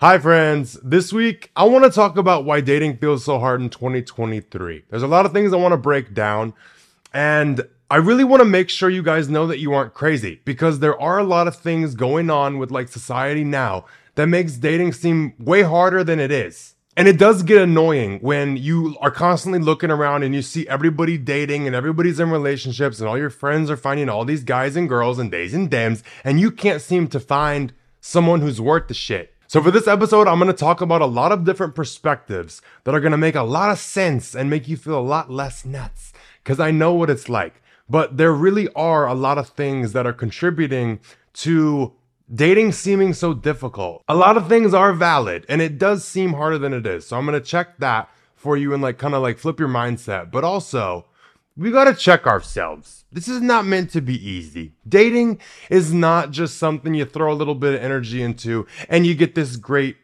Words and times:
Hi, 0.00 0.16
friends. 0.20 0.78
This 0.80 1.12
week, 1.12 1.50
I 1.56 1.64
want 1.64 1.84
to 1.84 1.90
talk 1.90 2.16
about 2.16 2.44
why 2.44 2.60
dating 2.60 2.98
feels 2.98 3.24
so 3.24 3.40
hard 3.40 3.60
in 3.60 3.68
2023. 3.68 4.84
There's 4.88 5.02
a 5.02 5.08
lot 5.08 5.26
of 5.26 5.32
things 5.32 5.52
I 5.52 5.56
want 5.56 5.72
to 5.72 5.76
break 5.76 6.14
down, 6.14 6.54
and 7.12 7.66
I 7.90 7.96
really 7.96 8.22
want 8.22 8.40
to 8.40 8.44
make 8.44 8.70
sure 8.70 8.88
you 8.88 9.02
guys 9.02 9.28
know 9.28 9.48
that 9.48 9.58
you 9.58 9.74
aren't 9.74 9.94
crazy 9.94 10.40
because 10.44 10.78
there 10.78 10.96
are 11.02 11.18
a 11.18 11.24
lot 11.24 11.48
of 11.48 11.56
things 11.56 11.96
going 11.96 12.30
on 12.30 12.58
with 12.58 12.70
like 12.70 12.86
society 12.86 13.42
now 13.42 13.86
that 14.14 14.28
makes 14.28 14.52
dating 14.52 14.92
seem 14.92 15.34
way 15.36 15.62
harder 15.62 16.04
than 16.04 16.20
it 16.20 16.30
is. 16.30 16.76
And 16.96 17.08
it 17.08 17.18
does 17.18 17.42
get 17.42 17.60
annoying 17.60 18.20
when 18.20 18.56
you 18.56 18.96
are 19.00 19.10
constantly 19.10 19.58
looking 19.58 19.90
around 19.90 20.22
and 20.22 20.32
you 20.32 20.42
see 20.42 20.68
everybody 20.68 21.18
dating 21.18 21.66
and 21.66 21.74
everybody's 21.74 22.20
in 22.20 22.30
relationships 22.30 23.00
and 23.00 23.08
all 23.08 23.18
your 23.18 23.30
friends 23.30 23.68
are 23.68 23.76
finding 23.76 24.08
all 24.08 24.24
these 24.24 24.44
guys 24.44 24.76
and 24.76 24.88
girls 24.88 25.18
and 25.18 25.32
days 25.32 25.54
and 25.54 25.68
dems 25.68 26.04
and 26.22 26.38
you 26.38 26.52
can't 26.52 26.82
seem 26.82 27.08
to 27.08 27.18
find 27.18 27.72
someone 28.00 28.42
who's 28.42 28.60
worth 28.60 28.86
the 28.86 28.94
shit. 28.94 29.34
So, 29.50 29.62
for 29.62 29.70
this 29.70 29.88
episode, 29.88 30.28
I'm 30.28 30.38
going 30.38 30.52
to 30.52 30.52
talk 30.52 30.82
about 30.82 31.00
a 31.00 31.06
lot 31.06 31.32
of 31.32 31.44
different 31.44 31.74
perspectives 31.74 32.60
that 32.84 32.94
are 32.94 33.00
going 33.00 33.12
to 33.12 33.16
make 33.16 33.34
a 33.34 33.42
lot 33.42 33.70
of 33.70 33.78
sense 33.78 34.34
and 34.36 34.50
make 34.50 34.68
you 34.68 34.76
feel 34.76 34.98
a 34.98 35.00
lot 35.00 35.30
less 35.30 35.64
nuts 35.64 36.12
because 36.44 36.60
I 36.60 36.70
know 36.70 36.92
what 36.92 37.08
it's 37.08 37.30
like. 37.30 37.62
But 37.88 38.18
there 38.18 38.34
really 38.34 38.68
are 38.74 39.06
a 39.06 39.14
lot 39.14 39.38
of 39.38 39.48
things 39.48 39.94
that 39.94 40.06
are 40.06 40.12
contributing 40.12 41.00
to 41.44 41.94
dating 42.30 42.72
seeming 42.72 43.14
so 43.14 43.32
difficult. 43.32 44.02
A 44.06 44.14
lot 44.14 44.36
of 44.36 44.50
things 44.50 44.74
are 44.74 44.92
valid 44.92 45.46
and 45.48 45.62
it 45.62 45.78
does 45.78 46.04
seem 46.04 46.34
harder 46.34 46.58
than 46.58 46.74
it 46.74 46.86
is. 46.86 47.06
So, 47.06 47.16
I'm 47.16 47.24
going 47.24 47.40
to 47.40 47.48
check 47.48 47.78
that 47.78 48.10
for 48.36 48.54
you 48.54 48.74
and 48.74 48.82
like 48.82 48.98
kind 48.98 49.14
of 49.14 49.22
like 49.22 49.38
flip 49.38 49.58
your 49.58 49.70
mindset. 49.70 50.30
But 50.30 50.44
also, 50.44 51.06
we 51.58 51.72
got 51.72 51.84
to 51.84 51.94
check 51.94 52.26
ourselves. 52.26 53.04
This 53.10 53.26
is 53.26 53.40
not 53.40 53.66
meant 53.66 53.90
to 53.90 54.00
be 54.00 54.14
easy. 54.14 54.74
Dating 54.88 55.40
is 55.70 55.92
not 55.92 56.30
just 56.30 56.56
something 56.56 56.94
you 56.94 57.04
throw 57.04 57.32
a 57.32 57.34
little 57.34 57.56
bit 57.56 57.74
of 57.74 57.82
energy 57.82 58.22
into 58.22 58.66
and 58.88 59.04
you 59.04 59.16
get 59.16 59.34
this 59.34 59.56
great, 59.56 59.96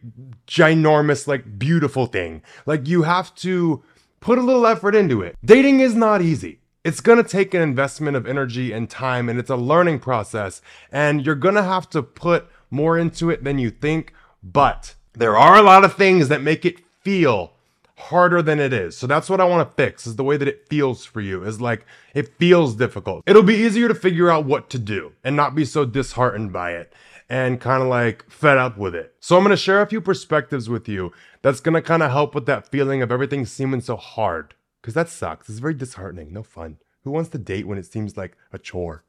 ginormous, 0.48 1.28
like 1.28 1.58
beautiful 1.58 2.06
thing. 2.06 2.42
Like 2.66 2.88
you 2.88 3.02
have 3.02 3.32
to 3.36 3.84
put 4.18 4.38
a 4.38 4.42
little 4.42 4.66
effort 4.66 4.96
into 4.96 5.22
it. 5.22 5.36
Dating 5.44 5.78
is 5.78 5.94
not 5.94 6.22
easy. 6.22 6.58
It's 6.82 7.00
to 7.22 7.28
take 7.28 7.54
an 7.54 7.62
investment 7.62 8.16
of 8.16 8.26
energy 8.26 8.72
and 8.72 8.90
time 8.90 9.28
and 9.28 9.38
it's 9.38 9.50
a 9.50 9.56
learning 9.56 10.00
process 10.00 10.60
and 10.90 11.24
you're 11.24 11.36
to 11.54 11.62
have 11.62 11.88
to 11.90 12.02
put 12.02 12.48
more 12.68 12.98
into 12.98 13.30
it 13.30 13.44
than 13.44 13.60
you 13.60 13.70
think. 13.70 14.12
But 14.42 14.96
there 15.12 15.36
are 15.36 15.56
a 15.56 15.62
lot 15.62 15.84
of 15.84 15.94
things 15.94 16.28
that 16.28 16.42
make 16.42 16.64
it 16.64 16.80
feel 17.02 17.52
harder 17.96 18.42
than 18.42 18.58
it 18.58 18.72
is. 18.72 18.96
So 18.96 19.06
that's 19.06 19.30
what 19.30 19.40
I 19.40 19.44
want 19.44 19.68
to 19.68 19.74
fix 19.74 20.06
is 20.06 20.16
the 20.16 20.24
way 20.24 20.36
that 20.36 20.48
it 20.48 20.68
feels 20.68 21.04
for 21.04 21.20
you 21.20 21.44
is 21.44 21.60
like 21.60 21.86
it 22.14 22.36
feels 22.38 22.74
difficult. 22.74 23.22
It'll 23.26 23.42
be 23.42 23.54
easier 23.54 23.88
to 23.88 23.94
figure 23.94 24.30
out 24.30 24.46
what 24.46 24.68
to 24.70 24.78
do 24.78 25.12
and 25.22 25.36
not 25.36 25.54
be 25.54 25.64
so 25.64 25.84
disheartened 25.84 26.52
by 26.52 26.72
it 26.72 26.92
and 27.28 27.60
kind 27.60 27.82
of 27.82 27.88
like 27.88 28.28
fed 28.30 28.58
up 28.58 28.76
with 28.76 28.94
it. 28.94 29.14
So 29.20 29.36
I'm 29.36 29.44
going 29.44 29.50
to 29.50 29.56
share 29.56 29.80
a 29.80 29.86
few 29.86 30.00
perspectives 30.00 30.68
with 30.68 30.88
you 30.88 31.12
that's 31.42 31.60
going 31.60 31.74
to 31.74 31.82
kind 31.82 32.02
of 32.02 32.10
help 32.10 32.34
with 32.34 32.46
that 32.46 32.68
feeling 32.68 33.00
of 33.00 33.12
everything 33.12 33.46
seeming 33.46 33.80
so 33.80 33.96
hard 33.96 34.54
cuz 34.82 34.94
that 34.94 35.08
sucks. 35.08 35.48
It's 35.48 35.60
very 35.60 35.74
disheartening, 35.74 36.32
no 36.32 36.42
fun. 36.42 36.78
Who 37.04 37.10
wants 37.10 37.30
to 37.30 37.38
date 37.38 37.66
when 37.66 37.78
it 37.78 37.86
seems 37.86 38.16
like 38.16 38.36
a 38.52 38.58
chore? 38.58 39.04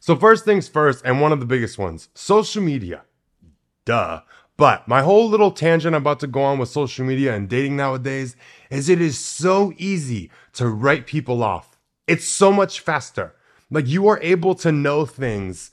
So 0.00 0.16
first 0.16 0.44
things 0.44 0.66
first 0.68 1.04
and 1.04 1.20
one 1.20 1.32
of 1.32 1.40
the 1.40 1.46
biggest 1.46 1.78
ones, 1.78 2.08
social 2.14 2.62
media. 2.62 3.02
Duh. 3.84 4.22
But 4.56 4.86
my 4.86 5.02
whole 5.02 5.28
little 5.28 5.50
tangent 5.50 5.94
I'm 5.94 6.02
about 6.02 6.20
to 6.20 6.26
go 6.26 6.42
on 6.42 6.58
with 6.58 6.68
social 6.68 7.04
media 7.04 7.34
and 7.34 7.48
dating 7.48 7.76
nowadays 7.76 8.36
is 8.70 8.88
it 8.88 9.00
is 9.00 9.18
so 9.18 9.72
easy 9.76 10.30
to 10.54 10.68
write 10.68 11.06
people 11.06 11.42
off. 11.42 11.78
It's 12.06 12.26
so 12.26 12.52
much 12.52 12.80
faster. 12.80 13.34
Like 13.70 13.88
you 13.88 14.06
are 14.08 14.20
able 14.22 14.54
to 14.56 14.70
know 14.70 15.06
things 15.06 15.70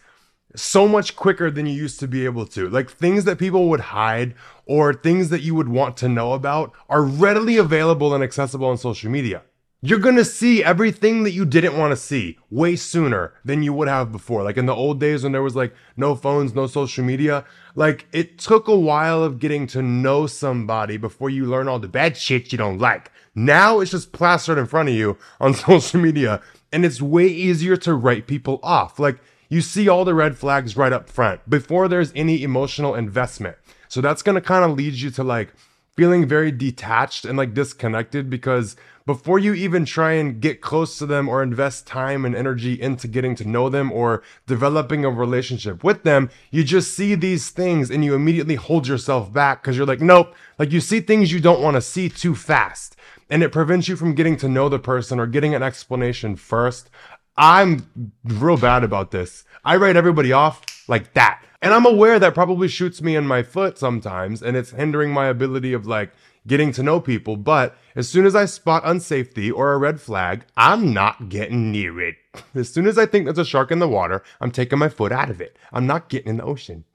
so 0.56 0.88
much 0.88 1.16
quicker 1.16 1.52
than 1.52 1.66
you 1.66 1.74
used 1.74 2.00
to 2.00 2.08
be 2.08 2.26
able 2.26 2.46
to. 2.48 2.70
Like 2.70 2.90
things 2.90 3.26
that 3.26 3.38
people 3.38 3.70
would 3.70 3.80
hide 3.80 4.36
or 4.66 4.94
things 4.94 5.30
that 5.30 5.42
you 5.42 5.54
would 5.56 5.70
want 5.70 5.98
to 5.98 6.10
know 6.10 6.34
about 6.34 6.74
are 6.88 7.04
readily 7.04 7.58
available 7.58 8.14
and 8.14 8.24
accessible 8.24 8.68
on 8.68 8.78
social 8.78 9.12
media. 9.12 9.44
You're 9.82 10.00
gonna 10.00 10.26
see 10.26 10.62
everything 10.62 11.24
that 11.24 11.32
you 11.32 11.46
didn't 11.46 11.78
want 11.78 11.92
to 11.92 11.96
see 11.96 12.38
way 12.50 12.76
sooner 12.76 13.34
than 13.46 13.64
you 13.64 13.72
would 13.72 13.88
have 13.88 14.12
before. 14.12 14.44
Like 14.44 14.58
in 14.58 14.66
the 14.66 14.76
old 14.76 15.00
days 15.00 15.24
when 15.24 15.32
there 15.32 15.42
was 15.42 15.56
like 15.56 15.74
no 15.96 16.16
phones, 16.16 16.54
no 16.54 16.68
social 16.68 17.06
media, 17.06 17.46
like 17.76 18.06
it 18.12 18.38
took 18.38 18.68
a 18.68 18.76
while 18.76 19.24
of 19.24 19.40
getting 19.40 19.68
to 19.68 19.82
know 19.82 20.28
somebody 20.28 20.98
before 20.98 21.30
you 21.30 21.46
learn 21.46 21.70
all 21.70 21.80
the 21.80 21.88
bad 21.88 22.18
shit 22.18 22.52
you 22.52 22.58
don't 22.58 22.78
like. 22.78 23.10
Now 23.34 23.80
it's 23.80 23.92
just 23.92 24.12
plastered 24.12 24.58
in 24.58 24.66
front 24.66 24.90
of 24.90 24.96
you 24.96 25.18
on 25.40 25.54
social 25.54 26.02
media 26.02 26.42
and 26.74 26.84
it's 26.84 27.02
way 27.02 27.28
easier 27.28 27.78
to 27.78 27.94
write 27.94 28.28
people 28.28 28.60
off. 28.62 29.00
Like 29.00 29.20
you 29.48 29.62
see 29.62 29.88
all 29.88 30.04
the 30.04 30.14
red 30.14 30.38
flags 30.38 30.76
right 30.76 30.92
up 30.92 31.10
front 31.10 31.50
before 31.50 31.88
there's 31.88 32.12
any 32.18 32.44
emotional 32.44 32.96
investment. 32.96 33.56
So 33.88 34.02
that's 34.02 34.24
gonna 34.24 34.42
kind 34.42 34.70
of 34.70 34.76
lead 34.78 34.96
you 34.96 35.10
to 35.12 35.24
like 35.24 35.54
feeling 36.00 36.26
very 36.26 36.50
detached 36.50 37.26
and 37.26 37.38
like 37.38 37.54
disconnected 37.54 38.30
because 38.30 38.78
before 39.06 39.38
you 39.38 39.54
even 39.54 39.84
try 39.84 40.14
and 40.14 40.40
get 40.40 40.62
close 40.62 40.98
to 40.98 41.06
them 41.06 41.28
or 41.28 41.44
invest 41.44 41.86
time 41.86 42.24
and 42.24 42.34
energy 42.34 42.82
into 42.82 43.06
getting 43.06 43.36
to 43.36 43.46
know 43.46 43.68
them 43.68 43.92
or 43.92 44.24
developing 44.48 45.04
a 45.04 45.10
relationship 45.10 45.84
with 45.84 46.04
them, 46.04 46.30
you 46.52 46.64
just 46.64 46.96
see 46.96 47.16
these 47.16 47.50
things 47.50 47.92
and 47.92 48.06
you 48.06 48.16
immediately 48.16 48.56
hold 48.56 48.88
yourself 48.88 49.34
back 49.34 49.62
because 49.62 49.76
you're 49.76 49.86
like, 49.86 50.00
nope, 50.00 50.34
like 50.58 50.72
you 50.72 50.80
see 50.80 51.02
things 51.02 51.34
you 51.34 51.42
don't 51.42 51.62
want 51.62 51.76
to 51.76 51.82
see 51.82 52.08
too 52.08 52.34
fast. 52.34 52.96
And 53.30 53.44
it 53.44 53.52
prevents 53.52 53.90
you 53.90 53.98
from 53.98 54.16
getting 54.16 54.38
to 54.38 54.48
know 54.48 54.70
the 54.70 54.80
person 54.80 55.20
or 55.20 55.28
getting 55.28 55.54
an 55.54 55.64
explanation 55.64 56.38
first. 56.38 56.90
I'm 57.36 58.16
real 58.24 58.56
bad 58.56 58.86
about 58.86 59.12
this. 59.12 59.44
I 59.66 59.76
write 59.76 59.98
everybody 59.98 60.32
off 60.32 60.62
like 60.88 61.14
that. 61.16 61.44
And 61.62 61.74
I'm 61.74 61.86
aware 61.86 62.20
that 62.20 62.34
probably 62.34 62.70
shoots 62.70 63.02
me 63.02 63.16
in 63.16 63.28
my 63.28 63.44
foot 63.44 63.78
sometimes 63.78 64.42
and 64.42 64.56
it's 64.56 64.72
hindering 64.72 65.12
my 65.12 65.26
ability 65.26 65.74
of 65.74 65.86
like 65.86 66.12
getting 66.48 66.72
to 66.72 66.84
know 66.84 67.02
people, 67.02 67.36
but 67.36 67.78
as 67.96 68.08
soon 68.08 68.26
as 68.26 68.36
I 68.36 68.46
spot 68.46 68.84
unsafety 68.84 69.52
or 69.54 69.74
a 69.74 69.78
red 69.78 70.00
flag, 70.00 70.46
I'm 70.56 70.94
not 70.94 71.30
getting 71.30 71.72
near 71.72 72.00
it. 72.00 72.16
As 72.56 72.70
soon 72.70 72.88
as 72.88 72.98
I 72.98 73.06
think 73.06 73.26
there's 73.26 73.38
a 73.38 73.46
shark 73.46 73.72
in 73.72 73.80
the 73.80 73.88
water, 73.88 74.24
I'm 74.40 74.52
taking 74.52 74.80
my 74.80 74.88
foot 74.88 75.12
out 75.12 75.30
of 75.30 75.42
it. 75.42 75.58
I'm 75.74 75.86
not 75.86 76.10
getting 76.10 76.30
in 76.30 76.38
the 76.38 76.44
ocean. 76.44 76.86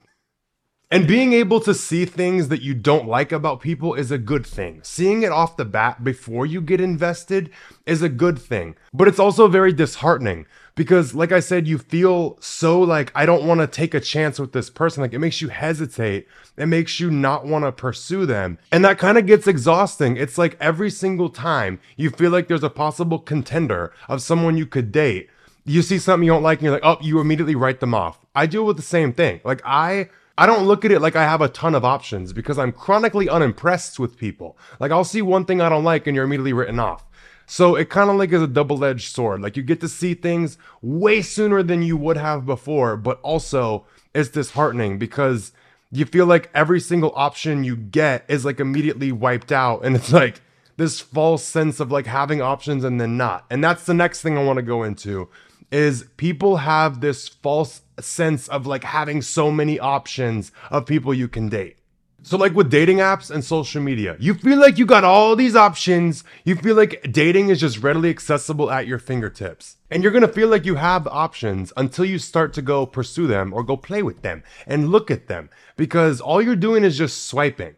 And 0.91 1.07
being 1.07 1.33
able 1.33 1.59
to 1.61 1.73
see 1.73 2.05
things 2.05 2.49
that 2.49 2.61
you 2.61 2.75
don't 2.75 3.07
like 3.07 3.31
about 3.31 3.59
people 3.59 3.95
is 3.95 4.11
a 4.11 4.19
good 4.19 4.45
thing. 4.45 4.81
Seeing 4.83 5.23
it 5.23 5.31
off 5.31 5.57
the 5.57 5.65
bat 5.65 6.03
before 6.03 6.45
you 6.45 6.61
get 6.61 6.79
invested 6.79 7.49
is 7.87 8.03
a 8.03 8.09
good 8.09 8.37
thing. 8.37 8.75
But 8.93 9.07
it's 9.07 9.19
also 9.19 9.47
very 9.47 9.73
disheartening 9.73 10.45
because, 10.75 11.15
like 11.15 11.31
I 11.31 11.39
said, 11.39 11.67
you 11.67 11.79
feel 11.79 12.37
so 12.39 12.79
like, 12.79 13.11
I 13.15 13.25
don't 13.25 13.47
want 13.47 13.61
to 13.61 13.67
take 13.67 13.95
a 13.95 13.99
chance 13.99 14.39
with 14.39 14.51
this 14.51 14.69
person. 14.69 15.01
Like, 15.01 15.13
it 15.13 15.19
makes 15.19 15.41
you 15.41 15.47
hesitate. 15.47 16.27
It 16.55 16.67
makes 16.67 16.99
you 16.99 17.09
not 17.09 17.47
want 17.47 17.65
to 17.65 17.71
pursue 17.71 18.27
them. 18.27 18.59
And 18.71 18.85
that 18.85 18.99
kind 18.99 19.17
of 19.17 19.25
gets 19.25 19.47
exhausting. 19.47 20.17
It's 20.17 20.37
like 20.37 20.55
every 20.59 20.91
single 20.91 21.29
time 21.29 21.79
you 21.97 22.11
feel 22.11 22.29
like 22.29 22.47
there's 22.47 22.63
a 22.63 22.69
possible 22.69 23.17
contender 23.17 23.91
of 24.07 24.21
someone 24.21 24.55
you 24.55 24.67
could 24.67 24.91
date, 24.91 25.29
you 25.65 25.81
see 25.81 25.97
something 25.97 26.25
you 26.25 26.31
don't 26.31 26.43
like 26.43 26.59
and 26.59 26.65
you're 26.65 26.73
like, 26.73 26.85
oh, 26.85 26.97
you 27.01 27.19
immediately 27.19 27.55
write 27.55 27.79
them 27.79 27.95
off. 27.95 28.19
I 28.35 28.45
deal 28.45 28.65
with 28.65 28.77
the 28.77 28.83
same 28.83 29.13
thing. 29.13 29.41
Like, 29.43 29.61
I 29.65 30.09
I 30.37 30.45
don't 30.45 30.65
look 30.65 30.83
at 30.83 30.91
it 30.91 30.99
like 30.99 31.15
I 31.15 31.23
have 31.23 31.41
a 31.41 31.47
ton 31.47 31.75
of 31.75 31.85
options 31.85 32.33
because 32.33 32.59
I'm 32.59 32.73
chronically 32.73 33.29
unimpressed 33.29 33.99
with 33.99 34.17
people. 34.17 34.57
Like 34.79 34.91
I'll 34.91 35.05
see 35.05 35.21
one 35.21 35.45
thing 35.45 35.61
I 35.61 35.69
don't 35.69 35.83
like 35.83 36.07
and 36.07 36.15
you're 36.15 36.25
immediately 36.25 36.53
written 36.53 36.79
off. 36.79 37.05
So 37.45 37.75
it 37.75 37.89
kind 37.89 38.09
of 38.09 38.17
like 38.17 38.33
is 38.33 38.41
a 38.41 38.47
double-edged 38.47 39.13
sword. 39.13 39.41
Like 39.41 39.55
you 39.55 39.63
get 39.63 39.79
to 39.81 39.87
see 39.87 40.13
things 40.13 40.57
way 40.81 41.21
sooner 41.21 41.63
than 41.63 41.83
you 41.83 41.95
would 41.95 42.17
have 42.17 42.45
before, 42.45 42.97
but 42.97 43.19
also 43.21 43.85
it's 44.13 44.29
disheartening 44.29 44.97
because 44.97 45.53
you 45.91 46.05
feel 46.05 46.25
like 46.25 46.49
every 46.53 46.79
single 46.79 47.13
option 47.15 47.63
you 47.63 47.77
get 47.77 48.25
is 48.27 48.43
like 48.43 48.59
immediately 48.59 49.11
wiped 49.11 49.51
out 49.51 49.85
and 49.85 49.95
it's 49.95 50.11
like 50.11 50.41
this 50.77 50.99
false 50.99 51.43
sense 51.43 51.79
of 51.79 51.91
like 51.91 52.07
having 52.07 52.41
options 52.41 52.83
and 52.83 52.99
then 52.99 53.15
not. 53.15 53.45
And 53.49 53.63
that's 53.63 53.85
the 53.85 53.93
next 53.93 54.21
thing 54.21 54.37
I 54.37 54.43
want 54.43 54.57
to 54.57 54.63
go 54.63 54.83
into 54.83 55.29
is 55.71 56.05
people 56.17 56.57
have 56.57 56.99
this 56.99 57.27
false 57.29 57.81
sense 58.01 58.47
of 58.47 58.65
like 58.67 58.83
having 58.83 59.21
so 59.21 59.51
many 59.51 59.79
options 59.79 60.51
of 60.69 60.85
people 60.85 61.13
you 61.13 61.27
can 61.27 61.49
date. 61.49 61.77
So 62.25 62.37
like 62.37 62.55
with 62.55 62.71
dating 62.71 62.97
apps 62.97 63.29
and 63.29 63.45
social 63.45 63.83
media, 63.83 64.17
you 64.19 64.33
feel 64.33 64.59
like 64.59 64.79
you 64.79 64.87
got 64.87 65.03
all 65.03 65.35
these 65.35 65.55
options. 65.55 66.23
You 66.43 66.55
feel 66.55 66.75
like 66.75 67.05
dating 67.11 67.49
is 67.49 67.59
just 67.59 67.83
readily 67.83 68.09
accessible 68.09 68.71
at 68.71 68.87
your 68.87 68.97
fingertips. 68.97 69.77
And 69.91 70.01
you're 70.01 70.11
to 70.11 70.27
feel 70.27 70.47
like 70.47 70.65
you 70.65 70.73
have 70.73 71.05
options 71.05 71.71
until 71.77 72.03
you 72.03 72.17
start 72.17 72.51
to 72.53 72.63
go 72.63 72.87
pursue 72.87 73.27
them 73.27 73.53
or 73.53 73.61
go 73.61 73.77
play 73.77 74.01
with 74.01 74.23
them 74.23 74.41
and 74.65 74.89
look 74.89 75.11
at 75.11 75.27
them 75.27 75.51
because 75.77 76.19
all 76.19 76.41
you're 76.41 76.55
doing 76.55 76.83
is 76.83 76.97
just 76.97 77.27
swiping. 77.27 77.75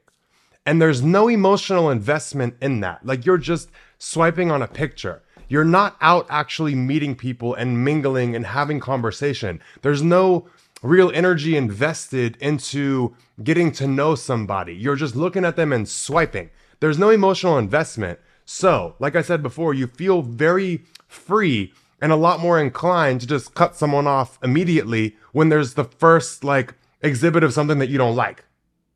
And 0.65 0.81
there's 0.81 1.01
no 1.01 1.27
emotional 1.27 1.89
investment 1.89 2.55
in 2.61 2.79
that. 2.79 3.05
Like 3.05 3.25
you're 3.25 3.37
just 3.37 3.69
swiping 3.97 4.49
on 4.49 4.61
a 4.61 4.67
picture. 4.67 5.23
You're 5.47 5.63
not 5.63 5.95
out 6.01 6.27
actually 6.29 6.75
meeting 6.75 7.15
people 7.15 7.53
and 7.53 7.83
mingling 7.83 8.35
and 8.35 8.45
having 8.45 8.79
conversation. 8.79 9.61
There's 9.81 10.01
no 10.01 10.47
real 10.81 11.11
energy 11.13 11.55
invested 11.55 12.37
into 12.39 13.15
getting 13.43 13.71
to 13.73 13.87
know 13.87 14.15
somebody. 14.15 14.75
You're 14.75 14.95
just 14.95 15.15
looking 15.15 15.45
at 15.45 15.55
them 15.55 15.71
and 15.71 15.87
swiping. 15.87 16.49
There's 16.79 16.99
no 16.99 17.09
emotional 17.09 17.57
investment. 17.57 18.19
So, 18.45 18.95
like 18.99 19.15
I 19.15 19.21
said 19.21 19.41
before, 19.41 19.73
you 19.73 19.87
feel 19.87 20.21
very 20.21 20.83
free 21.07 21.73
and 22.01 22.11
a 22.11 22.15
lot 22.15 22.39
more 22.39 22.59
inclined 22.59 23.21
to 23.21 23.27
just 23.27 23.55
cut 23.55 23.75
someone 23.75 24.07
off 24.07 24.37
immediately 24.43 25.15
when 25.31 25.49
there's 25.49 25.73
the 25.73 25.83
first 25.83 26.43
like 26.43 26.75
exhibit 27.01 27.43
of 27.43 27.53
something 27.53 27.79
that 27.79 27.89
you 27.89 27.97
don't 27.97 28.15
like. 28.15 28.45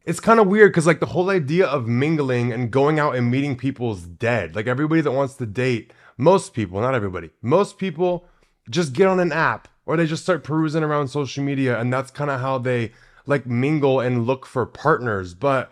it's 0.06 0.20
kind 0.20 0.40
of 0.40 0.48
weird 0.48 0.72
because 0.72 0.88
like 0.88 1.00
the 1.00 1.06
whole 1.08 1.30
idea 1.30 1.66
of 1.66 1.88
mingling 1.88 2.52
and 2.52 2.72
going 2.72 3.00
out 3.00 3.16
and 3.16 3.30
meeting 3.30 3.56
people 3.56 3.92
is 3.94 4.04
dead. 4.04 4.56
Like 4.56 4.68
everybody 4.68 5.02
that 5.02 5.12
wants 5.12 5.36
to 5.36 5.46
date, 5.46 5.94
most 6.22 6.54
people, 6.54 6.80
not 6.80 6.94
everybody, 6.94 7.32
most 7.42 7.80
people 7.80 8.26
just 8.70 8.94
get 8.94 9.08
on 9.08 9.20
an 9.20 9.32
app 9.32 9.68
or 9.88 9.98
they 9.98 10.06
just 10.06 10.22
start 10.22 10.44
perusing 10.44 10.84
around 10.84 11.08
social 11.08 11.44
media 11.44 11.80
and 11.80 11.92
that's 11.92 12.12
kind 12.12 12.30
of 12.30 12.40
how 12.40 12.60
they 12.60 12.92
like 13.26 13.48
mingle 13.48 14.00
and 14.00 14.28
look 14.28 14.46
for 14.46 14.68
partners. 14.68 15.34
But 15.34 15.72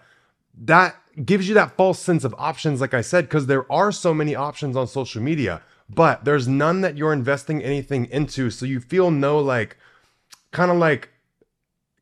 that 0.57 0.95
gives 1.23 1.47
you 1.47 1.53
that 1.53 1.77
false 1.77 1.99
sense 1.99 2.23
of 2.23 2.33
options, 2.39 2.81
like 2.81 2.95
I 2.95 3.01
said, 3.01 3.25
because 3.25 3.45
there 3.45 3.71
are 3.71 3.91
so 3.91 4.11
many 4.11 4.33
options 4.33 4.75
on 4.75 4.87
social 4.87 5.21
media, 5.21 5.61
but 5.87 6.25
there's 6.25 6.47
none 6.47 6.81
that 6.81 6.97
you're 6.97 7.13
investing 7.13 7.61
anything 7.63 8.07
into. 8.07 8.49
So 8.49 8.65
you 8.65 8.79
feel 8.79 9.11
no 9.11 9.39
like 9.39 9.77
kind 10.49 10.71
of 10.71 10.77
like 10.77 11.09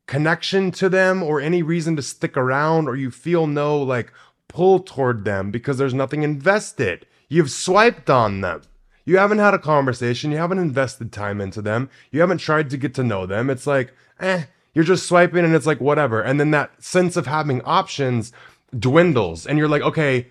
connection 0.06 0.70
to 0.70 0.88
them 0.88 1.22
or 1.22 1.38
any 1.38 1.62
reason 1.62 1.96
to 1.96 2.02
stick 2.02 2.34
around, 2.34 2.88
or 2.88 2.96
you 2.96 3.10
feel 3.10 3.46
no 3.46 3.76
like 3.78 4.10
pull 4.48 4.80
toward 4.80 5.26
them 5.26 5.50
because 5.50 5.76
there's 5.76 5.92
nothing 5.92 6.22
invested. 6.22 7.04
You've 7.28 7.50
swiped 7.50 8.08
on 8.08 8.40
them. 8.40 8.62
You 9.04 9.18
haven't 9.18 9.38
had 9.38 9.54
a 9.54 9.58
conversation. 9.58 10.30
You 10.30 10.38
haven't 10.38 10.58
invested 10.58 11.12
time 11.12 11.40
into 11.40 11.62
them. 11.62 11.90
You 12.10 12.20
haven't 12.20 12.38
tried 12.38 12.70
to 12.70 12.76
get 12.76 12.94
to 12.94 13.04
know 13.04 13.26
them. 13.26 13.50
It's 13.50 13.66
like, 13.66 13.92
eh, 14.20 14.44
you're 14.74 14.84
just 14.84 15.06
swiping 15.06 15.44
and 15.44 15.54
it's 15.54 15.66
like, 15.66 15.80
whatever. 15.80 16.20
And 16.20 16.38
then 16.38 16.50
that 16.52 16.82
sense 16.82 17.16
of 17.16 17.26
having 17.26 17.62
options 17.62 18.32
dwindles 18.78 19.46
and 19.46 19.58
you're 19.58 19.68
like, 19.68 19.82
okay, 19.82 20.28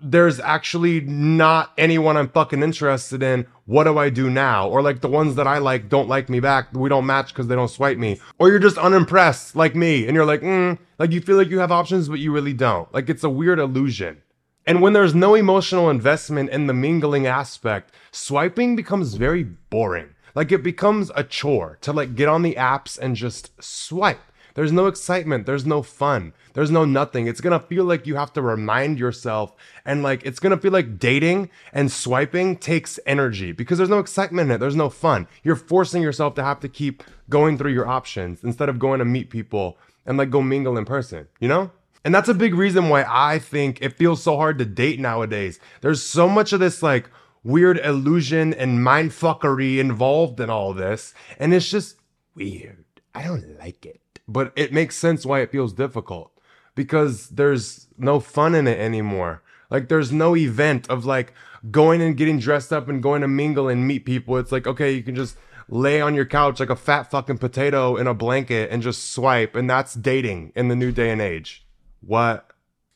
there's 0.00 0.40
actually 0.40 1.00
not 1.00 1.72
anyone 1.76 2.16
I'm 2.16 2.28
fucking 2.28 2.62
interested 2.62 3.22
in. 3.22 3.46
What 3.66 3.84
do 3.84 3.98
I 3.98 4.10
do 4.10 4.30
now? 4.30 4.68
Or 4.68 4.82
like 4.82 5.00
the 5.00 5.08
ones 5.08 5.34
that 5.34 5.46
I 5.46 5.58
like 5.58 5.88
don't 5.88 6.08
like 6.08 6.28
me 6.28 6.40
back. 6.40 6.72
We 6.72 6.88
don't 6.88 7.06
match 7.06 7.28
because 7.28 7.48
they 7.48 7.54
don't 7.54 7.68
swipe 7.68 7.98
me. 7.98 8.20
Or 8.38 8.48
you're 8.48 8.58
just 8.58 8.78
unimpressed 8.78 9.56
like 9.56 9.74
me 9.74 10.06
and 10.06 10.14
you're 10.14 10.24
like, 10.24 10.42
mm, 10.42 10.78
like 10.98 11.12
you 11.12 11.20
feel 11.20 11.36
like 11.36 11.48
you 11.48 11.58
have 11.58 11.72
options, 11.72 12.08
but 12.08 12.20
you 12.20 12.32
really 12.32 12.52
don't. 12.52 12.92
Like 12.94 13.08
it's 13.08 13.24
a 13.24 13.30
weird 13.30 13.58
illusion. 13.58 14.22
And 14.66 14.80
when 14.80 14.94
there's 14.94 15.14
no 15.14 15.34
emotional 15.34 15.90
investment 15.90 16.50
in 16.50 16.66
the 16.66 16.72
mingling 16.72 17.26
aspect, 17.26 17.92
swiping 18.10 18.76
becomes 18.76 19.14
very 19.14 19.42
boring. 19.42 20.08
Like 20.34 20.50
it 20.50 20.62
becomes 20.62 21.10
a 21.14 21.22
chore 21.22 21.78
to 21.82 21.92
like 21.92 22.14
get 22.14 22.28
on 22.28 22.42
the 22.42 22.54
apps 22.54 22.98
and 22.98 23.14
just 23.14 23.50
swipe. 23.62 24.20
There's 24.54 24.72
no 24.72 24.86
excitement. 24.86 25.46
There's 25.46 25.66
no 25.66 25.82
fun. 25.82 26.32
There's 26.54 26.70
no 26.70 26.84
nothing. 26.84 27.26
It's 27.26 27.40
to 27.40 27.58
feel 27.58 27.84
like 27.84 28.06
you 28.06 28.14
have 28.14 28.32
to 28.34 28.42
remind 28.42 28.98
yourself 28.98 29.54
and 29.84 30.02
like 30.02 30.24
it's 30.24 30.38
to 30.40 30.56
feel 30.56 30.72
like 30.72 30.98
dating 30.98 31.50
and 31.72 31.90
swiping 31.90 32.56
takes 32.56 33.00
energy 33.04 33.52
because 33.52 33.78
there's 33.78 33.90
no 33.90 33.98
excitement 33.98 34.50
in 34.50 34.56
it. 34.56 34.58
There's 34.58 34.76
no 34.76 34.88
fun. 34.88 35.26
You're 35.42 35.56
forcing 35.56 36.02
yourself 36.02 36.34
to 36.36 36.44
have 36.44 36.60
to 36.60 36.68
keep 36.68 37.02
going 37.28 37.58
through 37.58 37.72
your 37.72 37.88
options 37.88 38.44
instead 38.44 38.68
of 38.68 38.78
going 38.78 39.00
to 39.00 39.04
meet 39.04 39.28
people 39.28 39.76
and 40.06 40.16
like 40.16 40.30
go 40.30 40.40
mingle 40.40 40.78
in 40.78 40.84
person, 40.84 41.26
you 41.40 41.48
know? 41.48 41.70
And 42.04 42.14
that's 42.14 42.28
a 42.28 42.34
big 42.34 42.54
reason 42.54 42.88
why 42.88 43.04
I 43.08 43.38
think 43.38 43.80
it 43.80 43.96
feels 43.96 44.22
so 44.22 44.36
hard 44.36 44.58
to 44.58 44.64
date 44.64 45.00
nowadays. 45.00 45.58
There's 45.80 46.02
so 46.02 46.28
much 46.28 46.52
of 46.52 46.60
this 46.60 46.82
like 46.82 47.08
weird 47.42 47.78
illusion 47.78 48.52
and 48.52 48.78
mindfuckery 48.78 49.78
involved 49.78 50.40
in 50.40 50.50
all 50.50 50.74
this. 50.74 51.14
And 51.38 51.54
it's 51.54 51.70
just 51.70 51.96
weird. 52.34 52.84
I 53.14 53.22
don't 53.22 53.58
like 53.58 53.86
it 53.86 54.00
but 54.26 54.52
it 54.56 54.72
makes 54.72 54.96
sense 54.96 55.26
why 55.26 55.40
it 55.40 55.52
feels 55.52 55.72
difficult 55.72 56.32
because 56.74 57.28
there's 57.28 57.88
no 57.98 58.20
fun 58.20 58.54
in 58.54 58.66
it 58.66 58.78
anymore. 58.78 59.42
Like 59.70 59.88
there's 59.88 60.12
no 60.12 60.36
event 60.36 60.88
of 60.88 61.04
like 61.04 61.32
going 61.70 62.02
and 62.02 62.16
getting 62.16 62.38
dressed 62.38 62.72
up 62.72 62.88
and 62.88 63.02
going 63.02 63.22
to 63.22 63.28
mingle 63.28 63.68
and 63.68 63.86
meet 63.86 64.04
people. 64.04 64.36
It's 64.38 64.52
like, 64.52 64.66
okay, 64.66 64.92
you 64.92 65.02
can 65.02 65.14
just 65.14 65.36
lay 65.68 66.00
on 66.00 66.14
your 66.14 66.26
couch 66.26 66.60
like 66.60 66.70
a 66.70 66.76
fat 66.76 67.10
fucking 67.10 67.38
potato 67.38 67.96
in 67.96 68.06
a 68.06 68.14
blanket 68.14 68.70
and 68.70 68.82
just 68.82 69.12
swipe. 69.12 69.54
And 69.54 69.68
that's 69.68 69.94
dating 69.94 70.52
in 70.54 70.68
the 70.68 70.76
new 70.76 70.92
day 70.92 71.10
and 71.10 71.20
age. 71.20 71.63
What? 72.06 72.50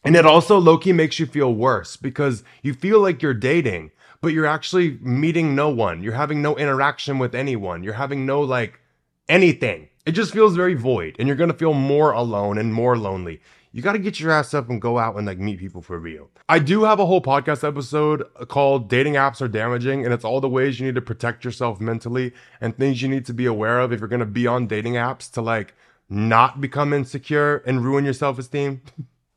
And 0.05 0.16
it 0.16 0.25
also 0.25 0.58
Loki 0.58 0.93
makes 0.93 1.19
you 1.19 1.26
feel 1.26 1.55
worse 1.55 1.96
because 1.96 2.44
you 2.62 2.72
feel 2.72 3.00
like 3.00 3.20
you're 3.20 3.34
dating, 3.34 3.90
but 4.20 4.32
you're 4.32 4.46
actually 4.46 4.99
meeting 5.00 5.55
no 5.55 5.69
one. 5.69 6.02
You're 6.02 6.14
having 6.14 6.40
no 6.40 6.56
interaction 6.56 7.19
with 7.19 7.34
anyone. 7.34 7.82
You're 7.82 7.94
having 7.94 8.25
no 8.25 8.40
like 8.40 8.81
anything. 9.28 9.88
It 10.06 10.12
just 10.12 10.32
feels 10.32 10.56
very 10.56 10.75
void 10.75 11.16
and 11.19 11.28
you're 11.28 11.37
going 11.37 11.50
to 11.50 11.56
feel 11.56 11.75
more 11.75 12.12
alone 12.12 12.58
and 12.58 12.72
more 12.72 12.96
lonely. 12.96 13.40
You 13.72 13.82
got 13.82 13.93
to 13.93 13.99
get 13.99 14.19
your 14.19 14.31
ass 14.31 14.55
up 14.55 14.70
and 14.70 14.81
go 14.81 14.99
out 14.99 15.16
and 15.16 15.26
like 15.26 15.38
meet 15.38 15.58
people 15.58 15.82
for 15.82 15.99
real. 15.99 16.31
I 16.49 16.58
do 16.58 16.84
have 16.84 16.99
a 16.99 17.06
whole 17.06 17.20
podcast 17.20 17.66
episode 17.66 18.25
called 18.49 18.88
Dating 18.88 19.14
Apps 19.14 19.43
Are 19.43 19.49
Damaging, 19.49 20.04
and 20.04 20.14
it's 20.14 20.25
all 20.25 20.40
the 20.40 20.49
ways 20.49 20.81
you 20.81 20.87
need 20.87 20.94
to 20.94 21.02
protect 21.02 21.44
yourself 21.44 21.78
mentally 21.78 22.32
and 22.61 22.76
things 22.76 23.02
you 23.02 23.08
need 23.08 23.26
to 23.26 23.34
be 23.34 23.44
aware 23.44 23.81
of 23.81 23.93
if 23.93 24.00
you're 24.00 24.08
going 24.08 24.20
to 24.20 24.26
be 24.26 24.46
on 24.46 24.66
dating 24.66 24.94
apps 24.94 25.31
to 25.32 25.43
like 25.43 25.75
not 26.08 26.60
become 26.60 26.93
insecure 26.93 27.58
and 27.66 27.84
ruin 27.84 28.05
your 28.05 28.14
self 28.14 28.38
esteem. 28.38 28.82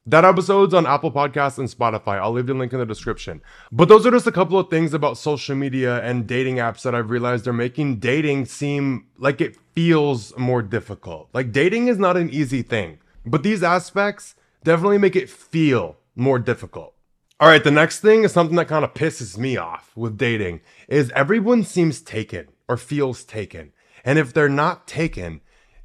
That 0.08 0.26
episode's 0.26 0.74
on 0.74 0.88
Apple 0.88 1.12
Podcasts 1.12 1.60
and 1.60 1.70
Spotify. 1.70 2.20
I'll 2.20 2.32
leave 2.32 2.48
the 2.48 2.56
link 2.56 2.74
in 2.74 2.80
the 2.80 2.88
description. 2.88 3.40
But 3.72 3.88
those 3.88 4.04
are 4.06 4.12
just 4.12 4.26
a 4.26 4.32
couple 4.32 4.58
of 4.58 4.70
things 4.70 4.96
about 4.96 5.18
social 5.18 5.56
media 5.56 6.02
and 6.02 6.26
dating 6.26 6.56
apps 6.56 6.82
that 6.82 6.96
I've 6.96 7.12
realized 7.12 7.48
are 7.48 7.54
making 7.54 7.98
dating 7.98 8.46
seem 8.46 9.06
like 9.20 9.42
it 9.42 9.56
feels 9.76 10.36
more 10.38 10.64
difficult. 10.64 11.30
Like 11.34 11.52
dating 11.52 11.88
is 11.88 12.00
not 12.00 12.18
an 12.18 12.32
easy 12.32 12.64
thing, 12.64 12.98
but 13.28 13.44
these 13.44 13.62
aspects 13.62 14.34
definitely 14.64 14.98
make 14.98 15.16
it 15.16 15.30
feel 15.30 15.98
more 16.16 16.40
difficult. 16.40 16.96
All 17.40 17.48
right, 17.48 17.64
the 17.64 17.72
next 17.72 18.00
thing 18.00 18.24
is 18.24 18.32
something 18.32 18.56
that 18.56 18.68
kind 18.68 18.84
of 18.84 18.96
pisses 18.96 19.38
me 19.38 19.56
off 19.56 19.92
with 19.96 20.18
dating 20.18 20.62
is 20.88 21.12
everyone 21.12 21.64
seems 21.64 22.02
taken 22.02 22.48
or 22.68 22.76
feels 22.76 23.24
taken. 23.24 23.72
And 24.04 24.18
if 24.18 24.34
they're 24.34 24.50
not 24.50 24.88
taken, 24.88 25.42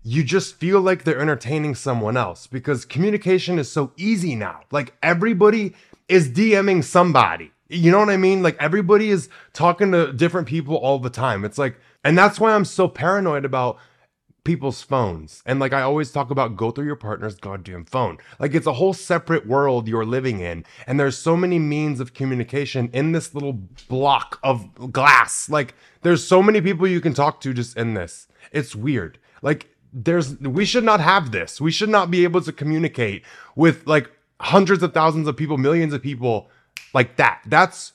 you 0.07 0.23
just 0.23 0.55
feel 0.55 0.81
like 0.81 1.03
they're 1.03 1.21
entertaining 1.21 1.75
someone 1.75 2.17
else 2.17 2.47
because 2.47 2.85
communication 2.85 3.59
is 3.59 3.69
so 3.69 3.91
easy 3.97 4.37
now. 4.37 4.61
Like 4.71 4.95
everybody 5.03 5.75
is 6.07 6.31
DMing 6.31 6.85
somebody. 6.85 7.51
You 7.69 7.91
know 7.91 7.99
what 7.99 8.11
I 8.11 8.17
mean? 8.17 8.41
Like 8.41 8.57
everybody 8.61 9.11
is 9.11 9.29
talking 9.53 9.91
to 9.91 10.13
different 10.13 10.47
people 10.47 10.77
all 10.77 11.01
the 11.01 11.11
time. 11.11 11.45
It's 11.45 11.59
like, 11.59 11.81
and 12.05 12.17
that's 12.17 12.39
why 12.39 12.55
I'm 12.55 12.65
so 12.65 12.87
paranoid 12.87 13.45
about 13.45 13.79
people's 14.45 14.81
phones. 14.81 15.43
And 15.45 15.59
like 15.59 15.73
I 15.73 15.83
always 15.83 16.13
talk 16.13 16.31
about 16.31 16.57
go 16.57 16.71
through 16.71 16.87
your 16.87 16.95
partner's 16.95 17.35
goddamn 17.35 17.85
phone. 17.85 18.19
Like 18.39 18.55
it's 18.55 18.69
a 18.69 18.75
whole 18.75 18.95
separate 18.95 19.45
world 19.45 19.89
you're 19.89 20.07
living 20.07 20.39
in. 20.39 20.65
And 20.87 21.01
there's 21.01 21.19
so 21.19 21.37
many 21.37 21.59
means 21.59 21.99
of 21.99 22.15
communication 22.15 22.91
in 22.93 23.11
this 23.11 23.35
little 23.35 23.55
block 23.89 24.39
of 24.45 24.93
glass. 24.93 25.51
Like 25.51 25.75
there's 26.03 26.25
so 26.25 26.45
many 26.45 26.61
people 26.61 26.87
you 26.87 27.01
can 27.01 27.13
talk 27.13 27.41
to 27.41 27.53
just 27.53 27.77
in 27.77 27.95
this. 27.95 28.29
It's 28.53 28.77
weird. 28.77 29.19
Like 29.43 29.69
there's 29.97 30.39
we 30.41 30.67
should 30.67 30.85
not 30.85 31.01
have 31.01 31.33
this. 31.33 31.61
We 31.61 31.71
should 31.71 31.89
not 31.89 32.11
be 32.11 32.25
able 32.25 32.43
to 32.43 32.53
communicate 32.53 33.25
with 33.55 33.87
like 33.87 34.11
hundreds 34.41 34.83
of 34.83 34.93
thousands 34.93 35.27
of 35.27 35.37
people, 35.37 35.57
millions 35.57 35.95
of 35.95 36.03
people 36.03 36.51
like 36.93 37.17
that. 37.17 37.41
That's 37.47 37.95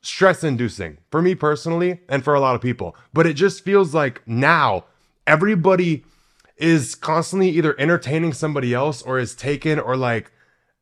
stress 0.00 0.42
inducing 0.42 0.96
for 1.10 1.20
me 1.20 1.34
personally 1.34 2.00
and 2.08 2.24
for 2.24 2.34
a 2.34 2.40
lot 2.40 2.54
of 2.54 2.62
people. 2.62 2.96
But 3.12 3.26
it 3.26 3.34
just 3.34 3.62
feels 3.62 3.94
like 3.94 4.26
now 4.26 4.86
everybody 5.26 6.04
is 6.56 6.94
constantly 6.94 7.50
either 7.50 7.78
entertaining 7.78 8.32
somebody 8.32 8.72
else 8.72 9.02
or 9.02 9.18
is 9.18 9.34
taken 9.34 9.78
or 9.78 9.96
like 9.96 10.32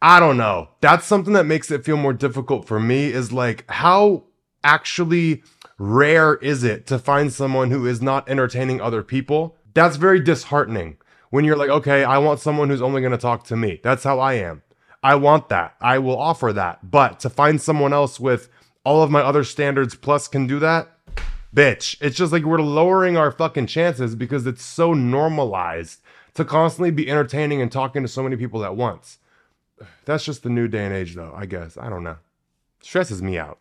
I 0.00 0.21
don't 0.21 0.37
know. 0.37 0.68
That's 0.80 1.04
something 1.04 1.33
that 1.33 1.47
makes 1.47 1.73
it 1.73 1.85
feel 1.85 1.97
more 1.97 2.12
difficult 2.12 2.64
for 2.64 2.78
me 2.78 3.07
is 3.07 3.33
like 3.33 3.68
how 3.68 4.23
actually 4.62 5.42
rare 5.78 6.37
is 6.37 6.62
it 6.62 6.87
to 6.87 6.99
find 7.00 7.33
someone 7.33 7.73
who 7.73 7.87
is 7.87 8.00
not 8.00 8.28
entertaining 8.28 8.80
other 8.80 9.02
people 9.02 9.57
that's 9.75 9.97
very 9.97 10.21
disheartening 10.21 10.97
when 11.31 11.45
you're 11.45 11.57
like, 11.57 11.71
okay, 11.71 12.05
I 12.05 12.19
want 12.19 12.41
someone 12.41 12.69
who's 12.69 12.83
only 12.83 13.01
going 13.01 13.13
to 13.13 13.19
talk 13.19 13.45
to 13.45 13.57
me. 13.57 13.81
That's 13.83 14.05
how 14.05 14.19
I 14.19 14.35
am. 14.35 14.63
I 15.03 15.15
want 15.15 15.49
that. 15.51 15.75
I 15.81 15.99
will 15.99 16.19
offer 16.19 16.53
that. 16.53 16.91
But 16.91 17.21
to 17.21 17.31
find 17.31 17.61
someone 17.61 17.93
else 17.93 18.19
with 18.19 18.49
all 18.85 19.03
of 19.03 19.11
my 19.11 19.21
other 19.21 19.45
standards 19.45 19.95
plus 19.95 20.29
can 20.29 20.47
do 20.47 20.59
that, 20.59 20.89
bitch. 21.55 21.97
It's 22.01 22.17
just 22.17 22.33
like 22.33 22.45
we're 22.45 22.59
lowering 22.59 23.17
our 23.17 23.31
fucking 23.31 23.67
chances 23.67 24.15
because 24.15 24.47
it's 24.47 24.65
so 24.65 24.95
normalized 24.95 26.01
to 26.35 26.45
constantly 26.45 26.91
be 26.91 27.11
entertaining 27.11 27.61
and 27.61 27.71
talking 27.71 28.03
to 28.03 28.09
so 28.09 28.23
many 28.23 28.37
people 28.37 28.65
at 28.65 28.77
once. 28.77 29.19
That's 30.05 30.25
just 30.25 30.43
the 30.43 30.51
new 30.51 30.69
day 30.69 30.85
and 30.85 30.95
age, 30.95 31.15
though, 31.15 31.33
I 31.37 31.47
guess. 31.47 31.77
I 31.77 31.89
don't 31.89 32.05
know. 32.05 32.17
Stresses 32.81 33.23
me 33.23 33.39
out. 33.39 33.59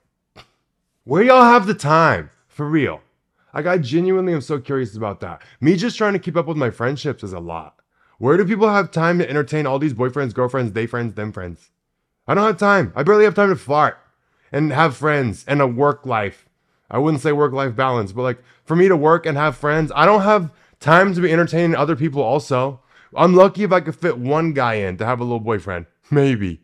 Where 1.04 1.24
y'all 1.24 1.44
have 1.44 1.68
the 1.68 1.74
time? 1.74 2.30
For 2.48 2.68
real. 2.68 3.02
Like 3.54 3.66
I 3.66 3.78
genuinely 3.78 4.34
am 4.34 4.42
so 4.42 4.60
curious 4.60 4.96
about 4.96 5.20
that. 5.22 5.42
Me 5.62 5.76
just 5.76 5.98
trying 5.98 6.14
to 6.14 6.20
keep 6.20 6.38
up 6.38 6.48
with 6.48 6.58
my 6.58 6.70
friendships 6.70 7.24
is 7.24 7.34
a 7.34 7.40
lot. 7.40 7.80
Where 8.20 8.38
do 8.38 8.46
people 8.46 8.70
have 8.70 8.92
time 8.92 9.20
to 9.20 9.30
entertain 9.30 9.66
all 9.66 9.80
these 9.80 9.94
boyfriends, 9.94 10.34
girlfriends, 10.34 10.74
they 10.74 10.88
friends, 10.88 11.14
them 11.14 11.32
friends? 11.32 11.72
I 12.28 12.34
don't 12.34 12.46
have 12.46 12.58
time. 12.58 12.92
I 12.96 13.04
barely 13.04 13.26
have 13.26 13.36
time 13.36 13.50
to 13.50 13.56
fart 13.56 13.98
and 14.52 14.72
have 14.72 14.98
friends 14.98 15.46
and 15.48 15.62
a 15.62 15.68
work 15.68 16.06
life. 16.06 16.50
I 16.90 16.98
wouldn't 16.98 17.22
say 17.22 17.32
work 17.32 17.54
life 17.54 17.76
balance, 17.76 18.12
but 18.12 18.24
like 18.24 18.44
for 18.64 18.76
me 18.76 18.88
to 18.88 18.98
work 18.98 19.26
and 19.26 19.38
have 19.38 19.58
friends, 19.58 19.92
I 19.96 20.06
don't 20.06 20.22
have 20.22 20.52
time 20.80 21.14
to 21.14 21.22
be 21.22 21.32
entertaining 21.32 21.76
other 21.76 21.96
people 21.96 22.22
also. 22.22 22.82
I'm 23.16 23.36
lucky 23.36 23.64
if 23.64 23.72
I 23.72 23.82
could 23.82 23.96
fit 23.96 24.18
one 24.18 24.54
guy 24.54 24.76
in 24.76 24.98
to 24.98 25.06
have 25.06 25.20
a 25.20 25.24
little 25.24 25.40
boyfriend. 25.40 25.86
Maybe. 26.12 26.62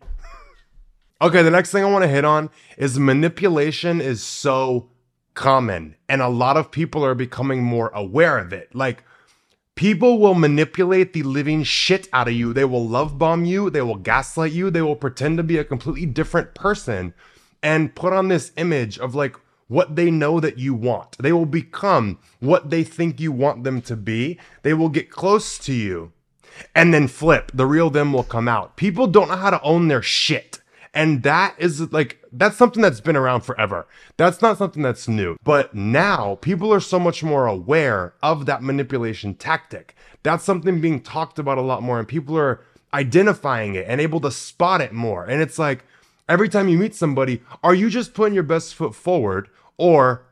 okay, 1.21 1.41
the 1.41 1.51
next 1.51 1.71
thing 1.71 1.83
I 1.83 1.91
want 1.91 2.03
to 2.03 2.09
hit 2.09 2.25
on 2.25 2.49
is 2.77 2.99
manipulation 2.99 4.01
is 4.01 4.23
so 4.23 4.89
common 5.33 5.95
and 6.07 6.21
a 6.21 6.27
lot 6.27 6.57
of 6.57 6.71
people 6.71 7.03
are 7.03 7.15
becoming 7.15 7.63
more 7.63 7.89
aware 7.89 8.37
of 8.37 8.53
it. 8.53 8.73
Like 8.75 9.03
People 9.75 10.19
will 10.19 10.35
manipulate 10.35 11.13
the 11.13 11.23
living 11.23 11.63
shit 11.63 12.07
out 12.13 12.27
of 12.27 12.33
you. 12.35 12.53
They 12.53 12.65
will 12.65 12.87
love 12.87 13.17
bomb 13.17 13.43
you. 13.45 13.71
They 13.71 13.81
will 13.81 13.95
gaslight 13.95 14.51
you. 14.51 14.69
They 14.69 14.83
will 14.83 14.95
pretend 14.95 15.37
to 15.37 15.43
be 15.43 15.57
a 15.57 15.63
completely 15.63 16.05
different 16.05 16.53
person 16.53 17.13
and 17.63 17.95
put 17.95 18.13
on 18.13 18.27
this 18.27 18.51
image 18.55 18.99
of 18.99 19.15
like 19.15 19.35
what 19.67 19.95
they 19.95 20.11
know 20.11 20.39
that 20.39 20.59
you 20.59 20.75
want. 20.75 21.17
They 21.17 21.33
will 21.33 21.47
become 21.47 22.19
what 22.39 22.69
they 22.69 22.83
think 22.83 23.19
you 23.19 23.31
want 23.31 23.63
them 23.63 23.81
to 23.83 23.95
be. 23.95 24.37
They 24.61 24.75
will 24.75 24.89
get 24.89 25.09
close 25.09 25.57
to 25.59 25.73
you 25.73 26.11
and 26.75 26.93
then 26.93 27.07
flip. 27.07 27.51
The 27.51 27.65
real 27.65 27.89
them 27.89 28.13
will 28.13 28.23
come 28.23 28.47
out. 28.47 28.75
People 28.75 29.07
don't 29.07 29.29
know 29.29 29.37
how 29.37 29.49
to 29.49 29.61
own 29.63 29.87
their 29.87 30.03
shit. 30.03 30.59
And 30.93 31.23
that 31.23 31.55
is 31.57 31.91
like, 31.91 32.22
that's 32.33 32.57
something 32.57 32.81
that's 32.81 32.99
been 32.99 33.15
around 33.15 33.41
forever. 33.41 33.87
That's 34.17 34.41
not 34.41 34.57
something 34.57 34.81
that's 34.81 35.07
new. 35.07 35.37
But 35.43 35.73
now 35.75 36.39
people 36.41 36.73
are 36.73 36.79
so 36.79 36.99
much 36.99 37.23
more 37.23 37.45
aware 37.45 38.15
of 38.23 38.45
that 38.47 38.63
manipulation 38.63 39.35
tactic. 39.35 39.95
That's 40.23 40.43
something 40.43 40.81
being 40.81 41.01
talked 41.01 41.37
about 41.37 41.57
a 41.57 41.61
lot 41.61 41.83
more 41.83 41.99
and 41.99 42.07
people 42.07 42.37
are 42.37 42.61
identifying 42.93 43.75
it 43.75 43.85
and 43.87 44.01
able 44.01 44.19
to 44.21 44.31
spot 44.31 44.81
it 44.81 44.93
more. 44.93 45.25
And 45.25 45.41
it's 45.41 45.59
like, 45.59 45.85
every 46.27 46.49
time 46.49 46.67
you 46.67 46.77
meet 46.77 46.95
somebody, 46.95 47.41
are 47.63 47.75
you 47.75 47.89
just 47.89 48.13
putting 48.13 48.33
your 48.33 48.43
best 48.43 48.75
foot 48.75 48.95
forward 48.95 49.49
or 49.77 50.25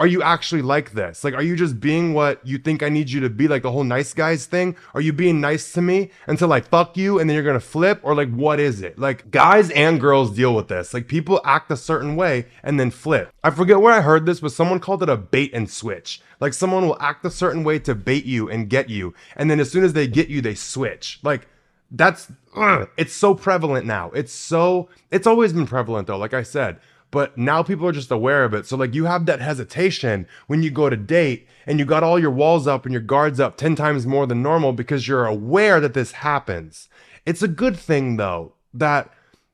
are 0.00 0.06
you 0.06 0.22
actually 0.22 0.62
like 0.62 0.92
this? 0.92 1.22
Like, 1.22 1.34
are 1.34 1.42
you 1.42 1.54
just 1.54 1.78
being 1.78 2.14
what 2.14 2.44
you 2.44 2.56
think 2.56 2.82
I 2.82 2.88
need 2.88 3.10
you 3.10 3.20
to 3.20 3.28
be? 3.28 3.46
Like 3.48 3.60
the 3.60 3.70
whole 3.70 3.84
nice 3.84 4.14
guys 4.14 4.46
thing? 4.46 4.74
Are 4.94 5.00
you 5.02 5.12
being 5.12 5.42
nice 5.42 5.74
to 5.74 5.82
me 5.82 6.10
until 6.26 6.54
I 6.54 6.62
fuck 6.62 6.96
you 6.96 7.18
and 7.18 7.28
then 7.28 7.34
you're 7.34 7.44
gonna 7.44 7.60
flip? 7.60 8.00
Or 8.02 8.14
like, 8.14 8.32
what 8.32 8.58
is 8.58 8.80
it? 8.80 8.98
Like, 8.98 9.30
guys 9.30 9.68
and 9.70 10.00
girls 10.00 10.34
deal 10.34 10.54
with 10.54 10.68
this. 10.68 10.94
Like, 10.94 11.06
people 11.06 11.42
act 11.44 11.70
a 11.70 11.76
certain 11.76 12.16
way 12.16 12.46
and 12.62 12.80
then 12.80 12.90
flip. 12.90 13.30
I 13.44 13.50
forget 13.50 13.82
where 13.82 13.92
I 13.92 14.00
heard 14.00 14.24
this, 14.24 14.40
but 14.40 14.52
someone 14.52 14.80
called 14.80 15.02
it 15.02 15.10
a 15.10 15.18
bait 15.18 15.52
and 15.52 15.68
switch. 15.70 16.22
Like, 16.40 16.54
someone 16.54 16.86
will 16.86 16.96
act 16.98 17.26
a 17.26 17.30
certain 17.30 17.62
way 17.62 17.78
to 17.80 17.94
bait 17.94 18.24
you 18.24 18.48
and 18.48 18.70
get 18.70 18.88
you. 18.88 19.12
And 19.36 19.50
then 19.50 19.60
as 19.60 19.70
soon 19.70 19.84
as 19.84 19.92
they 19.92 20.08
get 20.08 20.30
you, 20.30 20.40
they 20.40 20.54
switch. 20.54 21.20
Like, 21.22 21.46
that's, 21.90 22.32
ugh, 22.56 22.88
it's 22.96 23.12
so 23.12 23.34
prevalent 23.34 23.84
now. 23.84 24.12
It's 24.12 24.32
so, 24.32 24.88
it's 25.10 25.26
always 25.26 25.52
been 25.52 25.66
prevalent 25.66 26.06
though, 26.06 26.16
like 26.16 26.32
I 26.32 26.42
said 26.42 26.80
but 27.10 27.36
now 27.36 27.62
people 27.62 27.86
are 27.86 27.92
just 27.92 28.10
aware 28.10 28.44
of 28.44 28.54
it. 28.54 28.66
So 28.66 28.76
like 28.76 28.94
you 28.94 29.04
have 29.04 29.26
that 29.26 29.40
hesitation 29.40 30.26
when 30.46 30.62
you 30.62 30.70
go 30.70 30.88
to 30.88 30.96
date 30.96 31.48
and 31.66 31.78
you 31.78 31.84
got 31.84 32.02
all 32.02 32.18
your 32.18 32.30
walls 32.30 32.66
up 32.66 32.84
and 32.84 32.92
your 32.92 33.02
guards 33.02 33.40
up 33.40 33.56
10 33.56 33.74
times 33.74 34.06
more 34.06 34.26
than 34.26 34.42
normal 34.42 34.72
because 34.72 35.08
you're 35.08 35.26
aware 35.26 35.80
that 35.80 35.94
this 35.94 36.12
happens. 36.12 36.88
It's 37.26 37.42
a 37.42 37.48
good 37.48 37.76
thing 37.76 38.16
though 38.16 38.54
that 38.74 39.10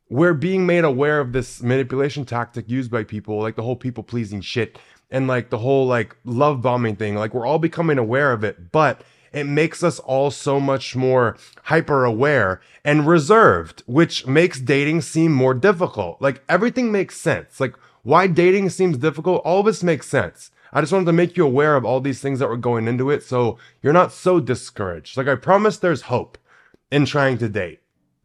we're 0.08 0.34
being 0.34 0.66
made 0.66 0.84
aware 0.84 1.20
of 1.20 1.32
this 1.32 1.62
manipulation 1.62 2.24
tactic 2.24 2.68
used 2.68 2.90
by 2.90 3.02
people, 3.02 3.40
like 3.40 3.56
the 3.56 3.62
whole 3.62 3.76
people 3.76 4.04
pleasing 4.04 4.40
shit 4.40 4.78
and 5.10 5.26
like 5.26 5.50
the 5.50 5.58
whole 5.58 5.86
like 5.86 6.16
love 6.24 6.62
bombing 6.62 6.96
thing. 6.96 7.14
Like 7.16 7.34
we're 7.34 7.46
all 7.46 7.58
becoming 7.58 7.98
aware 7.98 8.32
of 8.32 8.44
it, 8.44 8.70
but 8.72 9.02
it 9.36 9.44
makes 9.44 9.82
us 9.82 9.98
all 10.00 10.30
so 10.30 10.58
much 10.58 10.96
more 10.96 11.36
hyper 11.64 12.04
aware 12.04 12.60
and 12.84 13.06
reserved, 13.06 13.82
which 13.86 14.26
makes 14.26 14.60
dating 14.60 15.02
seem 15.02 15.32
more 15.32 15.52
difficult. 15.52 16.20
Like 16.22 16.42
everything 16.48 16.90
makes 16.90 17.20
sense. 17.20 17.60
Like 17.60 17.74
why 18.02 18.28
dating 18.28 18.70
seems 18.70 18.96
difficult, 18.96 19.42
all 19.44 19.60
of 19.60 19.66
this 19.66 19.82
makes 19.82 20.08
sense. 20.08 20.50
I 20.72 20.80
just 20.80 20.92
wanted 20.92 21.06
to 21.06 21.12
make 21.12 21.36
you 21.36 21.44
aware 21.44 21.76
of 21.76 21.84
all 21.84 22.00
these 22.00 22.20
things 22.20 22.38
that 22.38 22.48
were 22.48 22.56
going 22.56 22.88
into 22.88 23.10
it 23.10 23.22
so 23.22 23.58
you're 23.82 23.92
not 23.92 24.12
so 24.12 24.40
discouraged. 24.40 25.16
Like 25.16 25.28
I 25.28 25.34
promise 25.34 25.76
there's 25.76 26.02
hope 26.02 26.38
in 26.90 27.04
trying 27.04 27.38
to 27.38 27.48
date. 27.48 27.80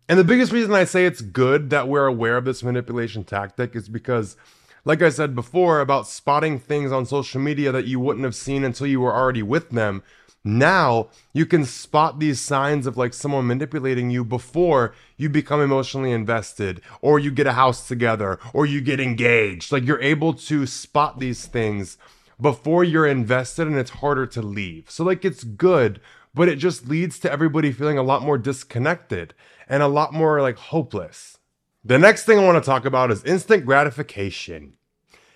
And 0.08 0.20
the 0.20 0.24
biggest 0.24 0.52
reason 0.52 0.74
I 0.74 0.84
say 0.84 1.06
it's 1.06 1.22
good 1.22 1.70
that 1.70 1.88
we're 1.88 2.06
aware 2.06 2.38
of 2.38 2.46
this 2.46 2.64
manipulation 2.64 3.24
tactic 3.24 3.76
is 3.76 3.90
because 3.90 4.38
like 4.84 5.02
I 5.02 5.10
said 5.10 5.36
before 5.36 5.80
about 5.80 6.08
spotting 6.08 6.60
things 6.60 6.92
on 6.92 7.06
social 7.06 7.40
media 7.40 7.72
that 7.72 7.86
you 7.86 8.00
wouldn't 8.00 8.26
have 8.26 8.36
seen 8.36 8.64
until 8.64 8.88
you 8.88 9.00
were 9.00 9.14
already 9.14 9.44
with 9.44 9.70
them 9.70 10.04
now 10.44 11.10
you 11.34 11.46
can 11.46 11.66
spot 11.66 12.20
these 12.20 12.40
signs 12.40 12.88
of 12.88 12.98
like 12.98 13.14
someone 13.14 13.46
manipulating 13.46 14.10
you 14.10 14.26
before 14.26 14.96
you 15.16 15.30
become 15.30 15.62
emotionally 15.62 16.12
invested 16.12 16.82
or 17.02 17.20
you 17.20 17.30
get 17.32 17.46
a 17.46 17.54
house 17.54 17.88
together 17.88 18.40
or 18.54 18.66
you 18.66 18.82
get 18.82 19.00
engaged. 19.00 19.72
Like 19.72 19.86
you're 19.86 20.02
able 20.02 20.34
to 20.34 20.66
spot 20.66 21.20
these 21.20 21.46
things 21.46 21.98
before 22.40 22.84
you're 22.84 23.06
invested 23.06 23.68
and 23.68 23.78
it's 23.78 23.92
harder 23.92 24.26
to 24.28 24.42
leave. 24.42 24.90
So 24.90 25.04
like 25.04 25.24
it's 25.24 25.44
good, 25.44 26.02
but 26.34 26.50
it 26.50 26.56
just 26.56 26.88
leads 26.88 27.20
to 27.20 27.32
everybody 27.32 27.72
feeling 27.72 28.00
a 28.00 28.04
lot 28.04 28.24
more 28.24 28.40
disconnected 28.40 29.36
and 29.70 29.84
a 29.84 29.88
lot 29.88 30.12
more 30.12 30.42
like 30.42 30.58
hopeless. 30.58 31.38
The 31.84 32.00
next 32.00 32.26
thing 32.26 32.40
I 32.40 32.46
want 32.46 32.64
to 32.64 32.68
talk 32.68 32.86
about 32.86 33.12
is 33.12 33.24
instant 33.26 33.66
gratification 33.66 34.74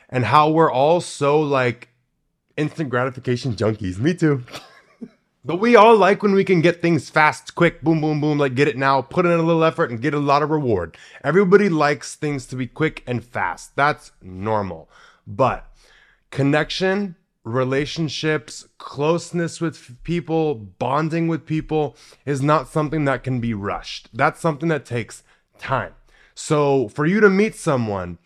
and 0.10 0.26
how 0.26 0.50
we're 0.50 0.72
all 0.72 1.00
so 1.00 1.40
like 1.40 1.90
instant 2.58 2.90
gratification 2.90 3.56
junkies. 3.56 4.00
Me 4.00 4.16
too. 4.16 4.44
But 5.46 5.60
we 5.60 5.76
all 5.76 5.96
like 5.96 6.24
when 6.24 6.34
we 6.34 6.44
can 6.44 6.62
get 6.62 6.82
things 6.82 7.12
fast, 7.12 7.54
quick, 7.54 7.84
boom, 7.84 8.02
boom, 8.02 8.20
boom, 8.20 8.40
like 8.40 8.56
get 8.56 8.68
it 8.68 8.78
now, 8.78 9.04
put 9.04 9.28
in 9.28 9.32
a 9.32 9.44
little 9.44 9.64
effort 9.64 9.92
and 9.92 10.02
get 10.02 10.16
a 10.16 10.20
lot 10.20 10.42
of 10.42 10.50
reward. 10.50 10.98
Everybody 11.24 11.70
likes 11.70 12.16
things 12.16 12.48
to 12.48 12.56
be 12.56 12.66
quick 12.66 13.04
and 13.06 13.24
fast. 13.24 13.76
That's 13.76 14.12
normal. 14.24 14.90
But 15.28 15.72
connection, 16.32 17.16
relationships, 17.44 18.68
closeness 18.80 19.62
with 19.62 20.02
people, 20.04 20.56
bonding 20.56 21.28
with 21.28 21.46
people 21.46 21.96
is 22.26 22.42
not 22.42 22.68
something 22.68 23.06
that 23.06 23.24
can 23.24 23.40
be 23.40 23.54
rushed. 23.54 24.10
That's 24.14 24.42
something 24.42 24.70
that 24.70 24.84
takes 24.84 25.22
time. 25.60 25.94
So 26.34 26.88
for 26.88 27.06
you 27.06 27.20
to 27.20 27.30
meet 27.30 27.54
someone, 27.54 28.18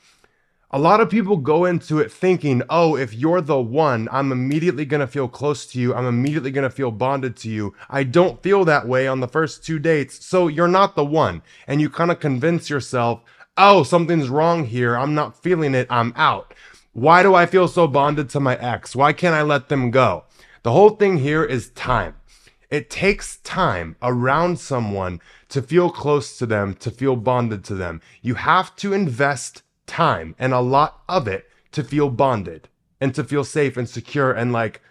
a 0.72 0.78
lot 0.78 1.02
of 1.02 1.10
people 1.10 1.38
go 1.38 1.66
into 1.66 1.98
it 1.98 2.12
thinking, 2.12 2.62
oh, 2.70 2.96
if 2.96 3.12
you're 3.14 3.42
the 3.42 3.60
one, 3.60 4.08
I'm 4.12 4.32
immediately 4.32 4.86
going 4.86 5.00
to 5.00 5.08
feel 5.08 5.28
close 5.28 5.66
to 5.68 5.80
you. 5.80 5.96
I'm 5.96 6.06
immediately 6.06 6.52
going 6.52 6.70
to 6.70 6.76
feel 6.76 6.92
bonded 6.92 7.36
to 7.38 7.50
you. 7.50 7.74
I 7.90 8.04
don't 8.04 8.44
feel 8.44 8.66
that 8.66 8.88
way 8.88 9.08
on 9.08 9.20
the 9.20 9.28
first 9.28 9.64
two 9.64 9.80
dates. 9.80 10.24
So 10.24 10.48
you're 10.48 10.68
not 10.68 10.96
the 10.96 11.04
one. 11.04 11.42
And 11.68 11.82
you 11.82 11.90
kind 11.90 12.12
of 12.12 12.20
convince 12.20 12.70
yourself, 12.70 13.24
oh, 13.58 13.82
something's 13.82 14.30
wrong 14.30 14.66
here. 14.66 14.96
I'm 14.96 15.16
not 15.16 15.42
feeling 15.42 15.74
it. 15.74 15.88
I'm 15.90 16.14
out. 16.16 16.54
Why 16.94 17.24
do 17.24 17.34
I 17.34 17.48
feel 17.48 17.68
so 17.68 17.88
bonded 17.88 18.30
to 18.30 18.40
my 18.40 18.56
ex? 18.58 18.96
Why 18.96 19.12
can't 19.12 19.36
I 19.36 19.42
let 19.42 19.70
them 19.70 19.90
go? 19.90 20.26
The 20.62 20.72
whole 20.72 20.92
thing 20.92 21.18
here 21.18 21.44
is 21.44 21.72
time. 21.72 22.16
It 22.70 22.92
takes 22.92 23.38
time 23.38 23.96
around 24.04 24.60
someone 24.60 25.20
to 25.48 25.64
feel 25.64 25.90
close 25.90 26.38
to 26.38 26.46
them, 26.46 26.76
to 26.76 26.92
feel 26.92 27.16
bonded 27.16 27.64
to 27.66 27.74
them. 27.74 28.02
You 28.22 28.36
have 28.36 28.76
to 28.76 28.94
invest 28.94 29.64
time 29.90 30.36
and 30.40 30.54
a 30.54 30.60
lot 30.60 31.02
of 31.10 31.28
it 31.28 31.50
to 31.72 31.84
feel 31.84 32.10
bonded 32.10 32.70
and 33.02 33.14
to 33.16 33.24
feel 33.24 33.44
safe 33.44 33.76
and 33.76 33.90
secure 33.90 34.32
and 34.32 34.54
like 34.54 34.82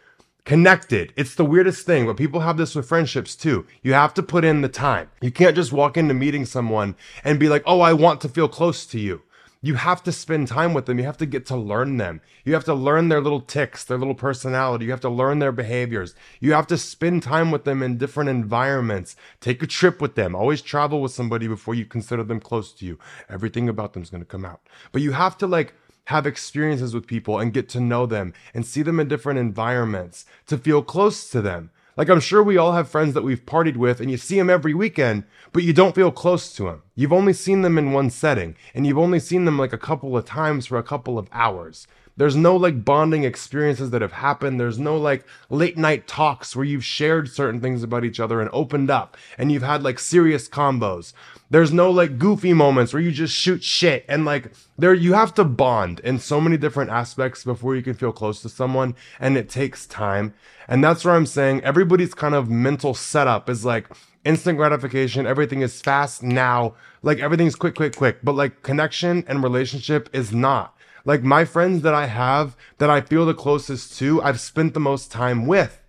connected. 0.44 1.12
It's 1.16 1.34
the 1.34 1.44
weirdest 1.44 1.86
thing, 1.86 2.06
but 2.06 2.16
people 2.16 2.40
have 2.40 2.56
this 2.56 2.74
with 2.74 2.88
friendships 2.88 3.36
too. 3.36 3.66
You 3.82 3.92
have 3.92 4.14
to 4.14 4.22
put 4.22 4.44
in 4.44 4.62
the 4.62 4.68
time. 4.68 5.10
You 5.20 5.30
can't 5.30 5.56
just 5.56 5.72
walk 5.72 5.96
into 5.96 6.14
meeting 6.14 6.46
someone 6.46 6.96
and 7.22 7.38
be 7.38 7.48
like, 7.48 7.62
oh, 7.66 7.80
I 7.80 7.92
want 7.92 8.20
to 8.22 8.28
feel 8.28 8.48
close 8.48 8.86
to 8.86 8.98
you 8.98 9.22
you 9.60 9.74
have 9.74 10.02
to 10.04 10.12
spend 10.12 10.46
time 10.46 10.72
with 10.72 10.86
them. 10.86 10.98
You 10.98 11.04
have 11.04 11.16
to 11.18 11.26
get 11.26 11.44
to 11.46 11.56
learn 11.56 11.96
them. 11.96 12.20
You 12.44 12.54
have 12.54 12.64
to 12.64 12.74
learn 12.74 13.08
their 13.08 13.20
little 13.20 13.40
ticks, 13.40 13.82
their 13.82 13.98
little 13.98 14.14
personality. 14.14 14.84
You 14.84 14.92
have 14.92 15.00
to 15.00 15.08
learn 15.08 15.40
their 15.40 15.52
behaviors. 15.52 16.14
You 16.40 16.52
have 16.52 16.68
to 16.68 16.78
spend 16.78 17.24
time 17.24 17.50
with 17.50 17.64
them 17.64 17.82
in 17.82 17.98
different 17.98 18.30
environments. 18.30 19.16
Take 19.40 19.62
a 19.62 19.66
trip 19.66 20.00
with 20.00 20.14
them. 20.14 20.36
Always 20.36 20.62
travel 20.62 21.02
with 21.02 21.12
somebody 21.12 21.48
before 21.48 21.74
you 21.74 21.84
consider 21.84 22.22
them 22.22 22.40
close 22.40 22.72
to 22.74 22.86
you. 22.86 22.98
Everything 23.28 23.68
about 23.68 23.94
them 23.94 24.02
is 24.02 24.10
going 24.10 24.22
to 24.22 24.26
come 24.26 24.44
out. 24.44 24.60
But 24.92 25.02
you 25.02 25.12
have 25.12 25.36
to 25.38 25.46
like 25.46 25.74
have 26.04 26.26
experiences 26.26 26.94
with 26.94 27.06
people 27.06 27.38
and 27.38 27.52
get 27.52 27.68
to 27.68 27.80
know 27.80 28.06
them 28.06 28.32
and 28.54 28.64
see 28.64 28.82
them 28.82 29.00
in 29.00 29.08
different 29.08 29.38
environments 29.38 30.24
to 30.46 30.56
feel 30.56 30.82
close 30.82 31.28
to 31.30 31.42
them. 31.42 31.70
Like 31.98 32.08
I'm 32.08 32.20
sure 32.20 32.44
we 32.44 32.56
all 32.56 32.74
have 32.74 32.88
friends 32.88 33.14
that 33.14 33.24
we've 33.24 33.44
partied 33.44 33.76
with 33.76 34.00
and 34.00 34.08
you 34.08 34.16
see 34.16 34.36
them 34.38 34.48
every 34.48 34.72
weekend, 34.72 35.24
but 35.52 35.64
you 35.64 35.72
don't 35.72 35.96
feel 35.96 36.12
close 36.12 36.52
to 36.52 36.62
them. 36.62 36.82
You've 36.94 37.12
only 37.12 37.32
seen 37.32 37.62
them 37.62 37.76
in 37.76 37.90
one 37.90 38.08
setting 38.10 38.54
and 38.72 38.86
you've 38.86 38.96
only 38.96 39.18
seen 39.18 39.46
them 39.46 39.58
like 39.58 39.72
a 39.72 39.78
couple 39.78 40.16
of 40.16 40.24
times 40.24 40.66
for 40.66 40.78
a 40.78 40.84
couple 40.84 41.18
of 41.18 41.28
hours. 41.32 41.88
There's 42.18 42.34
no 42.34 42.56
like 42.56 42.84
bonding 42.84 43.22
experiences 43.22 43.90
that 43.90 44.02
have 44.02 44.12
happened. 44.12 44.58
There's 44.58 44.78
no 44.78 44.96
like 44.96 45.24
late 45.50 45.78
night 45.78 46.08
talks 46.08 46.56
where 46.56 46.64
you've 46.64 46.84
shared 46.84 47.28
certain 47.28 47.60
things 47.60 47.84
about 47.84 48.04
each 48.04 48.18
other 48.18 48.40
and 48.40 48.50
opened 48.52 48.90
up 48.90 49.16
and 49.38 49.52
you've 49.52 49.62
had 49.62 49.84
like 49.84 50.00
serious 50.00 50.48
combos. 50.48 51.12
There's 51.48 51.72
no 51.72 51.92
like 51.92 52.18
goofy 52.18 52.52
moments 52.52 52.92
where 52.92 53.00
you 53.00 53.12
just 53.12 53.34
shoot 53.34 53.62
shit 53.62 54.04
and 54.08 54.24
like 54.24 54.50
there 54.76 54.92
you 54.92 55.12
have 55.12 55.32
to 55.34 55.44
bond 55.44 56.00
in 56.00 56.18
so 56.18 56.40
many 56.40 56.56
different 56.56 56.90
aspects 56.90 57.44
before 57.44 57.76
you 57.76 57.82
can 57.82 57.94
feel 57.94 58.10
close 58.10 58.42
to 58.42 58.48
someone 58.48 58.96
and 59.20 59.38
it 59.38 59.48
takes 59.48 59.86
time. 59.86 60.34
And 60.66 60.82
that's 60.82 61.04
where 61.04 61.14
I'm 61.14 61.24
saying 61.24 61.62
everybody's 61.62 62.14
kind 62.14 62.34
of 62.34 62.50
mental 62.50 62.94
setup 62.94 63.48
is 63.48 63.64
like 63.64 63.86
instant 64.24 64.58
gratification, 64.58 65.24
everything 65.24 65.62
is 65.62 65.80
fast 65.80 66.24
now, 66.24 66.74
like 67.02 67.20
everything's 67.20 67.54
quick, 67.54 67.76
quick, 67.76 67.94
quick. 67.94 68.18
But 68.24 68.34
like 68.34 68.64
connection 68.64 69.24
and 69.28 69.40
relationship 69.40 70.10
is 70.12 70.32
not. 70.32 70.74
Like 71.08 71.22
my 71.22 71.46
friends 71.46 71.80
that 71.84 71.94
I 71.94 72.04
have 72.04 72.54
that 72.76 72.90
I 72.90 73.00
feel 73.00 73.24
the 73.24 73.32
closest 73.32 73.96
to, 73.98 74.22
I've 74.22 74.38
spent 74.38 74.74
the 74.74 74.80
most 74.80 75.10
time 75.10 75.46
with. 75.46 75.82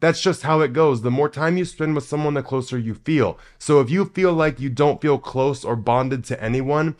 That's 0.00 0.20
just 0.20 0.42
how 0.42 0.62
it 0.62 0.72
goes. 0.72 1.02
The 1.02 1.12
more 1.12 1.28
time 1.28 1.56
you 1.56 1.64
spend 1.64 1.94
with 1.94 2.02
someone, 2.02 2.34
the 2.34 2.42
closer 2.42 2.76
you 2.76 2.94
feel. 2.94 3.38
So 3.56 3.78
if 3.78 3.88
you 3.88 4.04
feel 4.06 4.32
like 4.32 4.58
you 4.58 4.70
don't 4.70 5.00
feel 5.00 5.18
close 5.18 5.64
or 5.64 5.76
bonded 5.76 6.24
to 6.24 6.42
anyone, 6.42 6.96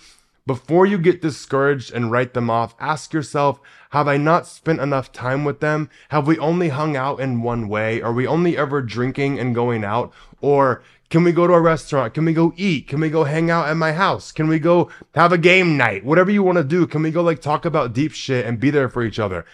Before 0.47 0.85
you 0.85 0.99
get 0.99 1.23
discouraged 1.23 1.91
and 1.95 2.11
write 2.11 2.35
them 2.35 2.51
off, 2.51 2.75
ask 2.79 3.15
yourself, 3.15 3.61
have 3.91 4.07
I 4.07 4.19
not 4.19 4.47
spent 4.47 4.79
enough 4.79 5.11
time 5.11 5.43
with 5.43 5.61
them? 5.61 5.89
Have 6.11 6.27
we 6.27 6.39
only 6.39 6.69
hung 6.69 6.97
out 6.97 7.19
in 7.19 7.41
one 7.41 7.67
way? 7.67 8.03
Are 8.03 8.13
we 8.13 8.27
only 8.27 8.55
ever 8.55 8.83
drinking 8.83 9.39
and 9.39 9.55
going 9.55 9.85
out? 9.85 10.13
Or 10.43 10.83
can 11.15 11.23
we 11.23 11.31
go 11.31 11.47
to 11.47 11.53
a 11.53 11.61
restaurant? 11.61 12.13
Can 12.13 12.25
we 12.25 12.33
go 12.33 12.53
eat? 12.57 12.89
Can 12.89 12.99
we 12.99 13.09
go 13.09 13.23
hang 13.23 13.49
out 13.49 13.69
at 13.69 13.77
my 13.77 13.93
house? 13.93 14.33
Can 14.33 14.49
we 14.49 14.59
go 14.59 14.91
have 15.15 15.33
a 15.33 15.39
game 15.39 15.77
night? 15.77 16.05
Whatever 16.05 16.33
you 16.33 16.43
want 16.43 16.59
to 16.59 16.65
do. 16.65 16.89
Can 16.89 17.05
we 17.05 17.13
go 17.13 17.23
like 17.23 17.41
talk 17.41 17.65
about 17.65 17.93
deep 17.93 18.11
shit 18.11 18.45
and 18.45 18.59
be 18.59 18.69
there 18.69 18.89
for 18.89 19.05
each 19.05 19.21
other? 19.21 19.47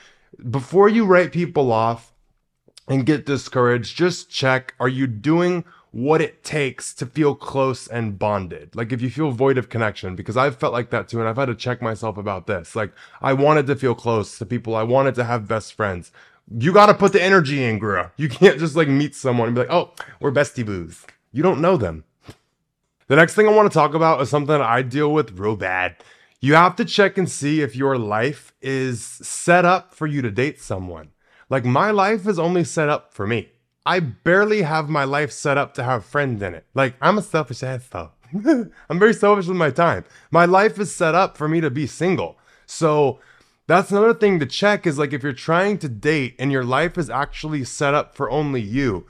Before 0.48 0.88
you 0.88 1.04
write 1.04 1.32
people 1.32 1.70
off 1.70 2.14
and 2.88 3.04
get 3.04 3.26
discouraged, 3.26 3.94
just 3.94 4.30
check, 4.30 4.72
are 4.80 4.88
you 4.88 5.06
doing 5.06 5.66
what 5.90 6.22
it 6.22 6.42
takes 6.42 6.94
to 6.94 7.04
feel 7.04 7.34
close 7.34 7.86
and 7.86 8.18
bonded. 8.18 8.74
Like 8.74 8.90
if 8.90 9.02
you 9.02 9.10
feel 9.10 9.30
void 9.30 9.58
of 9.58 9.68
connection, 9.68 10.16
because 10.16 10.38
I've 10.38 10.56
felt 10.56 10.72
like 10.72 10.88
that 10.88 11.08
too, 11.08 11.20
and 11.20 11.28
I've 11.28 11.36
had 11.36 11.46
to 11.46 11.54
check 11.54 11.82
myself 11.82 12.16
about 12.16 12.46
this. 12.46 12.74
Like 12.74 12.94
I 13.20 13.34
wanted 13.34 13.66
to 13.66 13.76
feel 13.76 13.94
close 13.94 14.38
to 14.38 14.46
people. 14.46 14.74
I 14.74 14.82
wanted 14.84 15.14
to 15.16 15.24
have 15.24 15.46
best 15.46 15.74
friends. 15.74 16.10
You 16.58 16.72
got 16.72 16.86
to 16.86 16.94
put 16.94 17.12
the 17.12 17.22
energy 17.22 17.62
in, 17.62 17.78
Gura. 17.78 18.12
You 18.16 18.30
can't 18.30 18.58
just 18.58 18.76
like 18.76 18.88
meet 18.88 19.14
someone 19.14 19.48
and 19.48 19.54
be 19.54 19.60
like, 19.60 19.70
oh, 19.70 19.92
we're 20.20 20.32
bestie 20.32 20.64
boos. 20.64 21.04
You 21.32 21.42
don't 21.42 21.60
know 21.60 21.76
them. 21.76 22.04
The 23.06 23.16
next 23.16 23.34
thing 23.34 23.48
I 23.48 23.52
want 23.52 23.70
to 23.70 23.74
talk 23.74 23.94
about 23.94 24.20
is 24.20 24.30
something 24.30 24.60
I 24.60 24.82
deal 24.82 25.12
with 25.12 25.38
real 25.38 25.56
bad. 25.56 25.96
You 26.40 26.54
have 26.54 26.76
to 26.76 26.84
check 26.84 27.18
and 27.18 27.28
see 27.28 27.60
if 27.60 27.76
your 27.76 27.98
life 27.98 28.54
is 28.62 29.02
set 29.04 29.64
up 29.64 29.94
for 29.94 30.06
you 30.06 30.22
to 30.22 30.30
date 30.30 30.60
someone. 30.60 31.10
Like 31.48 31.64
my 31.64 31.90
life 31.90 32.26
is 32.26 32.38
only 32.38 32.64
set 32.64 32.88
up 32.88 33.12
for 33.12 33.26
me. 33.26 33.50
I 33.86 34.00
barely 34.00 34.62
have 34.62 34.88
my 34.88 35.04
life 35.04 35.32
set 35.32 35.58
up 35.58 35.74
to 35.74 35.84
have 35.84 36.04
friends 36.04 36.42
in 36.42 36.54
it. 36.54 36.66
Like, 36.74 36.94
I'm 37.00 37.18
a 37.18 37.22
selfish 37.22 37.62
asshole. 37.62 38.10
I'm 38.34 38.98
very 38.98 39.14
selfish 39.14 39.46
with 39.46 39.56
my 39.56 39.70
time. 39.70 40.04
My 40.30 40.44
life 40.44 40.78
is 40.78 40.94
set 40.94 41.14
up 41.14 41.36
for 41.36 41.48
me 41.48 41.60
to 41.60 41.70
be 41.70 41.86
single. 41.86 42.38
So, 42.66 43.18
that's 43.66 43.90
another 43.90 44.14
thing 44.14 44.38
to 44.40 44.46
check 44.46 44.86
is 44.86 44.98
like 44.98 45.12
if 45.12 45.22
you're 45.22 45.32
trying 45.32 45.78
to 45.78 45.88
date 45.88 46.34
and 46.38 46.52
your 46.52 46.64
life 46.64 46.98
is 46.98 47.08
actually 47.08 47.64
set 47.64 47.94
up 47.94 48.14
for 48.14 48.30
only 48.30 48.60
you, 48.60 49.06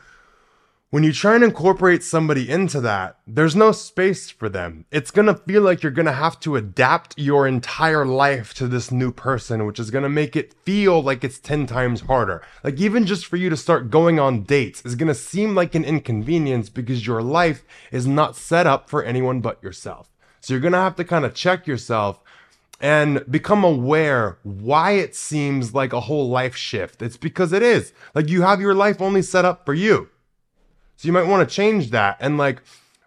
when 0.90 1.04
you 1.04 1.12
try 1.12 1.36
and 1.36 1.44
incorporate 1.44 2.02
somebody 2.02 2.50
into 2.50 2.80
that, 2.80 3.16
there's 3.24 3.54
no 3.54 3.70
space 3.70 4.28
for 4.28 4.48
them. 4.48 4.84
It's 4.90 5.12
gonna 5.12 5.36
feel 5.36 5.62
like 5.62 5.84
you're 5.84 5.92
gonna 5.92 6.10
have 6.10 6.40
to 6.40 6.56
adapt 6.56 7.16
your 7.16 7.46
entire 7.46 8.04
life 8.04 8.52
to 8.54 8.66
this 8.66 8.90
new 8.90 9.12
person, 9.12 9.66
which 9.66 9.78
is 9.78 9.92
gonna 9.92 10.08
make 10.08 10.34
it 10.34 10.52
feel 10.64 11.00
like 11.00 11.22
it's 11.22 11.38
10 11.38 11.68
times 11.68 12.00
harder. 12.00 12.42
Like, 12.64 12.80
even 12.80 13.06
just 13.06 13.26
for 13.26 13.36
you 13.36 13.48
to 13.50 13.56
start 13.56 13.88
going 13.88 14.18
on 14.18 14.42
dates 14.42 14.84
is 14.84 14.96
gonna 14.96 15.14
seem 15.14 15.54
like 15.54 15.76
an 15.76 15.84
inconvenience 15.84 16.68
because 16.68 17.06
your 17.06 17.22
life 17.22 17.62
is 17.92 18.08
not 18.08 18.34
set 18.34 18.66
up 18.66 18.90
for 18.90 19.04
anyone 19.04 19.40
but 19.40 19.62
yourself. 19.62 20.10
So, 20.40 20.54
you're 20.54 20.60
gonna 20.60 20.78
have 20.78 20.96
to 20.96 21.04
kind 21.04 21.24
of 21.24 21.34
check 21.34 21.68
yourself 21.68 22.18
and 22.80 23.24
become 23.30 23.62
aware 23.62 24.38
why 24.42 24.92
it 24.92 25.14
seems 25.14 25.72
like 25.72 25.92
a 25.92 26.00
whole 26.00 26.28
life 26.28 26.56
shift. 26.56 27.00
It's 27.00 27.16
because 27.16 27.52
it 27.52 27.62
is. 27.62 27.92
Like, 28.12 28.28
you 28.28 28.42
have 28.42 28.60
your 28.60 28.74
life 28.74 29.00
only 29.00 29.22
set 29.22 29.44
up 29.44 29.64
for 29.64 29.74
you. 29.74 30.08
So 31.00 31.06
you 31.06 31.14
might 31.14 31.28
want 31.28 31.48
to 31.48 31.54
change 31.54 31.92
that 31.92 32.18
and 32.20 32.36
like 32.36 32.60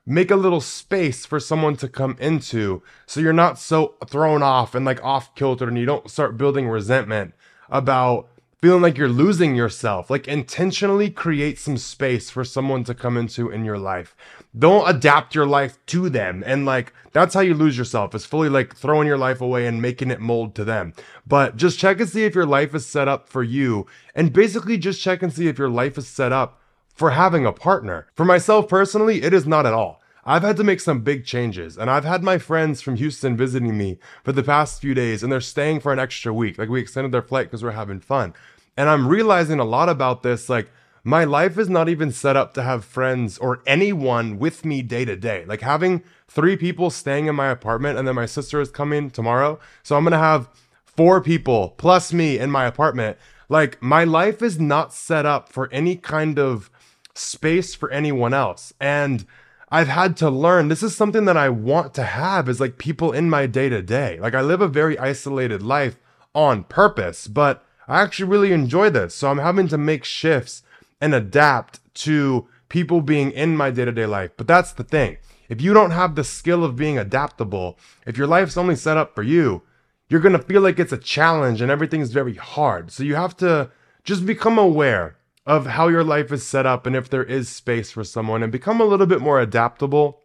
make 0.04 0.32
a 0.32 0.36
little 0.36 0.62
space 0.62 1.28
for 1.28 1.40
someone 1.40 1.76
to 1.76 1.88
come 1.88 2.18
into 2.20 2.82
so 3.06 3.20
you're 3.20 3.34
not 3.34 3.60
so 3.60 3.94
thrown 4.08 4.42
off 4.42 4.74
and 4.74 4.84
like 4.84 5.00
off 5.04 5.36
kilter 5.36 5.68
and 5.68 5.78
you 5.78 5.86
don't 5.86 6.10
start 6.10 6.36
building 6.36 6.68
resentment 6.68 7.36
about 7.70 8.30
feeling 8.64 8.82
like 8.82 8.98
you're 8.98 9.08
losing 9.08 9.56
yourself. 9.56 10.10
Like 10.10 10.28
intentionally 10.28 11.12
create 11.12 11.60
some 11.60 11.78
space 11.78 12.32
for 12.32 12.44
someone 12.44 12.84
to 12.86 12.96
come 12.96 13.16
into 13.16 13.52
in 13.52 13.64
your 13.64 13.78
life. 13.78 14.16
Don't 14.58 14.90
adapt 14.90 15.36
your 15.36 15.46
life 15.46 15.78
to 15.86 16.10
them. 16.10 16.44
And 16.48 16.66
like 16.66 16.94
that's 17.12 17.36
how 17.36 17.42
you 17.42 17.54
lose 17.54 17.78
yourself 17.78 18.16
is 18.16 18.26
fully 18.26 18.50
like 18.50 18.76
throwing 18.76 19.08
your 19.08 19.20
life 19.20 19.40
away 19.40 19.68
and 19.68 19.80
making 19.80 20.10
it 20.10 20.20
mold 20.20 20.56
to 20.56 20.66
them. 20.66 20.94
But 21.28 21.58
just 21.58 21.78
check 21.78 22.00
and 22.00 22.10
see 22.10 22.24
if 22.24 22.34
your 22.34 22.48
life 22.48 22.74
is 22.74 22.88
set 22.88 23.08
up 23.08 23.30
for 23.30 23.44
you. 23.44 23.86
And 24.16 24.34
basically 24.34 24.80
just 24.80 25.00
check 25.00 25.22
and 25.22 25.32
see 25.32 25.48
if 25.48 25.60
your 25.60 25.70
life 25.70 26.00
is 26.00 26.08
set 26.08 26.32
up 26.32 26.60
for 26.94 27.12
having 27.12 27.46
a 27.46 27.52
partner. 27.52 28.08
For 28.16 28.26
myself 28.26 28.68
personally, 28.68 29.24
it 29.24 29.34
is 29.34 29.48
not 29.48 29.66
at 29.66 29.74
all. 29.74 30.02
I've 30.26 30.44
had 30.44 30.56
to 30.58 30.64
make 30.64 30.80
some 30.80 31.02
big 31.02 31.26
changes, 31.26 31.78
and 31.78 31.90
I've 31.90 32.06
had 32.06 32.24
my 32.24 32.38
friends 32.38 32.82
from 32.82 32.96
Houston 32.96 33.36
visiting 33.36 33.78
me 33.78 34.00
for 34.24 34.32
the 34.32 34.44
past 34.44 34.80
few 34.80 34.94
days, 34.94 35.22
and 35.22 35.32
they're 35.32 35.42
staying 35.42 35.82
for 35.82 35.92
an 35.92 36.00
extra 36.00 36.34
week. 36.34 36.58
Like, 36.58 36.70
we 36.70 36.80
extended 36.80 37.12
their 37.12 37.22
flight 37.22 37.48
because 37.48 37.64
we're 37.64 37.72
having 37.72 38.00
fun. 38.00 38.34
And 38.78 38.90
I'm 38.90 39.08
realizing 39.08 39.60
a 39.60 39.66
lot 39.66 39.90
about 39.90 40.24
this. 40.24 40.48
Like, 40.48 40.72
my 41.04 41.26
life 41.26 41.58
is 41.58 41.70
not 41.70 41.90
even 41.90 42.12
set 42.12 42.38
up 42.38 42.54
to 42.54 42.64
have 42.64 42.86
friends 42.86 43.38
or 43.38 43.62
anyone 43.68 44.40
with 44.40 44.64
me 44.64 44.82
day 44.82 45.04
to 45.04 45.18
day. 45.18 45.44
Like, 45.46 45.60
having 45.60 46.04
three 46.30 46.56
people 46.56 46.90
staying 46.90 47.26
in 47.26 47.36
my 47.36 47.50
apartment, 47.50 48.00
and 48.00 48.08
then 48.08 48.16
my 48.16 48.26
sister 48.26 48.62
is 48.62 48.72
coming 48.72 49.10
tomorrow. 49.10 49.60
So 49.84 49.98
I'm 49.98 50.06
gonna 50.06 50.18
have 50.18 50.48
four 50.86 51.20
people 51.20 51.76
plus 51.78 52.14
me 52.14 52.40
in 52.40 52.50
my 52.50 52.66
apartment. 52.66 53.18
Like, 53.50 53.82
my 53.84 54.06
life 54.06 54.42
is 54.42 54.58
not 54.58 54.94
set 54.94 55.26
up 55.26 55.50
for 55.50 55.70
any 55.74 55.98
kind 55.98 56.40
of 56.40 56.72
space 57.16 57.76
for 57.76 57.90
anyone 57.92 58.34
else. 58.34 58.74
And 58.80 59.26
I've 59.70 59.88
had 59.88 60.16
to 60.18 60.30
learn 60.30 60.68
this 60.68 60.84
is 60.84 60.96
something 60.96 61.26
that 61.26 61.38
I 61.38 61.50
want 61.50 61.94
to 61.96 62.04
have 62.04 62.48
is 62.48 62.60
like 62.60 62.78
people 62.78 63.12
in 63.12 63.30
my 63.30 63.46
day 63.48 63.70
to 63.70 63.82
day. 63.82 64.20
Like 64.20 64.36
I 64.36 64.42
live 64.42 64.62
a 64.62 64.68
very 64.68 64.98
isolated 65.00 65.62
life 65.62 65.98
on 66.36 66.64
purpose, 66.66 67.28
but 67.28 67.66
I 67.88 68.02
actually 68.02 68.30
really 68.30 68.52
enjoy 68.52 68.90
this. 68.90 69.16
So 69.16 69.30
I'm 69.30 69.40
having 69.40 69.68
to 69.70 69.78
make 69.78 70.04
shifts 70.04 70.64
and 71.02 71.14
adapt 71.14 71.80
to 71.96 72.48
people 72.70 73.02
being 73.02 73.32
in 73.32 73.58
my 73.58 73.72
day 73.72 73.86
to 73.86 73.92
day 73.92 74.06
life. 74.06 74.32
But 74.38 74.48
that's 74.48 74.74
the 74.74 74.84
thing. 74.84 75.18
If 75.50 75.62
you 75.62 75.74
don't 75.74 75.92
have 75.92 76.16
the 76.16 76.24
skill 76.24 76.64
of 76.64 76.76
being 76.76 76.98
adaptable, 76.98 77.78
if 78.06 78.18
your 78.18 78.28
life's 78.28 78.58
only 78.58 78.76
set 78.76 78.98
up 78.98 79.14
for 79.14 79.24
you, 79.24 79.64
you're 80.08 80.22
going 80.22 80.38
to 80.38 80.44
feel 80.44 80.62
like 80.62 80.80
it's 80.80 80.94
a 80.94 80.98
challenge 80.98 81.62
and 81.62 81.72
everything's 81.72 82.12
very 82.12 82.36
hard. 82.36 82.92
So 82.92 83.04
you 83.04 83.16
have 83.16 83.36
to 83.38 83.72
just 84.04 84.26
become 84.26 84.58
aware 84.58 85.18
of 85.46 85.66
how 85.66 85.88
your 85.88 86.04
life 86.04 86.32
is 86.32 86.46
set 86.46 86.66
up 86.66 86.86
and 86.86 86.96
if 86.96 87.10
there 87.10 87.24
is 87.24 87.50
space 87.50 87.92
for 87.92 88.04
someone 88.04 88.44
and 88.44 88.52
become 88.52 88.80
a 88.80 88.86
little 88.86 89.06
bit 89.06 89.22
more 89.22 89.42
adaptable 89.42 90.22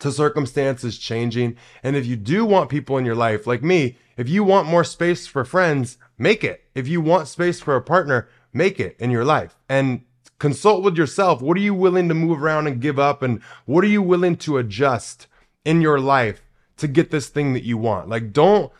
to 0.00 0.12
circumstances 0.12 0.98
changing. 0.98 1.56
And 1.82 1.96
if 1.96 2.06
you 2.06 2.16
do 2.16 2.44
want 2.44 2.70
people 2.70 2.98
in 2.98 3.04
your 3.04 3.14
life, 3.14 3.46
like 3.46 3.62
me, 3.62 3.96
if 4.16 4.28
you 4.28 4.44
want 4.44 4.68
more 4.68 4.84
space 4.84 5.26
for 5.26 5.44
friends, 5.44 5.96
make 6.18 6.44
it. 6.44 6.64
If 6.74 6.88
you 6.88 7.00
want 7.00 7.28
space 7.28 7.60
for 7.60 7.76
a 7.76 7.82
partner, 7.82 8.28
make 8.52 8.78
it 8.78 8.96
in 8.98 9.10
your 9.10 9.24
life. 9.24 9.56
And 9.68 10.02
consult 10.38 10.82
with 10.82 10.96
yourself. 10.96 11.40
What 11.40 11.56
are 11.56 11.60
you 11.60 11.72
willing 11.72 12.08
to 12.08 12.14
move 12.14 12.42
around 12.42 12.66
and 12.66 12.80
give 12.80 12.98
up? 12.98 13.22
And 13.22 13.40
what 13.64 13.84
are 13.84 13.88
you 13.88 14.02
willing 14.02 14.36
to 14.38 14.58
adjust 14.58 15.28
in 15.64 15.80
your 15.80 16.00
life 16.00 16.42
to 16.78 16.88
get 16.88 17.12
this 17.12 17.28
thing 17.28 17.52
that 17.52 17.62
you 17.62 17.78
want? 17.78 18.08
Like, 18.08 18.32
don't 18.32 18.72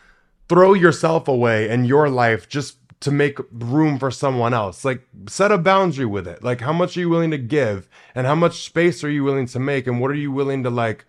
throw 0.49 0.75
yourself 0.75 1.29
away 1.29 1.71
and 1.71 1.87
your 1.87 2.11
life 2.11 2.49
just 2.49 2.82
to 3.03 3.11
make 3.11 3.38
room 3.51 3.99
for 3.99 4.11
someone 4.11 4.55
else. 4.55 4.85
Like 4.85 5.07
set 5.29 5.53
a 5.53 5.59
boundary 5.59 6.07
with 6.07 6.27
it. 6.27 6.43
Like 6.43 6.61
how 6.61 6.73
much 6.73 6.97
are 6.97 7.01
you 7.01 7.09
willing 7.09 7.31
to 7.33 7.38
give 7.38 7.88
and 8.15 8.27
how 8.27 8.35
much 8.35 8.65
space 8.65 9.05
are 9.05 9.11
you 9.11 9.25
willing 9.25 9.47
to 9.47 9.59
make 9.59 9.87
and 9.87 10.01
what 10.01 10.11
are 10.11 10.15
you 10.15 10.33
willing 10.33 10.62
to 10.62 10.71
like 10.71 11.05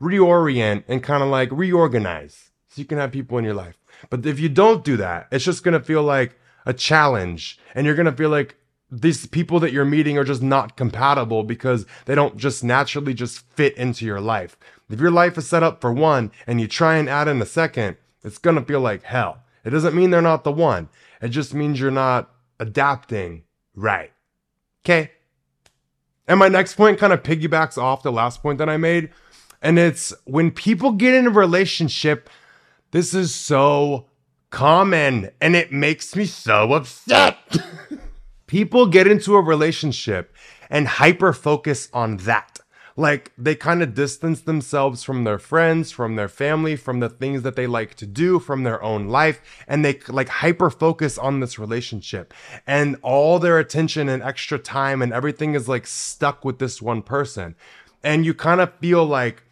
reorient 0.00 0.84
and 0.88 1.02
kind 1.02 1.22
of 1.22 1.28
like 1.28 1.50
reorganize 1.50 2.50
so 2.68 2.80
you 2.80 2.86
can 2.86 2.98
have 2.98 3.12
people 3.12 3.38
in 3.38 3.44
your 3.44 3.54
life. 3.54 3.76
But 4.10 4.24
if 4.24 4.38
you 4.38 4.48
don't 4.48 4.84
do 4.84 4.96
that, 4.98 5.28
it's 5.32 5.44
just 5.44 5.64
going 5.64 5.78
to 5.78 5.84
feel 5.84 6.02
like 6.02 6.38
a 6.66 6.72
challenge 6.72 7.58
and 7.74 7.86
you're 7.86 7.96
going 7.96 8.06
to 8.06 8.12
feel 8.12 8.30
like 8.30 8.56
these 8.90 9.26
people 9.26 9.60
that 9.60 9.72
you're 9.72 9.84
meeting 9.84 10.16
are 10.16 10.24
just 10.24 10.42
not 10.42 10.76
compatible 10.76 11.44
because 11.44 11.84
they 12.06 12.14
don't 12.14 12.36
just 12.36 12.64
naturally 12.64 13.12
just 13.12 13.40
fit 13.50 13.76
into 13.76 14.04
your 14.04 14.20
life. 14.20 14.56
If 14.88 15.00
your 15.00 15.10
life 15.10 15.36
is 15.36 15.48
set 15.48 15.62
up 15.62 15.80
for 15.80 15.92
one 15.92 16.30
and 16.46 16.60
you 16.60 16.68
try 16.68 16.96
and 16.96 17.08
add 17.08 17.28
in 17.28 17.42
a 17.42 17.46
second, 17.46 17.96
it's 18.24 18.38
going 18.38 18.56
to 18.56 18.62
feel 18.62 18.80
like 18.80 19.02
hell. 19.02 19.42
It 19.64 19.70
doesn't 19.70 19.94
mean 19.94 20.10
they're 20.10 20.22
not 20.22 20.44
the 20.44 20.52
one. 20.52 20.88
It 21.20 21.28
just 21.28 21.54
means 21.54 21.80
you're 21.80 21.90
not 21.90 22.30
adapting 22.60 23.44
right. 23.74 24.12
Okay. 24.84 25.10
And 26.26 26.38
my 26.38 26.48
next 26.48 26.74
point 26.74 26.98
kind 26.98 27.12
of 27.12 27.22
piggybacks 27.22 27.78
off 27.78 28.02
the 28.02 28.12
last 28.12 28.42
point 28.42 28.58
that 28.58 28.68
I 28.68 28.76
made. 28.76 29.10
And 29.62 29.78
it's 29.78 30.12
when 30.24 30.50
people 30.50 30.92
get 30.92 31.14
in 31.14 31.26
a 31.26 31.30
relationship, 31.30 32.30
this 32.90 33.14
is 33.14 33.34
so 33.34 34.06
common 34.50 35.30
and 35.40 35.56
it 35.56 35.72
makes 35.72 36.14
me 36.14 36.26
so 36.26 36.72
upset. 36.74 37.38
people 38.46 38.86
get 38.86 39.06
into 39.06 39.34
a 39.36 39.42
relationship 39.42 40.34
and 40.70 40.86
hyper 40.86 41.32
focus 41.32 41.88
on 41.92 42.18
that 42.18 42.57
like 42.98 43.30
they 43.38 43.54
kind 43.54 43.80
of 43.80 43.94
distance 43.94 44.40
themselves 44.40 45.04
from 45.04 45.22
their 45.22 45.38
friends, 45.38 45.92
from 45.92 46.16
their 46.16 46.28
family, 46.28 46.74
from 46.74 46.98
the 46.98 47.08
things 47.08 47.42
that 47.42 47.54
they 47.54 47.66
like 47.66 47.94
to 47.94 48.06
do, 48.06 48.40
from 48.40 48.64
their 48.64 48.82
own 48.82 49.06
life, 49.06 49.40
and 49.68 49.84
they 49.84 50.00
like 50.08 50.28
hyper 50.28 50.68
focus 50.68 51.16
on 51.16 51.38
this 51.38 51.60
relationship. 51.60 52.34
And 52.66 52.96
all 53.02 53.38
their 53.38 53.60
attention 53.60 54.08
and 54.08 54.20
extra 54.20 54.58
time 54.58 55.00
and 55.00 55.12
everything 55.12 55.54
is 55.54 55.68
like 55.68 55.86
stuck 55.86 56.44
with 56.44 56.58
this 56.58 56.82
one 56.82 57.02
person. 57.02 57.54
And 58.02 58.26
you 58.26 58.34
kind 58.34 58.60
of 58.60 58.74
feel 58.80 59.06
like 59.06 59.44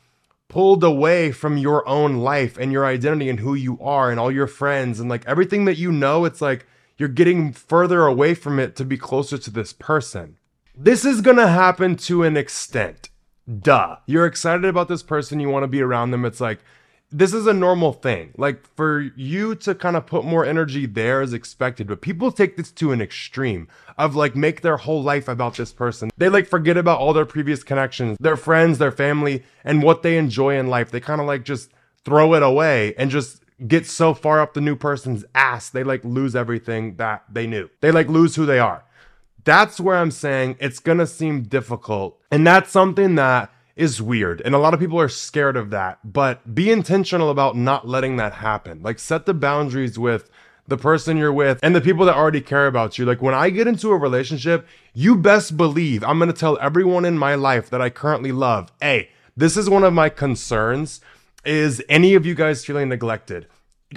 pulled 0.49 0.83
away 0.83 1.31
from 1.31 1.57
your 1.57 1.89
own 1.89 2.17
life 2.17 2.59
and 2.59 2.73
your 2.73 2.85
identity 2.85 3.29
and 3.29 3.39
who 3.39 3.55
you 3.55 3.79
are 3.81 4.11
and 4.11 4.19
all 4.19 4.33
your 4.33 4.49
friends 4.49 4.99
and 4.99 5.09
like 5.09 5.25
everything 5.25 5.67
that 5.67 5.79
you 5.79 5.93
know, 5.93 6.25
it's 6.25 6.41
like 6.41 6.67
you're 6.99 7.09
getting 7.09 7.53
further 7.53 8.07
away 8.07 8.35
from 8.35 8.59
it 8.59 8.75
to 8.75 8.85
be 8.85 8.99
closer 8.99 9.39
to 9.39 9.51
this 9.53 9.73
person. 9.73 10.37
This 10.75 11.05
is 11.05 11.21
gonna 11.21 11.47
happen 11.47 11.95
to 11.97 12.25
an 12.25 12.37
extent 12.37 13.09
duh. 13.61 13.97
You're 14.07 14.27
excited 14.27 14.65
about 14.65 14.89
this 14.89 15.03
person, 15.03 15.41
you 15.41 15.49
want 15.49 15.65
to 15.65 15.69
be 15.69 15.83
around 15.83 16.11
them. 16.11 16.25
It's 16.25 16.41
like 16.41 16.61
this 17.13 17.33
is 17.33 17.47
a 17.47 17.53
normal 17.53 17.93
thing. 17.93 18.33
Like 18.37 18.67
for 18.75 19.01
you 19.17 19.55
to 19.57 19.75
kind 19.75 19.97
of 19.97 20.07
put 20.07 20.25
more 20.25 20.45
energy 20.45 20.87
there 20.87 21.23
is 21.23 21.33
expected, 21.33 21.87
but 21.87 22.01
people 22.01 22.33
take 22.33 22.57
this 22.57 22.73
to 22.73 22.93
an 22.93 23.01
extreme 23.01 23.69
of 23.97 24.17
like 24.17 24.35
make 24.35 24.63
their 24.63 24.77
whole 24.77 25.03
life 25.03 25.29
about 25.29 25.57
this 25.57 25.73
person. 25.73 26.11
They 26.17 26.29
like 26.29 26.49
forget 26.49 26.77
about 26.77 26.99
all 26.99 27.13
their 27.13 27.25
previous 27.25 27.63
connections, 27.63 28.17
their 28.21 28.37
friends, 28.37 28.79
their 28.79 28.91
family, 28.93 29.45
and 29.65 29.83
what 29.83 30.03
they 30.03 30.19
enjoy 30.19 30.59
in 30.59 30.67
life. 30.67 30.91
They 30.91 31.01
kind 31.01 31.21
of 31.21 31.27
like 31.27 31.45
just 31.45 31.71
throw 32.05 32.35
it 32.35 32.43
away 32.43 32.95
and 32.99 33.11
just 33.11 33.43
get 33.67 33.87
so 33.87 34.13
far 34.13 34.41
up 34.41 34.55
the 34.55 34.61
new 34.61 34.77
person's 34.77 35.25
ass, 35.35 35.71
they 35.71 35.85
like 35.85 36.05
lose 36.05 36.37
everything 36.37 36.97
that 36.97 37.25
they 37.33 37.47
knew. 37.47 37.71
They 37.81 37.91
like 37.91 38.09
lose 38.09 38.37
who 38.37 38.47
they 38.47 38.59
are. 38.59 38.85
That's 39.47 39.81
where 39.81 39.97
I'm 39.97 40.11
saying 40.11 40.57
it's 40.61 40.81
gonna 40.81 41.07
seem 41.07 41.45
difficult. 41.45 42.21
And 42.31 42.47
that's 42.47 42.71
something 42.71 43.15
that 43.15 43.51
is 43.77 44.03
weird. 44.03 44.43
And 44.45 44.55
a 44.55 44.59
lot 44.59 44.75
of 44.75 44.81
people 44.81 45.01
are 45.01 45.09
scared 45.09 45.57
of 45.57 45.71
that. 45.71 46.01
But 46.05 46.55
be 46.55 46.71
intentional 46.71 47.31
about 47.31 47.57
not 47.57 47.87
letting 47.87 48.17
that 48.17 48.35
happen. 48.35 48.83
Like 48.83 48.99
set 48.99 49.25
the 49.25 49.35
boundaries 49.35 49.99
with 49.99 50.29
the 50.67 50.77
person 50.77 51.17
you're 51.17 51.33
with 51.33 51.61
and 51.63 51.77
the 51.77 51.81
people 51.81 52.05
that 52.07 52.17
already 52.17 52.41
care 52.41 52.67
about 52.67 52.99
you. 52.99 53.05
Like 53.05 53.23
when 53.23 53.35
I 53.35 53.51
get 53.51 53.69
into 53.69 53.91
a 53.91 53.97
relationship, 53.97 54.67
you 54.95 55.15
best 55.15 55.57
believe 55.57 56.03
I'm 56.03 56.19
going 56.19 56.33
to 56.33 56.37
tell 56.37 56.59
everyone 56.61 57.05
in 57.05 57.17
my 57.17 57.37
life 57.37 57.71
that 57.71 57.81
I 57.81 57.89
currently 57.89 58.33
love, 58.33 58.73
"Hey, 58.81 59.11
this 59.37 59.57
is 59.57 59.71
one 59.71 59.85
of 59.85 59.93
my 59.93 60.09
concerns 60.09 61.01
is 61.45 61.81
any 61.89 62.15
of 62.15 62.27
you 62.27 62.35
guys 62.35 62.65
feeling 62.65 62.89
neglected?" 62.89 63.47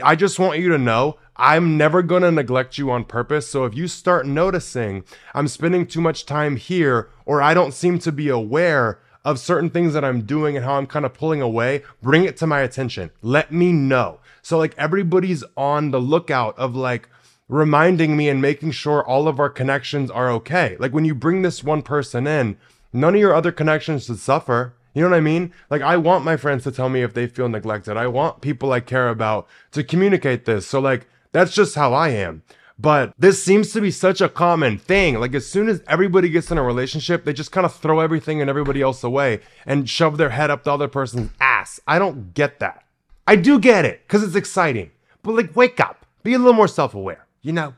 I 0.02 0.16
just 0.16 0.40
want 0.40 0.60
you 0.60 0.70
to 0.70 0.78
know 0.78 1.18
I'm 1.36 1.78
never 1.78 2.02
going 2.02 2.24
to 2.24 2.32
neglect 2.32 2.78
you 2.78 2.92
on 2.92 3.06
purpose. 3.06 3.50
So 3.50 3.66
if 3.66 3.76
you 3.76 3.88
start 3.88 4.26
noticing 4.26 5.04
I'm 5.34 5.48
spending 5.48 5.88
too 5.88 6.02
much 6.02 6.26
time 6.26 6.58
here 6.58 7.10
or 7.26 7.42
I 7.42 7.54
don't 7.54 7.74
seem 7.74 8.00
to 8.00 8.12
be 8.12 8.30
aware 8.30 9.00
of 9.26 9.40
certain 9.40 9.70
things 9.70 9.94
that 9.94 10.04
I'm 10.04 10.22
doing 10.22 10.56
and 10.56 10.66
how 10.66 10.76
I'm 10.76 10.88
kind 10.88 11.06
of 11.06 11.14
pulling 11.14 11.42
away, 11.42 11.84
bring 12.02 12.24
it 12.24 12.38
to 12.38 12.48
my 12.48 12.62
attention. 12.62 13.12
Let 13.22 13.52
me 13.52 13.72
know. 13.72 14.20
So 14.42 14.58
like 14.58 14.76
everybody's 14.78 15.44
on 15.56 15.92
the 15.92 16.02
lookout 16.02 16.58
of 16.58 16.76
like 16.76 17.10
reminding 17.48 18.16
me 18.16 18.30
and 18.30 18.42
making 18.42 18.72
sure 18.72 19.04
all 19.06 19.28
of 19.28 19.40
our 19.40 19.50
connections 19.50 20.12
are 20.12 20.30
okay. 20.30 20.78
Like 20.80 20.94
when 20.94 21.06
you 21.06 21.16
bring 21.16 21.42
this 21.42 21.64
one 21.64 21.82
person 21.82 22.28
in, 22.28 22.58
none 22.94 23.16
of 23.16 23.20
your 23.22 23.34
other 23.34 23.52
connections 23.52 24.06
should 24.06 24.20
suffer. 24.20 24.74
You 24.94 25.04
know 25.04 25.10
what 25.10 25.18
I 25.18 25.22
mean? 25.22 25.54
Like 25.70 25.82
I 25.82 25.98
want 25.98 26.26
my 26.26 26.38
friends 26.38 26.64
to 26.64 26.72
tell 26.72 26.90
me 26.90 27.02
if 27.02 27.14
they 27.14 27.28
feel 27.28 27.50
neglected. 27.50 27.98
I 27.98 28.08
want 28.08 28.42
people 28.42 28.72
I 28.72 28.80
care 28.80 29.10
about 29.10 29.48
to 29.72 29.84
communicate 29.84 30.46
this. 30.46 30.68
So 30.68 30.80
like 30.80 31.08
that's 31.32 31.54
just 31.54 31.76
how 31.76 31.94
I 31.94 32.10
am. 32.10 32.44
But 32.82 33.14
this 33.20 33.44
seems 33.44 33.74
to 33.74 33.82
be 33.82 33.92
such 33.92 34.22
a 34.22 34.30
common 34.30 34.78
thing. 34.78 35.20
Like 35.20 35.36
as 35.36 35.46
soon 35.46 35.68
as 35.68 35.84
everybody 35.88 36.30
gets 36.30 36.50
in 36.50 36.58
a 36.58 36.64
relationship, 36.64 37.26
they 37.26 37.34
just 37.34 37.52
kind 37.52 37.66
of 37.66 37.76
throw 37.76 38.00
everything 38.00 38.40
and 38.40 38.50
everybody 38.50 38.82
else 38.82 39.04
away 39.04 39.42
and 39.66 39.90
shove 39.90 40.18
their 40.18 40.30
head 40.30 40.50
up 40.50 40.64
the 40.64 40.74
other 40.74 40.88
person's 40.88 41.32
ass. 41.42 41.80
I 41.86 42.00
don't 42.00 42.34
get 42.34 42.60
that. 42.60 42.86
I 43.28 43.36
do 43.36 43.60
get 43.60 43.84
it 43.86 44.02
because 44.08 44.24
it's 44.24 44.36
exciting. 44.36 44.92
But 45.24 45.36
like, 45.36 45.56
wake 45.56 45.80
up. 45.80 46.06
Be 46.24 46.34
a 46.34 46.40
little 46.40 46.54
more 46.54 46.68
self 46.68 46.94
aware, 46.94 47.28
you 47.42 47.52
know? 47.52 47.76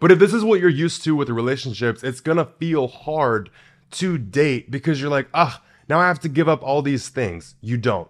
But 0.00 0.10
if 0.10 0.18
this 0.18 0.32
is 0.32 0.42
what 0.42 0.60
you're 0.60 0.68
used 0.68 1.04
to 1.04 1.14
with 1.14 1.28
relationships, 1.28 2.02
it's 2.02 2.20
gonna 2.20 2.48
feel 2.58 2.88
hard 2.88 3.50
to 3.92 4.18
date 4.18 4.70
because 4.70 5.00
you're 5.00 5.10
like, 5.10 5.28
ah, 5.34 5.62
now 5.92 6.00
I 6.00 6.08
have 6.08 6.20
to 6.20 6.28
give 6.30 6.48
up 6.48 6.62
all 6.62 6.80
these 6.80 7.10
things. 7.10 7.54
You 7.60 7.76
don't. 7.76 8.08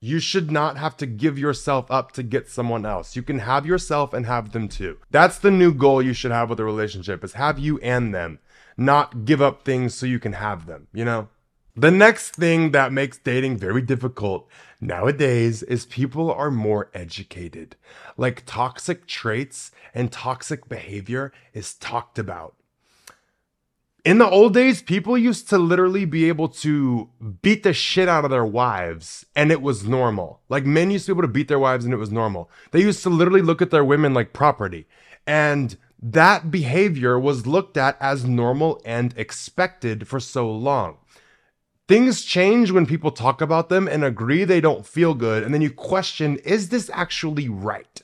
You 0.00 0.20
should 0.20 0.50
not 0.50 0.78
have 0.78 0.96
to 0.96 1.06
give 1.06 1.38
yourself 1.38 1.90
up 1.90 2.12
to 2.12 2.22
get 2.22 2.48
someone 2.48 2.86
else. 2.86 3.14
You 3.14 3.22
can 3.22 3.40
have 3.40 3.66
yourself 3.66 4.14
and 4.14 4.24
have 4.24 4.52
them 4.52 4.68
too. 4.68 4.96
That's 5.10 5.38
the 5.38 5.50
new 5.50 5.74
goal 5.74 6.00
you 6.00 6.14
should 6.14 6.30
have 6.30 6.48
with 6.48 6.58
a 6.60 6.64
relationship 6.64 7.22
is 7.22 7.34
have 7.34 7.58
you 7.58 7.78
and 7.80 8.14
them, 8.14 8.38
not 8.78 9.26
give 9.26 9.42
up 9.42 9.66
things 9.66 9.92
so 9.92 10.06
you 10.06 10.18
can 10.18 10.32
have 10.32 10.64
them, 10.64 10.86
you 10.94 11.04
know? 11.04 11.28
The 11.76 11.90
next 11.90 12.36
thing 12.36 12.70
that 12.70 12.90
makes 12.90 13.18
dating 13.18 13.58
very 13.58 13.82
difficult 13.82 14.48
nowadays 14.80 15.62
is 15.62 15.84
people 15.84 16.32
are 16.32 16.50
more 16.50 16.88
educated. 16.94 17.76
Like 18.16 18.44
toxic 18.46 19.06
traits 19.06 19.72
and 19.92 20.10
toxic 20.10 20.70
behavior 20.70 21.34
is 21.52 21.74
talked 21.74 22.18
about 22.18 22.54
in 24.04 24.18
the 24.18 24.28
old 24.28 24.54
days, 24.54 24.82
people 24.82 25.18
used 25.18 25.48
to 25.50 25.58
literally 25.58 26.04
be 26.04 26.28
able 26.28 26.48
to 26.48 27.10
beat 27.42 27.62
the 27.62 27.72
shit 27.72 28.08
out 28.08 28.24
of 28.24 28.30
their 28.30 28.44
wives 28.44 29.26
and 29.36 29.52
it 29.52 29.60
was 29.60 29.86
normal. 29.86 30.40
Like 30.48 30.64
men 30.64 30.90
used 30.90 31.06
to 31.06 31.14
be 31.14 31.18
able 31.18 31.28
to 31.28 31.32
beat 31.32 31.48
their 31.48 31.58
wives 31.58 31.84
and 31.84 31.92
it 31.92 31.98
was 31.98 32.10
normal. 32.10 32.50
They 32.70 32.80
used 32.80 33.02
to 33.02 33.10
literally 33.10 33.42
look 33.42 33.60
at 33.60 33.70
their 33.70 33.84
women 33.84 34.14
like 34.14 34.32
property. 34.32 34.86
And 35.26 35.76
that 36.02 36.50
behavior 36.50 37.18
was 37.18 37.46
looked 37.46 37.76
at 37.76 37.96
as 38.00 38.24
normal 38.24 38.80
and 38.84 39.12
expected 39.16 40.08
for 40.08 40.18
so 40.18 40.50
long. 40.50 40.96
Things 41.86 42.24
change 42.24 42.70
when 42.70 42.86
people 42.86 43.10
talk 43.10 43.40
about 43.40 43.68
them 43.68 43.88
and 43.88 44.04
agree 44.04 44.44
they 44.44 44.60
don't 44.60 44.86
feel 44.86 45.12
good. 45.12 45.42
And 45.42 45.52
then 45.52 45.60
you 45.60 45.70
question, 45.70 46.36
is 46.38 46.68
this 46.68 46.88
actually 46.94 47.48
right? 47.48 48.00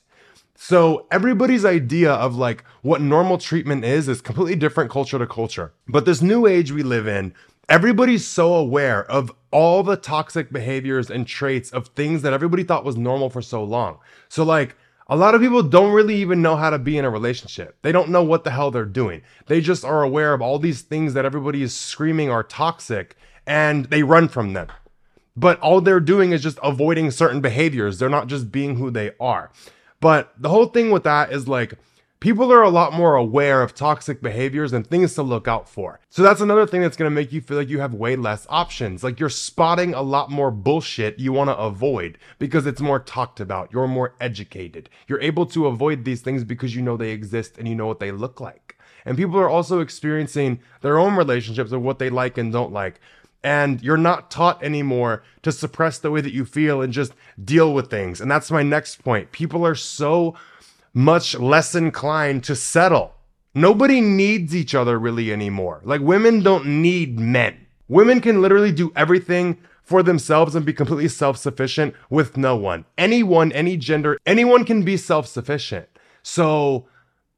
So 0.59 1.05
everybody's 1.11 1.63
idea 1.65 2.11
of 2.11 2.35
like 2.35 2.63
what 2.81 2.99
normal 2.99 3.37
treatment 3.37 3.85
is 3.85 4.07
is 4.09 4.21
completely 4.21 4.55
different 4.55 4.89
culture 4.89 5.19
to 5.19 5.27
culture. 5.27 5.71
But 5.87 6.05
this 6.05 6.19
new 6.19 6.47
age 6.47 6.71
we 6.71 6.81
live 6.81 7.07
in, 7.07 7.35
everybody's 7.69 8.25
so 8.25 8.55
aware 8.55 9.05
of 9.05 9.31
all 9.51 9.83
the 9.83 9.95
toxic 9.95 10.51
behaviors 10.51 11.11
and 11.11 11.27
traits 11.27 11.69
of 11.69 11.89
things 11.89 12.23
that 12.23 12.33
everybody 12.33 12.63
thought 12.63 12.83
was 12.83 12.97
normal 12.97 13.29
for 13.29 13.41
so 13.41 13.63
long. 13.63 13.99
So 14.29 14.43
like 14.43 14.75
a 15.07 15.15
lot 15.15 15.35
of 15.35 15.41
people 15.41 15.61
don't 15.61 15.93
really 15.93 16.15
even 16.15 16.41
know 16.41 16.55
how 16.55 16.71
to 16.71 16.79
be 16.79 16.97
in 16.97 17.05
a 17.05 17.09
relationship. 17.11 17.77
They 17.83 17.91
don't 17.91 18.09
know 18.09 18.23
what 18.23 18.43
the 18.43 18.51
hell 18.51 18.71
they're 18.71 18.83
doing. 18.83 19.21
They 19.45 19.61
just 19.61 19.85
are 19.85 20.01
aware 20.01 20.33
of 20.33 20.41
all 20.41 20.57
these 20.57 20.81
things 20.81 21.13
that 21.13 21.23
everybody 21.23 21.61
is 21.61 21.75
screaming 21.75 22.31
are 22.31 22.41
toxic 22.41 23.15
and 23.45 23.85
they 23.85 24.01
run 24.01 24.27
from 24.27 24.53
them. 24.53 24.69
But 25.35 25.59
all 25.59 25.81
they're 25.81 25.99
doing 25.99 26.31
is 26.31 26.41
just 26.41 26.57
avoiding 26.63 27.11
certain 27.11 27.41
behaviors. 27.41 27.99
They're 27.99 28.09
not 28.09 28.25
just 28.25 28.51
being 28.51 28.77
who 28.77 28.89
they 28.89 29.11
are. 29.19 29.51
But 30.07 30.31
the 30.39 30.47
whole 30.47 30.67
thing 30.67 30.89
with 30.89 31.03
that 31.03 31.33
is 31.33 31.49
like, 31.49 31.73
people 32.21 32.53
are 32.53 32.63
a 32.63 32.69
lot 32.69 32.93
more 32.93 33.15
aware 33.15 33.61
of 33.61 33.75
toxic 33.75 34.21
behaviors 34.21 34.71
and 34.71 34.87
things 34.87 35.15
to 35.15 35.21
look 35.21 35.49
out 35.49 35.67
for. 35.67 35.99
So 36.09 36.23
that's 36.23 36.39
another 36.39 36.65
thing 36.65 36.79
that's 36.79 36.95
going 36.95 37.11
to 37.11 37.13
make 37.13 37.33
you 37.33 37.41
feel 37.41 37.57
like 37.57 37.67
you 37.67 37.81
have 37.81 37.93
way 37.93 38.15
less 38.15 38.47
options. 38.49 39.03
Like 39.03 39.19
you're 39.19 39.27
spotting 39.27 39.93
a 39.93 40.01
lot 40.01 40.31
more 40.31 40.49
bullshit 40.49 41.19
you 41.19 41.33
want 41.33 41.49
to 41.49 41.57
avoid 41.57 42.17
because 42.39 42.65
it's 42.65 42.79
more 42.79 43.01
talked 43.01 43.41
about. 43.41 43.73
You're 43.73 43.85
more 43.85 44.15
educated. 44.21 44.89
You're 45.09 45.19
able 45.19 45.45
to 45.47 45.67
avoid 45.67 46.05
these 46.05 46.21
things 46.21 46.45
because 46.45 46.73
you 46.73 46.81
know 46.81 46.95
they 46.95 47.11
exist 47.11 47.57
and 47.57 47.67
you 47.67 47.75
know 47.75 47.87
what 47.87 47.99
they 47.99 48.13
look 48.13 48.39
like. 48.39 48.77
And 49.03 49.17
people 49.17 49.39
are 49.39 49.49
also 49.49 49.81
experiencing 49.81 50.61
their 50.79 50.99
own 50.99 51.17
relationships 51.17 51.73
of 51.73 51.81
what 51.81 51.99
they 51.99 52.09
like 52.09 52.37
and 52.37 52.53
don't 52.53 52.71
like 52.71 53.01
and 53.43 53.81
you're 53.81 53.97
not 53.97 54.31
taught 54.31 54.63
anymore 54.63 55.23
to 55.43 55.51
suppress 55.51 55.99
the 55.99 56.11
way 56.11 56.21
that 56.21 56.33
you 56.33 56.45
feel 56.45 56.81
and 56.81 56.91
just 56.91 57.13
deal 57.43 57.73
with 57.73 57.89
things. 57.89 58.19
And 58.19 58.29
that's 58.29 58.51
my 58.51 58.63
next 58.63 59.03
point. 59.03 59.31
People 59.31 59.65
are 59.65 59.75
so 59.75 60.35
much 60.93 61.37
less 61.37 61.75
inclined 61.75 62.43
to 62.45 62.55
settle. 62.55 63.13
Nobody 63.53 64.01
needs 64.01 64.55
each 64.55 64.75
other 64.75 64.99
really 64.99 65.31
anymore. 65.31 65.81
Like 65.83 66.01
women 66.01 66.41
don't 66.41 66.81
need 66.81 67.19
men. 67.19 67.67
Women 67.87 68.19
can 68.19 68.41
literally 68.41 68.71
do 68.71 68.91
everything 68.95 69.57
for 69.83 70.03
themselves 70.03 70.53
and 70.53 70.65
be 70.65 70.73
completely 70.73 71.07
self 71.07 71.37
sufficient 71.37 71.95
with 72.09 72.35
no 72.35 72.55
one. 72.55 72.85
Anyone, 72.97 73.51
any 73.53 73.77
gender, 73.77 74.17
anyone 74.25 74.65
can 74.65 74.83
be 74.83 74.97
self 74.97 75.27
sufficient. 75.27 75.87
So 76.21 76.87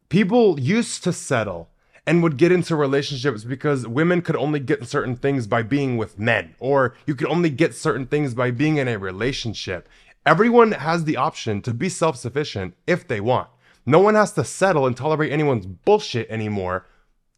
people 0.10 0.60
used 0.60 1.04
to 1.04 1.14
settle 1.14 1.70
and 2.10 2.24
would 2.24 2.38
get 2.38 2.52
into 2.52 2.76
relationships 2.76 3.44
because 3.44 3.86
women 3.86 4.24
could 4.24 4.36
only 4.36 4.60
get 4.60 4.88
certain 4.88 5.16
things 5.16 5.46
by 5.46 5.62
being 5.62 5.96
with 5.96 6.18
men, 6.18 6.56
or 6.58 6.96
you 7.06 7.14
could 7.14 7.28
only 7.28 7.52
get 7.52 7.76
certain 7.76 8.08
things 8.08 8.34
by 8.34 8.50
being 8.50 8.78
in 8.78 8.88
a 8.88 8.98
relationship. 8.98 9.88
Everyone 10.26 10.72
has 10.72 11.04
the 11.04 11.18
option 11.18 11.62
to 11.62 11.72
be 11.72 11.88
self 11.88 12.18
sufficient 12.18 12.74
if 12.88 13.08
they 13.08 13.22
want. 13.22 13.48
No 13.86 14.00
one 14.00 14.16
has 14.16 14.34
to 14.34 14.44
settle 14.44 14.88
and 14.88 14.98
tolerate 14.98 15.32
anyone's 15.32 15.68
bullshit 15.68 16.28
anymore 16.32 16.88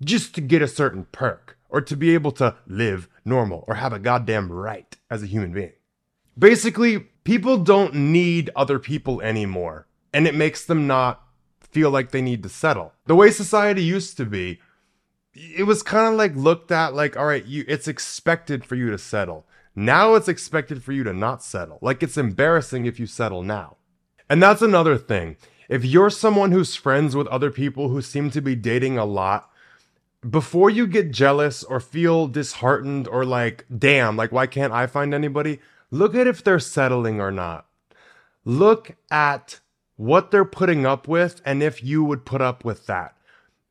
just 0.02 0.34
to 0.36 0.42
get 0.42 0.62
a 0.62 0.70
certain 0.70 1.06
perk 1.12 1.58
or 1.68 1.82
to 1.82 1.98
be 1.98 2.14
able 2.14 2.32
to 2.32 2.56
live 2.66 3.10
normal 3.26 3.66
or 3.68 3.76
have 3.76 3.92
a 3.92 4.00
goddamn 4.00 4.50
right 4.50 4.96
as 5.10 5.22
a 5.22 5.28
human 5.28 5.52
being. 5.52 5.74
Basically, 6.40 7.10
people 7.26 7.58
don't 7.58 7.94
need 7.94 8.50
other 8.56 8.80
people 8.80 9.20
anymore, 9.20 9.88
and 10.14 10.28
it 10.28 10.34
makes 10.34 10.64
them 10.64 10.88
not 10.88 11.28
feel 11.72 11.90
like 11.90 12.12
they 12.12 12.22
need 12.22 12.44
to 12.44 12.50
settle. 12.50 12.94
The 13.06 13.16
way 13.16 13.32
society 13.32 13.84
used 13.84 14.18
to 14.18 14.26
be, 14.26 14.60
it 15.34 15.66
was 15.66 15.84
kind 15.84 16.08
of 16.08 16.16
like 16.16 16.36
looked 16.36 16.72
at 16.72 16.94
like, 16.94 17.18
all 17.18 17.26
right, 17.26 17.46
you 17.46 17.66
it's 17.68 17.88
expected 17.88 18.66
for 18.66 18.76
you 18.76 18.90
to 18.92 18.98
settle. 18.98 19.46
Now 19.76 20.16
it's 20.16 20.28
expected 20.28 20.84
for 20.84 20.92
you 20.92 21.04
to 21.04 21.14
not 21.14 21.44
settle. 21.44 21.80
Like 21.82 22.04
it's 22.04 22.18
embarrassing 22.18 22.86
if 22.86 23.00
you 23.00 23.06
settle 23.06 23.42
now. 23.42 23.78
And 24.30 24.44
that's 24.44 24.62
another 24.62 24.98
thing. 24.98 25.38
If 25.70 25.86
you're 25.86 26.10
someone 26.10 26.52
who's 26.52 26.76
friends 26.76 27.16
with 27.16 27.28
other 27.28 27.52
people 27.52 27.90
who 27.90 28.02
seem 28.02 28.30
to 28.32 28.42
be 28.42 28.56
dating 28.56 28.98
a 28.98 29.06
lot, 29.06 29.50
before 30.30 30.70
you 30.70 30.86
get 30.86 31.12
jealous 31.12 31.64
or 31.64 31.80
feel 31.80 32.28
disheartened 32.28 33.08
or 33.08 33.26
like, 33.26 33.66
damn, 33.76 34.18
like 34.18 34.32
why 34.32 34.48
can't 34.48 34.74
I 34.74 34.88
find 34.88 35.14
anybody? 35.14 35.60
Look 35.90 36.14
at 36.14 36.28
if 36.28 36.44
they're 36.44 36.60
settling 36.60 37.20
or 37.20 37.32
not. 37.32 37.66
Look 38.44 38.96
at 39.10 39.60
what 40.02 40.32
they're 40.32 40.44
putting 40.44 40.84
up 40.84 41.08
with 41.08 41.44
and 41.46 41.62
if 41.62 41.84
you 41.84 42.04
would 42.04 42.26
put 42.26 42.42
up 42.42 42.66
with 42.66 42.88
that. 42.88 43.16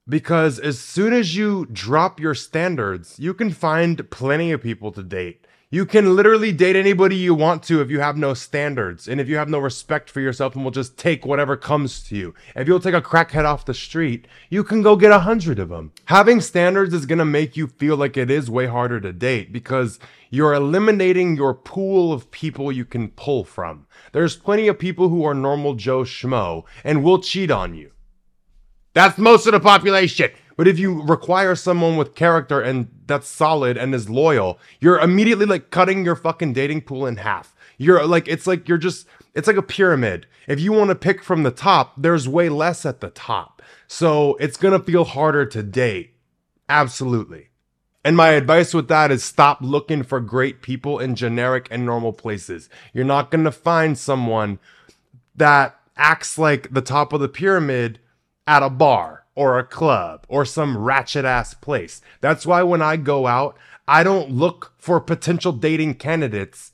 Because 0.09 0.61
as 0.61 0.79
soon 0.79 1.13
as 1.13 1.37
you 1.37 1.67
drop 1.73 2.21
your 2.21 2.37
standards, 2.37 3.19
you 3.19 3.35
can 3.35 3.51
find 3.51 4.09
plenty 4.11 4.53
of 4.53 4.63
people 4.63 4.93
to 4.93 5.03
date. 5.03 5.45
You 5.73 5.87
can 5.87 6.17
literally 6.17 6.51
date 6.51 6.75
anybody 6.75 7.15
you 7.15 7.33
want 7.33 7.63
to 7.65 7.81
if 7.81 7.93
you 7.93 8.01
have 8.01 8.17
no 8.17 8.35
standards 8.35 9.07
and 9.07 9.21
if 9.21 9.29
you 9.29 9.37
have 9.37 9.49
no 9.49 9.61
respect 9.61 10.11
for 10.11 10.21
yourself 10.21 10.57
and 10.57 10.65
will 10.65 10.73
just 10.73 10.99
take 10.99 11.25
whatever 11.25 11.57
comes 11.57 12.03
to 12.09 12.17
you. 12.17 12.35
If 12.57 12.67
you'll 12.67 12.81
take 12.81 12.93
a 12.93 13.01
crackhead 13.01 13.45
off 13.45 13.67
the 13.67 13.73
street, 13.73 14.27
you 14.49 14.65
can 14.65 14.83
go 14.83 14.97
get 14.97 15.13
a 15.13 15.21
hundred 15.21 15.61
of 15.61 15.69
them. 15.69 15.93
Having 16.07 16.41
standards 16.41 16.93
is 16.93 17.07
gonna 17.07 17.25
make 17.25 17.57
you 17.57 17.69
feel 17.69 17.97
like 17.97 18.17
it 18.17 18.33
is 18.33 18.51
way 18.51 18.67
harder 18.67 19.01
to 19.01 19.13
date 19.13 19.53
because 19.53 20.01
you're 20.29 20.55
eliminating 20.55 21.37
your 21.37 21.55
pool 21.55 22.13
of 22.13 22.33
people 22.33 22.73
you 22.73 22.85
can 22.85 23.11
pull 23.11 23.45
from. 23.45 23.87
There's 24.11 24.37
plenty 24.37 24.67
of 24.67 24.77
people 24.77 25.09
who 25.09 25.23
are 25.23 25.35
normal 25.35 25.75
Joe 25.75 26.03
Schmo 26.03 26.65
and 26.83 27.05
will 27.05 27.21
cheat 27.21 27.53
on 27.53 27.77
you. 27.77 27.93
That's 28.93 29.19
most 29.19 29.47
of 29.47 29.53
the 29.53 29.61
population. 29.61 30.33
But 30.61 30.69
if 30.69 30.79
you 30.79 31.01
require 31.01 31.55
someone 31.55 31.97
with 31.97 32.15
character 32.15 32.61
and 32.61 32.89
that's 33.07 33.27
solid 33.27 33.79
and 33.79 33.95
is 33.95 34.11
loyal, 34.11 34.59
you're 34.79 35.01
immediately 35.01 35.47
like 35.47 35.71
cutting 35.71 36.05
your 36.05 36.15
fucking 36.15 36.53
dating 36.53 36.83
pool 36.83 37.07
in 37.07 37.17
half. 37.17 37.57
You're 37.79 38.07
like, 38.07 38.29
it's 38.29 38.47
like 38.47 38.69
you're 38.69 38.77
just, 38.77 39.07
it's 39.35 39.47
like 39.47 39.57
a 39.57 39.63
pyramid. 39.63 40.27
If 40.47 40.61
you 40.61 40.73
want 40.73 40.91
to 40.91 40.97
pick 40.97 41.25
from 41.25 41.45
the 41.45 41.51
top, 41.51 41.95
there's 41.97 42.29
way 42.29 42.51
less 42.51 42.85
at 42.85 43.01
the 43.01 43.09
top. 43.09 43.63
So 43.89 44.35
it's 44.35 44.59
going 44.59 44.79
to 44.79 44.85
feel 44.85 45.05
harder 45.05 45.47
to 45.47 45.63
date. 45.63 46.13
Absolutely. 46.69 47.49
And 48.05 48.15
my 48.15 48.33
advice 48.33 48.75
with 48.75 48.89
that 48.89 49.11
is 49.11 49.25
stop 49.25 49.63
looking 49.63 50.03
for 50.03 50.21
great 50.21 50.61
people 50.61 50.99
in 50.99 51.15
generic 51.15 51.69
and 51.71 51.87
normal 51.87 52.13
places. 52.13 52.69
You're 52.93 53.07
not 53.07 53.31
going 53.31 53.45
to 53.45 53.51
find 53.51 53.97
someone 53.97 54.59
that 55.35 55.81
acts 55.97 56.37
like 56.37 56.75
the 56.75 56.83
top 56.83 57.15
of 57.15 57.23
the 57.23 57.29
pyramid 57.29 57.99
at 58.47 58.63
a 58.63 58.69
bar 58.69 59.20
or 59.41 59.59
a 59.59 59.65
club 59.65 60.27
or 60.29 60.45
some 60.45 60.77
ratchet 60.77 61.25
ass 61.25 61.55
place. 61.55 62.03
That's 62.21 62.45
why 62.45 62.63
when 62.63 62.83
I 62.83 62.99
go 62.99 63.27
out, 63.27 63.57
I 63.89 64.05
don't 64.05 64.31
look 64.31 64.75
for 64.77 65.01
potential 65.01 65.51
dating 65.51 65.95
candidates 65.95 66.73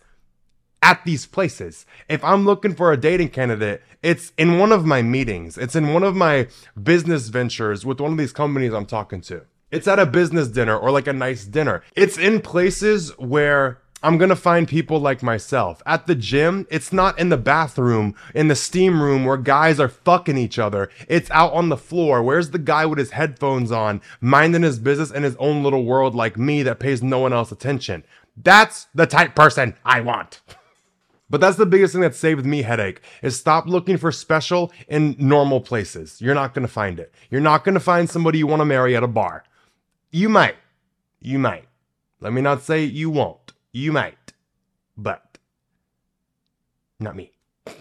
at 0.82 1.04
these 1.04 1.26
places. 1.26 1.86
If 2.08 2.24
I'm 2.24 2.44
looking 2.44 2.74
for 2.74 2.92
a 2.92 2.96
dating 2.96 3.28
candidate, 3.28 3.84
it's 4.02 4.32
in 4.36 4.58
one 4.58 4.72
of 4.72 4.84
my 4.84 5.00
meetings, 5.00 5.56
it's 5.56 5.76
in 5.76 5.94
one 5.94 6.02
of 6.02 6.16
my 6.16 6.48
business 6.82 7.28
ventures 7.28 7.86
with 7.86 8.00
one 8.00 8.10
of 8.10 8.18
these 8.18 8.32
companies 8.32 8.72
I'm 8.72 8.84
talking 8.84 9.20
to. 9.22 9.42
It's 9.70 9.86
at 9.86 10.00
a 10.00 10.04
business 10.06 10.48
dinner 10.48 10.76
or 10.76 10.90
like 10.90 11.06
a 11.06 11.12
nice 11.12 11.44
dinner. 11.44 11.84
It's 11.94 12.18
in 12.18 12.40
places 12.40 13.16
where 13.16 13.80
I'm 14.02 14.18
gonna 14.18 14.36
find 14.36 14.68
people 14.68 15.00
like 15.00 15.22
myself. 15.22 15.82
At 15.86 16.06
the 16.06 16.14
gym, 16.14 16.66
it's 16.70 16.92
not 16.92 17.18
in 17.18 17.30
the 17.30 17.36
bathroom, 17.36 18.14
in 18.34 18.48
the 18.48 18.54
steam 18.54 19.02
room 19.02 19.24
where 19.24 19.38
guys 19.38 19.80
are 19.80 19.88
fucking 19.88 20.36
each 20.36 20.58
other. 20.58 20.90
It's 21.08 21.30
out 21.30 21.54
on 21.54 21.70
the 21.70 21.76
floor. 21.78 22.22
Where's 22.22 22.50
the 22.50 22.58
guy 22.58 22.84
with 22.84 22.98
his 22.98 23.12
headphones 23.12 23.72
on, 23.72 24.02
minding 24.20 24.62
his 24.62 24.78
business 24.78 25.10
in 25.10 25.22
his 25.22 25.36
own 25.36 25.62
little 25.62 25.84
world 25.84 26.14
like 26.14 26.36
me 26.36 26.62
that 26.62 26.78
pays 26.78 27.02
no 27.02 27.20
one 27.20 27.32
else 27.32 27.50
attention? 27.50 28.04
That's 28.36 28.86
the 28.94 29.06
type 29.06 29.34
person 29.34 29.74
I 29.84 30.00
want. 30.00 30.40
But 31.28 31.40
that's 31.40 31.56
the 31.56 31.66
biggest 31.66 31.92
thing 31.92 32.02
that 32.02 32.14
saved 32.14 32.46
me 32.46 32.62
headache 32.62 33.00
is 33.20 33.36
stop 33.36 33.66
looking 33.66 33.96
for 33.96 34.12
special 34.12 34.72
in 34.86 35.16
normal 35.18 35.60
places. 35.60 36.20
You're 36.20 36.36
not 36.36 36.54
gonna 36.54 36.68
find 36.68 37.00
it. 37.00 37.12
You're 37.30 37.40
not 37.40 37.64
gonna 37.64 37.80
find 37.80 38.08
somebody 38.08 38.38
you 38.38 38.46
wanna 38.46 38.64
marry 38.64 38.94
at 38.94 39.02
a 39.02 39.08
bar. 39.08 39.42
You 40.12 40.28
might. 40.28 40.54
You 41.20 41.40
might. 41.40 41.66
Let 42.20 42.32
me 42.32 42.42
not 42.42 42.62
say 42.62 42.84
you 42.84 43.10
won't. 43.10 43.54
You 43.76 43.92
might, 43.92 44.32
but 44.96 45.36
not 46.98 47.14
me. 47.14 47.32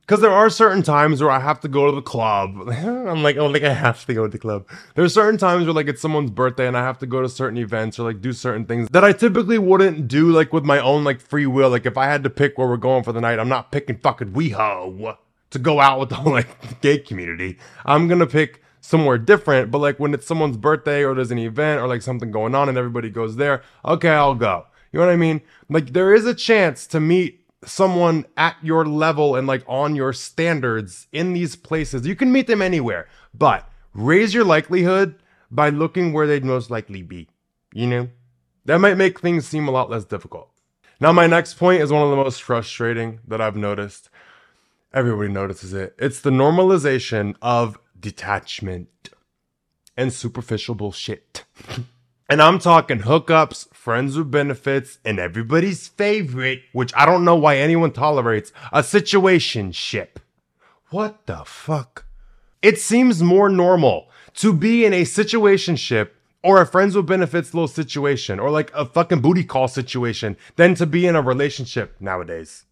Because 0.00 0.22
there 0.22 0.32
are 0.32 0.50
certain 0.50 0.82
times 0.82 1.22
where 1.22 1.30
I 1.30 1.38
have 1.38 1.60
to 1.60 1.68
go 1.68 1.86
to 1.86 1.92
the 1.92 2.02
club. 2.02 2.68
I'm 2.68 3.22
like, 3.22 3.36
oh, 3.36 3.46
like 3.46 3.62
I 3.62 3.72
have 3.72 4.04
to 4.06 4.12
go 4.12 4.24
to 4.24 4.28
the 4.28 4.40
club. 4.40 4.66
There's 4.96 5.14
certain 5.14 5.38
times 5.38 5.66
where 5.66 5.72
like 5.72 5.86
it's 5.86 6.02
someone's 6.02 6.32
birthday 6.32 6.66
and 6.66 6.76
I 6.76 6.82
have 6.82 6.98
to 6.98 7.06
go 7.06 7.22
to 7.22 7.28
certain 7.28 7.58
events 7.58 7.96
or 7.96 8.02
like 8.02 8.20
do 8.20 8.32
certain 8.32 8.64
things 8.64 8.88
that 8.88 9.04
I 9.04 9.12
typically 9.12 9.56
wouldn't 9.58 10.08
do 10.08 10.32
like 10.32 10.52
with 10.52 10.64
my 10.64 10.80
own 10.80 11.04
like 11.04 11.20
free 11.20 11.46
will. 11.46 11.70
Like 11.70 11.86
if 11.86 11.96
I 11.96 12.06
had 12.06 12.24
to 12.24 12.30
pick 12.30 12.58
where 12.58 12.66
we're 12.66 12.76
going 12.76 13.04
for 13.04 13.12
the 13.12 13.20
night, 13.20 13.38
I'm 13.38 13.48
not 13.48 13.70
picking 13.70 13.98
fucking 13.98 14.32
WeHo 14.32 15.16
to 15.50 15.58
go 15.60 15.78
out 15.78 16.00
with 16.00 16.08
the 16.08 16.16
whole 16.16 16.32
like 16.40 16.80
gay 16.80 16.98
community. 16.98 17.56
I'm 17.86 18.08
gonna 18.08 18.26
pick 18.26 18.64
somewhere 18.80 19.16
different. 19.16 19.70
But 19.70 19.78
like 19.78 20.00
when 20.00 20.12
it's 20.12 20.26
someone's 20.26 20.56
birthday 20.56 21.04
or 21.04 21.14
there's 21.14 21.30
an 21.30 21.38
event 21.38 21.80
or 21.80 21.86
like 21.86 22.02
something 22.02 22.32
going 22.32 22.56
on 22.56 22.68
and 22.68 22.76
everybody 22.76 23.10
goes 23.10 23.36
there, 23.36 23.62
okay, 23.84 24.10
I'll 24.10 24.34
go. 24.34 24.66
You 24.92 24.98
know 25.00 25.06
what 25.06 25.12
I 25.12 25.16
mean? 25.16 25.40
Like 25.68 25.92
there 25.92 26.14
is 26.14 26.26
a 26.26 26.34
chance 26.34 26.86
to 26.88 27.00
meet 27.00 27.46
someone 27.64 28.26
at 28.36 28.56
your 28.62 28.86
level 28.86 29.36
and 29.36 29.46
like 29.46 29.62
on 29.66 29.94
your 29.94 30.12
standards 30.12 31.06
in 31.12 31.32
these 31.32 31.56
places. 31.56 32.06
You 32.06 32.16
can 32.16 32.32
meet 32.32 32.46
them 32.46 32.62
anywhere, 32.62 33.08
but 33.34 33.68
raise 33.92 34.34
your 34.34 34.44
likelihood 34.44 35.16
by 35.50 35.70
looking 35.70 36.12
where 36.12 36.26
they'd 36.26 36.44
most 36.44 36.70
likely 36.70 37.02
be. 37.02 37.28
You 37.72 37.86
know? 37.86 38.08
That 38.64 38.78
might 38.78 38.96
make 38.96 39.20
things 39.20 39.46
seem 39.46 39.68
a 39.68 39.72
lot 39.72 39.90
less 39.90 40.04
difficult. 40.04 40.50
Now, 41.00 41.12
my 41.12 41.26
next 41.26 41.54
point 41.54 41.82
is 41.82 41.90
one 41.90 42.02
of 42.02 42.10
the 42.10 42.16
most 42.16 42.42
frustrating 42.42 43.20
that 43.26 43.40
I've 43.40 43.56
noticed. 43.56 44.10
Everybody 44.92 45.30
notices 45.30 45.72
it. 45.72 45.94
It's 45.98 46.20
the 46.20 46.30
normalization 46.30 47.36
of 47.40 47.78
detachment 47.98 49.08
and 49.96 50.12
superficial 50.12 50.74
bullshit. 50.74 51.44
And 52.30 52.40
I'm 52.40 52.60
talking 52.60 53.00
hookups, 53.00 53.74
friends 53.74 54.16
with 54.16 54.30
benefits, 54.30 55.00
and 55.04 55.18
everybody's 55.18 55.88
favorite, 55.88 56.62
which 56.72 56.92
I 56.94 57.04
don't 57.04 57.24
know 57.24 57.34
why 57.34 57.56
anyone 57.56 57.90
tolerates, 57.90 58.52
a 58.72 58.84
situation 58.84 59.72
ship. 59.72 60.20
What 60.90 61.26
the 61.26 61.42
fuck? 61.44 62.04
It 62.62 62.78
seems 62.78 63.20
more 63.20 63.48
normal 63.48 64.10
to 64.34 64.52
be 64.52 64.84
in 64.84 64.94
a 64.94 65.02
situation 65.02 65.74
ship 65.74 66.14
or 66.44 66.60
a 66.60 66.66
friends 66.66 66.94
with 66.94 67.06
benefits 67.06 67.52
little 67.52 67.66
situation 67.66 68.38
or 68.38 68.48
like 68.48 68.70
a 68.74 68.86
fucking 68.86 69.22
booty 69.22 69.42
call 69.42 69.66
situation 69.66 70.36
than 70.54 70.76
to 70.76 70.86
be 70.86 71.08
in 71.08 71.16
a 71.16 71.22
relationship 71.22 71.96
nowadays. 71.98 72.64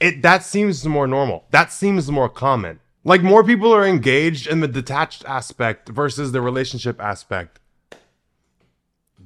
It 0.00 0.22
that 0.22 0.42
seems 0.42 0.84
more 0.84 1.06
normal. 1.06 1.44
That 1.52 1.70
seems 1.70 2.10
more 2.10 2.28
common. 2.28 2.80
Like 3.04 3.22
more 3.22 3.44
people 3.44 3.72
are 3.72 3.86
engaged 3.86 4.48
in 4.48 4.58
the 4.58 4.66
detached 4.66 5.24
aspect 5.24 5.88
versus 5.88 6.32
the 6.32 6.40
relationship 6.40 7.00
aspect. 7.00 7.60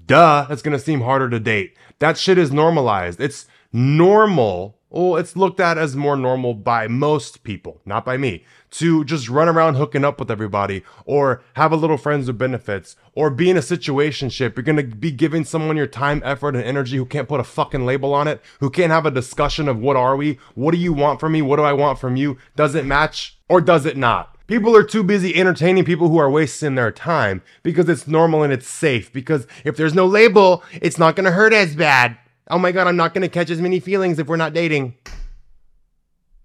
Duh, 0.08 0.46
it's 0.50 0.62
gonna 0.62 0.78
seem 0.78 1.02
harder 1.02 1.28
to 1.30 1.38
date. 1.38 1.76
That 1.98 2.18
shit 2.18 2.38
is 2.38 2.50
normalized. 2.50 3.20
It's 3.20 3.46
normal. 3.72 4.77
Well, 4.90 5.16
it's 5.16 5.36
looked 5.36 5.60
at 5.60 5.76
as 5.76 5.94
more 5.94 6.16
normal 6.16 6.54
by 6.54 6.88
most 6.88 7.42
people, 7.42 7.82
not 7.84 8.06
by 8.06 8.16
me, 8.16 8.44
to 8.70 9.04
just 9.04 9.28
run 9.28 9.48
around 9.48 9.74
hooking 9.74 10.04
up 10.04 10.18
with 10.18 10.30
everybody 10.30 10.82
or 11.04 11.42
have 11.56 11.72
a 11.72 11.76
little 11.76 11.98
friends 11.98 12.26
with 12.26 12.38
benefits 12.38 12.96
or 13.12 13.28
be 13.28 13.50
in 13.50 13.58
a 13.58 13.60
situationship. 13.60 14.56
You're 14.56 14.62
gonna 14.62 14.84
be 14.84 15.10
giving 15.10 15.44
someone 15.44 15.76
your 15.76 15.86
time, 15.86 16.22
effort, 16.24 16.56
and 16.56 16.64
energy 16.64 16.96
who 16.96 17.04
can't 17.04 17.28
put 17.28 17.40
a 17.40 17.44
fucking 17.44 17.84
label 17.84 18.14
on 18.14 18.28
it, 18.28 18.40
who 18.60 18.70
can't 18.70 18.92
have 18.92 19.04
a 19.04 19.10
discussion 19.10 19.68
of 19.68 19.78
what 19.78 19.96
are 19.96 20.16
we, 20.16 20.38
what 20.54 20.72
do 20.72 20.78
you 20.78 20.94
want 20.94 21.20
from 21.20 21.32
me, 21.32 21.42
what 21.42 21.56
do 21.56 21.62
I 21.62 21.74
want 21.74 21.98
from 21.98 22.16
you, 22.16 22.38
does 22.56 22.74
it 22.74 22.86
match 22.86 23.36
or 23.46 23.60
does 23.60 23.84
it 23.84 23.96
not? 23.96 24.38
People 24.46 24.74
are 24.74 24.82
too 24.82 25.02
busy 25.02 25.36
entertaining 25.36 25.84
people 25.84 26.08
who 26.08 26.16
are 26.16 26.30
wasting 26.30 26.74
their 26.74 26.90
time 26.90 27.42
because 27.62 27.86
it's 27.90 28.08
normal 28.08 28.42
and 28.42 28.50
it's 28.50 28.66
safe. 28.66 29.12
Because 29.12 29.46
if 29.62 29.76
there's 29.76 29.92
no 29.92 30.06
label, 30.06 30.62
it's 30.72 30.96
not 30.96 31.14
going 31.14 31.26
to 31.26 31.32
hurt 31.32 31.52
as 31.52 31.76
bad. 31.76 32.16
Oh 32.50 32.58
my 32.58 32.72
God, 32.72 32.86
I'm 32.86 32.96
not 32.96 33.12
going 33.12 33.22
to 33.22 33.28
catch 33.28 33.50
as 33.50 33.60
many 33.60 33.78
feelings 33.78 34.18
if 34.18 34.26
we're 34.26 34.36
not 34.36 34.54
dating. 34.54 34.94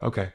Okay. 0.01 0.31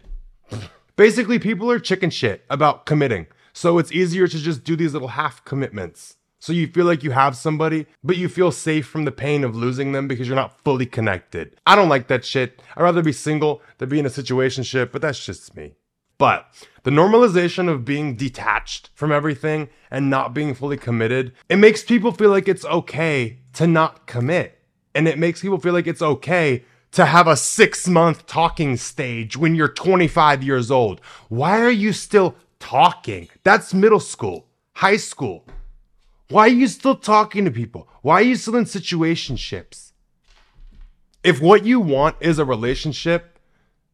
Basically, 0.96 1.38
people 1.38 1.70
are 1.70 1.78
chicken 1.78 2.10
shit 2.10 2.44
about 2.48 2.86
committing. 2.86 3.26
So 3.52 3.78
it's 3.78 3.92
easier 3.92 4.26
to 4.26 4.38
just 4.38 4.64
do 4.64 4.76
these 4.76 4.94
little 4.94 5.08
half 5.08 5.44
commitments. 5.44 6.16
So 6.38 6.52
you 6.52 6.68
feel 6.68 6.86
like 6.86 7.02
you 7.02 7.10
have 7.10 7.36
somebody, 7.36 7.86
but 8.02 8.16
you 8.16 8.28
feel 8.28 8.52
safe 8.52 8.86
from 8.86 9.04
the 9.04 9.12
pain 9.12 9.44
of 9.44 9.56
losing 9.56 9.92
them 9.92 10.08
because 10.08 10.26
you're 10.26 10.36
not 10.36 10.58
fully 10.64 10.86
connected. 10.86 11.56
I 11.66 11.74
don't 11.76 11.88
like 11.88 12.06
that 12.06 12.24
shit. 12.24 12.62
I'd 12.76 12.82
rather 12.82 13.02
be 13.02 13.12
single 13.12 13.60
than 13.78 13.88
be 13.88 13.98
in 13.98 14.06
a 14.06 14.10
situation 14.10 14.62
ship, 14.62 14.92
but 14.92 15.02
that's 15.02 15.24
just 15.24 15.56
me. 15.56 15.74
But 16.16 16.46
the 16.84 16.90
normalization 16.90 17.68
of 17.68 17.84
being 17.84 18.16
detached 18.16 18.90
from 18.94 19.12
everything 19.12 19.68
and 19.90 20.08
not 20.08 20.34
being 20.34 20.54
fully 20.54 20.76
committed, 20.76 21.32
it 21.48 21.56
makes 21.56 21.82
people 21.82 22.12
feel 22.12 22.30
like 22.30 22.48
it's 22.48 22.64
okay 22.64 23.40
to 23.54 23.66
not 23.66 24.06
commit. 24.06 24.57
And 24.98 25.06
it 25.06 25.16
makes 25.16 25.40
people 25.40 25.60
feel 25.60 25.74
like 25.74 25.86
it's 25.86 26.02
okay 26.02 26.64
to 26.90 27.06
have 27.06 27.28
a 27.28 27.36
six 27.36 27.86
month 27.86 28.26
talking 28.26 28.76
stage 28.76 29.36
when 29.36 29.54
you're 29.54 29.68
25 29.68 30.42
years 30.42 30.72
old. 30.72 31.00
Why 31.28 31.60
are 31.60 31.70
you 31.70 31.92
still 31.92 32.34
talking? 32.58 33.28
That's 33.44 33.72
middle 33.72 34.00
school, 34.00 34.48
high 34.72 34.96
school. 34.96 35.44
Why 36.30 36.46
are 36.46 36.58
you 36.62 36.66
still 36.66 36.96
talking 36.96 37.44
to 37.44 37.52
people? 37.52 37.88
Why 38.02 38.14
are 38.14 38.22
you 38.22 38.34
still 38.34 38.56
in 38.56 38.64
situationships? 38.64 39.92
If 41.22 41.40
what 41.40 41.64
you 41.64 41.78
want 41.78 42.16
is 42.18 42.40
a 42.40 42.44
relationship, 42.44 43.38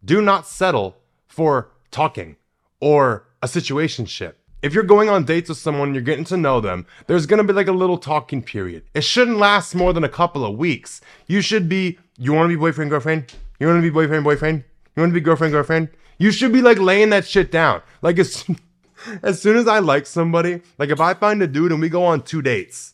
do 0.02 0.22
not 0.22 0.46
settle 0.46 0.96
for 1.26 1.70
talking 1.90 2.36
or 2.80 3.26
a 3.42 3.46
situationship. 3.46 4.36
If 4.64 4.72
you're 4.72 4.82
going 4.82 5.10
on 5.10 5.26
dates 5.26 5.50
with 5.50 5.58
someone, 5.58 5.92
you're 5.92 6.02
getting 6.02 6.24
to 6.24 6.38
know 6.38 6.58
them, 6.58 6.86
there's 7.06 7.26
gonna 7.26 7.44
be 7.44 7.52
like 7.52 7.68
a 7.68 7.72
little 7.72 7.98
talking 7.98 8.42
period. 8.42 8.82
It 8.94 9.04
shouldn't 9.04 9.36
last 9.36 9.74
more 9.74 9.92
than 9.92 10.04
a 10.04 10.08
couple 10.08 10.42
of 10.42 10.56
weeks. 10.56 11.02
You 11.26 11.42
should 11.42 11.68
be, 11.68 11.98
you 12.16 12.32
wanna 12.32 12.48
be 12.48 12.56
boyfriend, 12.56 12.90
girlfriend? 12.90 13.34
You 13.60 13.66
wanna 13.66 13.82
be 13.82 13.90
boyfriend, 13.90 14.24
boyfriend? 14.24 14.64
You 14.96 15.02
wanna 15.02 15.12
be 15.12 15.20
girlfriend, 15.20 15.52
girlfriend? 15.52 15.90
You 16.16 16.32
should 16.32 16.50
be 16.50 16.62
like 16.62 16.78
laying 16.78 17.10
that 17.10 17.26
shit 17.26 17.52
down. 17.52 17.82
Like 18.00 18.18
as, 18.18 18.42
as 19.22 19.42
soon 19.42 19.58
as 19.58 19.68
I 19.68 19.80
like 19.80 20.06
somebody, 20.06 20.62
like 20.78 20.88
if 20.88 20.98
I 20.98 21.12
find 21.12 21.42
a 21.42 21.46
dude 21.46 21.70
and 21.70 21.82
we 21.82 21.90
go 21.90 22.02
on 22.02 22.22
two 22.22 22.40
dates, 22.40 22.93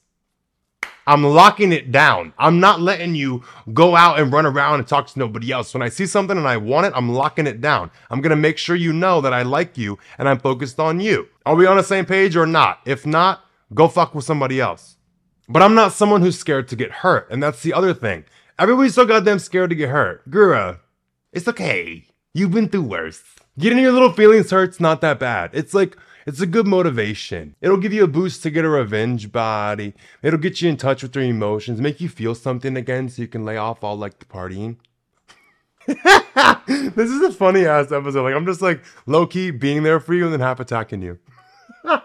I'm 1.11 1.25
locking 1.25 1.73
it 1.73 1.90
down. 1.90 2.33
I'm 2.38 2.61
not 2.61 2.81
letting 2.81 3.16
you 3.16 3.42
go 3.75 3.96
out 3.96 4.20
and 4.20 4.33
run 4.33 4.46
around 4.46 4.79
and 4.79 4.87
talk 4.87 5.09
to 5.09 5.18
nobody 5.18 5.51
else. 5.51 5.75
When 5.75 5.83
I 5.83 5.88
see 5.88 6.07
something 6.07 6.38
and 6.38 6.46
I 6.46 6.57
want 6.57 6.87
it, 6.87 6.92
I'm 6.94 7.11
locking 7.11 7.49
it 7.49 7.61
down. 7.61 7.90
I'm 8.11 8.20
going 8.20 8.31
to 8.31 8.37
make 8.37 8.59
sure 8.59 8.77
you 8.77 8.92
know 8.92 9.20
that 9.20 9.33
I 9.33 9.42
like 9.42 9.77
you 9.77 9.99
and 10.18 10.29
I'm 10.29 10.38
focused 10.38 10.79
on 10.79 11.01
you. 11.01 11.27
Are 11.44 11.57
we 11.57 11.66
on 11.66 11.77
the 11.77 11.83
same 11.83 12.07
page 12.07 12.37
or 12.37 12.46
not? 12.46 12.79
If 12.87 13.07
not, 13.07 13.44
go 13.75 13.88
fuck 13.88 14.14
with 14.14 14.25
somebody 14.25 14.61
else. 14.61 14.99
But 15.49 15.62
I'm 15.62 15.75
not 15.75 15.92
someone 15.92 16.20
who's 16.20 16.38
scared 16.38 16.68
to 16.68 16.77
get 16.77 16.92
hurt. 16.92 17.29
And 17.29 17.42
that's 17.42 17.64
the 17.64 17.73
other 17.73 17.92
thing. 17.92 18.25
Everybody's 18.57 18.94
so 18.94 19.05
goddamn 19.05 19.40
scared 19.40 19.70
to 19.70 19.77
get 19.77 19.88
hurt. 19.88 20.31
Gura, 20.31 20.79
it's 21.33 21.49
okay. 21.49 22.05
You've 22.35 22.53
been 22.53 22.68
through 22.68 22.83
worse. 22.83 23.25
Getting 23.59 23.81
your 23.81 23.90
little 23.90 24.12
feelings 24.12 24.53
hurt's 24.53 24.79
not 24.79 25.01
that 25.01 25.18
bad. 25.18 25.51
It's 25.55 25.75
like, 25.75 25.96
it's 26.31 26.40
a 26.40 26.47
good 26.47 26.69
motivation. 26.69 27.57
It'll 27.61 27.77
give 27.77 27.93
you 27.93 28.05
a 28.05 28.07
boost 28.07 28.45
to 28.45 28.51
get 28.51 28.64
a 28.64 28.69
revenge 28.69 29.33
body. 29.33 29.95
It'll 30.23 30.38
get 30.38 30.62
you 30.62 30.69
in 30.69 30.77
touch 30.77 31.03
with 31.03 31.16
your 31.16 31.25
emotions, 31.25 31.81
make 31.81 32.01
you 32.01 32.09
feel 32.09 32.37
something 32.37 32.77
again 32.77 33.09
so 33.09 33.21
you 33.21 33.27
can 33.27 33.45
lay 33.45 33.57
off 33.57 33.83
all 33.83 33.97
like 33.97 34.21
the 34.21 34.27
partying. 34.27 34.77
this 35.87 37.11
is 37.11 37.21
a 37.23 37.33
funny 37.33 37.66
ass 37.66 37.90
episode. 37.90 38.23
Like 38.23 38.37
I'm 38.37 38.47
just 38.47 38.62
like 38.62 38.81
low 39.07 39.27
key 39.27 39.51
being 39.51 39.83
there 39.83 39.99
for 39.99 40.14
you 40.14 40.23
and 40.23 40.33
then 40.33 40.38
half 40.38 40.61
attacking 40.61 41.03
you. 41.03 41.19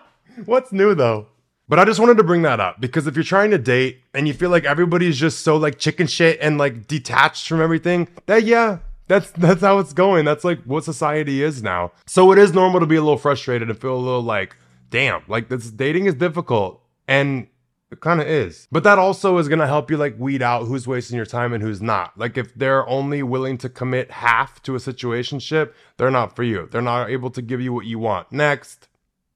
What's 0.45 0.71
new 0.71 0.95
though? 0.95 1.27
But 1.69 1.77
I 1.77 1.85
just 1.85 1.99
wanted 1.99 2.17
to 2.17 2.23
bring 2.23 2.41
that 2.41 2.59
up 2.59 2.81
because 2.81 3.05
if 3.05 3.15
you're 3.15 3.23
trying 3.23 3.51
to 3.51 3.59
date 3.59 4.01
and 4.15 4.27
you 4.27 4.33
feel 4.33 4.49
like 4.49 4.65
everybody's 4.65 5.19
just 5.19 5.41
so 5.41 5.55
like 5.55 5.77
chicken 5.77 6.07
shit 6.07 6.39
and 6.41 6.57
like 6.57 6.87
detached 6.87 7.47
from 7.47 7.61
everything, 7.61 8.07
that 8.25 8.43
yeah, 8.43 8.79
that's 9.07 9.31
that's 9.31 9.61
how 9.61 9.79
it's 9.79 9.93
going. 9.93 10.25
That's 10.25 10.43
like 10.43 10.63
what 10.63 10.83
society 10.83 11.43
is 11.43 11.61
now. 11.61 11.91
So 12.05 12.31
it 12.31 12.37
is 12.37 12.53
normal 12.53 12.79
to 12.79 12.85
be 12.85 12.95
a 12.95 13.01
little 13.01 13.17
frustrated 13.17 13.69
and 13.69 13.79
feel 13.79 13.95
a 13.95 13.97
little 13.97 14.23
like, 14.23 14.55
damn, 14.89 15.23
like 15.27 15.49
this 15.49 15.69
dating 15.69 16.05
is 16.05 16.15
difficult. 16.15 16.81
And 17.07 17.47
it 17.91 17.99
kind 18.01 18.19
of 18.19 18.27
is. 18.27 18.67
But 18.71 18.83
that 18.83 18.97
also 18.97 19.37
is 19.37 19.47
going 19.47 19.59
to 19.59 19.67
help 19.67 19.91
you 19.91 19.97
like 19.97 20.15
weed 20.17 20.41
out 20.41 20.65
who's 20.65 20.87
wasting 20.87 21.17
your 21.17 21.25
time 21.25 21.53
and 21.53 21.61
who's 21.61 21.81
not. 21.81 22.17
Like 22.17 22.37
if 22.37 22.53
they're 22.55 22.87
only 22.89 23.21
willing 23.21 23.57
to 23.59 23.69
commit 23.69 24.09
half 24.09 24.61
to 24.63 24.75
a 24.75 24.79
situationship, 24.79 25.73
they're 25.97 26.11
not 26.11 26.35
for 26.35 26.43
you. 26.43 26.67
They're 26.71 26.81
not 26.81 27.09
able 27.09 27.29
to 27.31 27.41
give 27.41 27.61
you 27.61 27.73
what 27.73 27.85
you 27.85 27.99
want. 27.99 28.31
Next. 28.31 28.87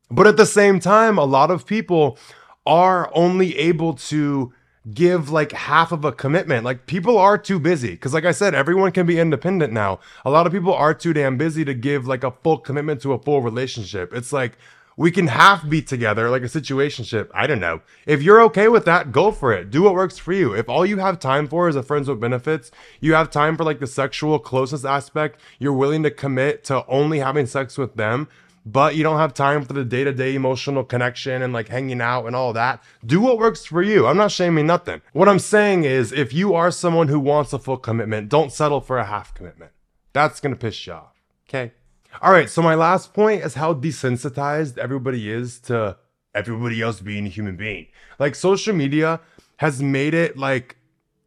But 0.10 0.26
at 0.26 0.38
the 0.38 0.46
same 0.46 0.80
time, 0.80 1.20
a 1.20 1.26
lot 1.26 1.52
of 1.52 1.68
people 1.68 2.18
are 2.66 3.12
only 3.14 3.56
able 3.58 3.94
to 3.94 4.52
give 4.94 5.30
like 5.30 5.52
half 5.52 5.92
of 5.92 6.06
a 6.06 6.12
commitment. 6.12 6.64
Like 6.64 6.86
people 6.86 7.18
are 7.18 7.38
too 7.38 7.60
busy 7.60 7.92
because 7.92 8.14
like 8.14 8.26
I 8.26 8.32
said, 8.32 8.54
everyone 8.54 8.92
can 8.92 9.06
be 9.06 9.20
independent 9.20 9.74
now. 9.74 10.00
A 10.26 10.30
lot 10.30 10.48
of 10.48 10.54
people 10.54 10.74
are 10.74 10.94
too 10.94 11.14
damn 11.14 11.38
busy 11.38 11.66
to 11.66 11.74
give 11.74 12.08
like 12.08 12.24
a 12.24 12.32
full 12.32 12.58
commitment 12.58 13.02
to 13.02 13.14
a 13.14 13.20
full 13.20 13.42
relationship. 13.42 14.14
It's 14.14 14.32
like 14.32 14.58
we 15.00 15.12
can 15.12 15.28
half 15.28 15.68
be 15.68 15.82
together 15.82 16.30
like 16.30 16.42
a 16.42 16.48
situationship. 16.48 17.30
I 17.34 17.48
don't 17.48 17.62
know. 17.62 17.80
If 18.06 18.22
you're 18.22 18.42
okay 18.44 18.68
with 18.68 18.84
that, 18.84 19.14
go 19.14 19.32
for 19.32 19.54
it. 19.54 19.72
Do 19.72 19.84
what 19.84 19.94
works 19.94 20.18
for 20.18 20.34
you. 20.34 20.54
If 20.54 20.68
all 20.68 20.86
you 20.86 20.98
have 20.98 21.20
time 21.20 21.48
for 21.48 21.70
is 21.70 21.78
a 21.78 21.84
friends 21.84 22.10
with 22.10 22.20
benefits, 22.20 22.70
you 23.00 23.14
have 23.14 23.30
time 23.30 23.56
for 23.56 23.64
like 23.64 23.80
the 23.80 23.88
sexual 23.88 24.40
closest 24.40 24.84
aspect, 24.84 25.40
you're 25.58 25.72
willing 25.72 26.04
to 26.04 26.12
commit 26.12 26.66
to 26.66 26.86
only 26.88 27.20
having 27.20 27.46
sex 27.46 27.78
with 27.78 27.96
them, 27.96 28.28
but 28.66 28.96
you 28.96 29.04
don't 29.04 29.18
have 29.20 29.34
time 29.34 29.64
for 29.66 29.74
the 29.74 29.86
day 29.86 30.04
to 30.04 30.14
day 30.14 30.36
emotional 30.36 30.84
connection 30.84 31.42
and 31.42 31.54
like 31.54 31.68
hanging 31.68 32.02
out 32.02 32.26
and 32.26 32.36
all 32.36 32.54
that, 32.54 32.84
do 33.06 33.22
what 33.22 33.38
works 33.38 33.66
for 33.66 33.82
you. 33.82 34.08
I'm 34.08 34.18
not 34.18 34.32
shaming 34.32 34.68
nothing. 34.68 35.02
What 35.14 35.30
I'm 35.30 35.40
saying 35.40 35.84
is, 35.84 36.12
if 36.12 36.34
you 36.34 36.54
are 36.54 36.72
someone 36.72 37.08
who 37.08 37.20
wants 37.20 37.54
a 37.54 37.60
full 37.60 37.78
commitment, 37.78 38.30
don't 38.30 38.52
settle 38.52 38.82
for 38.82 38.98
a 38.98 39.06
half 39.06 39.34
commitment. 39.34 39.72
That's 40.14 40.40
gonna 40.40 40.56
piss 40.56 40.88
you 40.88 40.94
off. 40.94 41.16
Okay. 41.48 41.74
All 42.22 42.32
right. 42.32 42.50
So 42.50 42.62
my 42.62 42.76
last 42.76 43.14
point 43.14 43.44
is 43.44 43.56
how 43.56 43.74
desensitized 43.74 44.78
everybody 44.78 45.30
is 45.32 45.60
to 45.62 45.98
everybody 46.34 46.82
else 46.82 47.00
being 47.00 47.26
a 47.26 47.30
human 47.30 47.56
being. 47.56 47.88
Like 48.18 48.36
social 48.36 48.74
media 48.74 49.20
has 49.58 49.82
made 49.82 50.14
it 50.14 50.38
like 50.38 50.78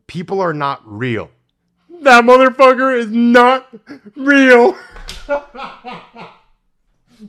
people 0.07 0.41
are 0.41 0.55
not 0.55 0.83
real. 0.85 1.31
That 2.03 2.25
motherfucker 2.25 2.99
is 2.99 3.11
not 3.11 3.69
real. 4.17 4.77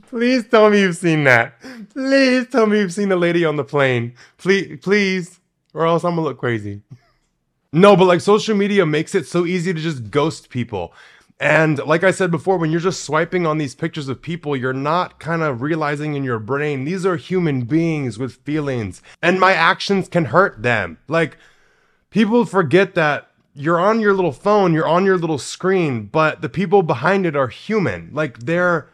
Please 0.02 0.46
tell 0.48 0.70
me 0.70 0.80
you've 0.80 0.96
seen 0.96 1.24
that. 1.24 1.60
Please 1.90 2.46
tell 2.48 2.66
me 2.66 2.78
you've 2.78 2.92
seen 2.92 3.08
the 3.08 3.16
lady 3.16 3.44
on 3.44 3.56
the 3.56 3.64
plane. 3.64 4.14
Please, 4.38 4.78
please, 4.82 5.40
or 5.72 5.86
else 5.86 6.04
I'm 6.04 6.12
gonna 6.12 6.22
look 6.22 6.38
crazy. 6.38 6.82
No, 7.72 7.96
but 7.96 8.06
like 8.06 8.20
social 8.20 8.56
media 8.56 8.86
makes 8.86 9.14
it 9.14 9.26
so 9.26 9.46
easy 9.46 9.74
to 9.74 9.80
just 9.80 10.10
ghost 10.10 10.48
people. 10.48 10.92
And 11.40 11.78
like 11.84 12.04
I 12.04 12.12
said 12.12 12.30
before, 12.30 12.56
when 12.56 12.70
you're 12.70 12.80
just 12.80 13.02
swiping 13.02 13.46
on 13.46 13.58
these 13.58 13.74
pictures 13.74 14.08
of 14.08 14.22
people, 14.22 14.56
you're 14.56 14.72
not 14.72 15.18
kind 15.18 15.42
of 15.42 15.62
realizing 15.62 16.14
in 16.14 16.22
your 16.22 16.38
brain, 16.38 16.84
these 16.84 17.04
are 17.04 17.16
human 17.16 17.62
beings 17.62 18.18
with 18.18 18.36
feelings, 18.44 19.02
and 19.20 19.40
my 19.40 19.52
actions 19.52 20.08
can 20.08 20.26
hurt 20.26 20.62
them. 20.62 20.98
Like, 21.08 21.36
people 22.10 22.44
forget 22.44 22.94
that 22.94 23.30
you're 23.52 23.80
on 23.80 23.98
your 23.98 24.14
little 24.14 24.32
phone, 24.32 24.72
you're 24.72 24.86
on 24.86 25.04
your 25.04 25.18
little 25.18 25.38
screen, 25.38 26.06
but 26.06 26.40
the 26.40 26.48
people 26.48 26.82
behind 26.82 27.26
it 27.26 27.34
are 27.34 27.48
human. 27.48 28.10
Like, 28.12 28.38
they're 28.40 28.88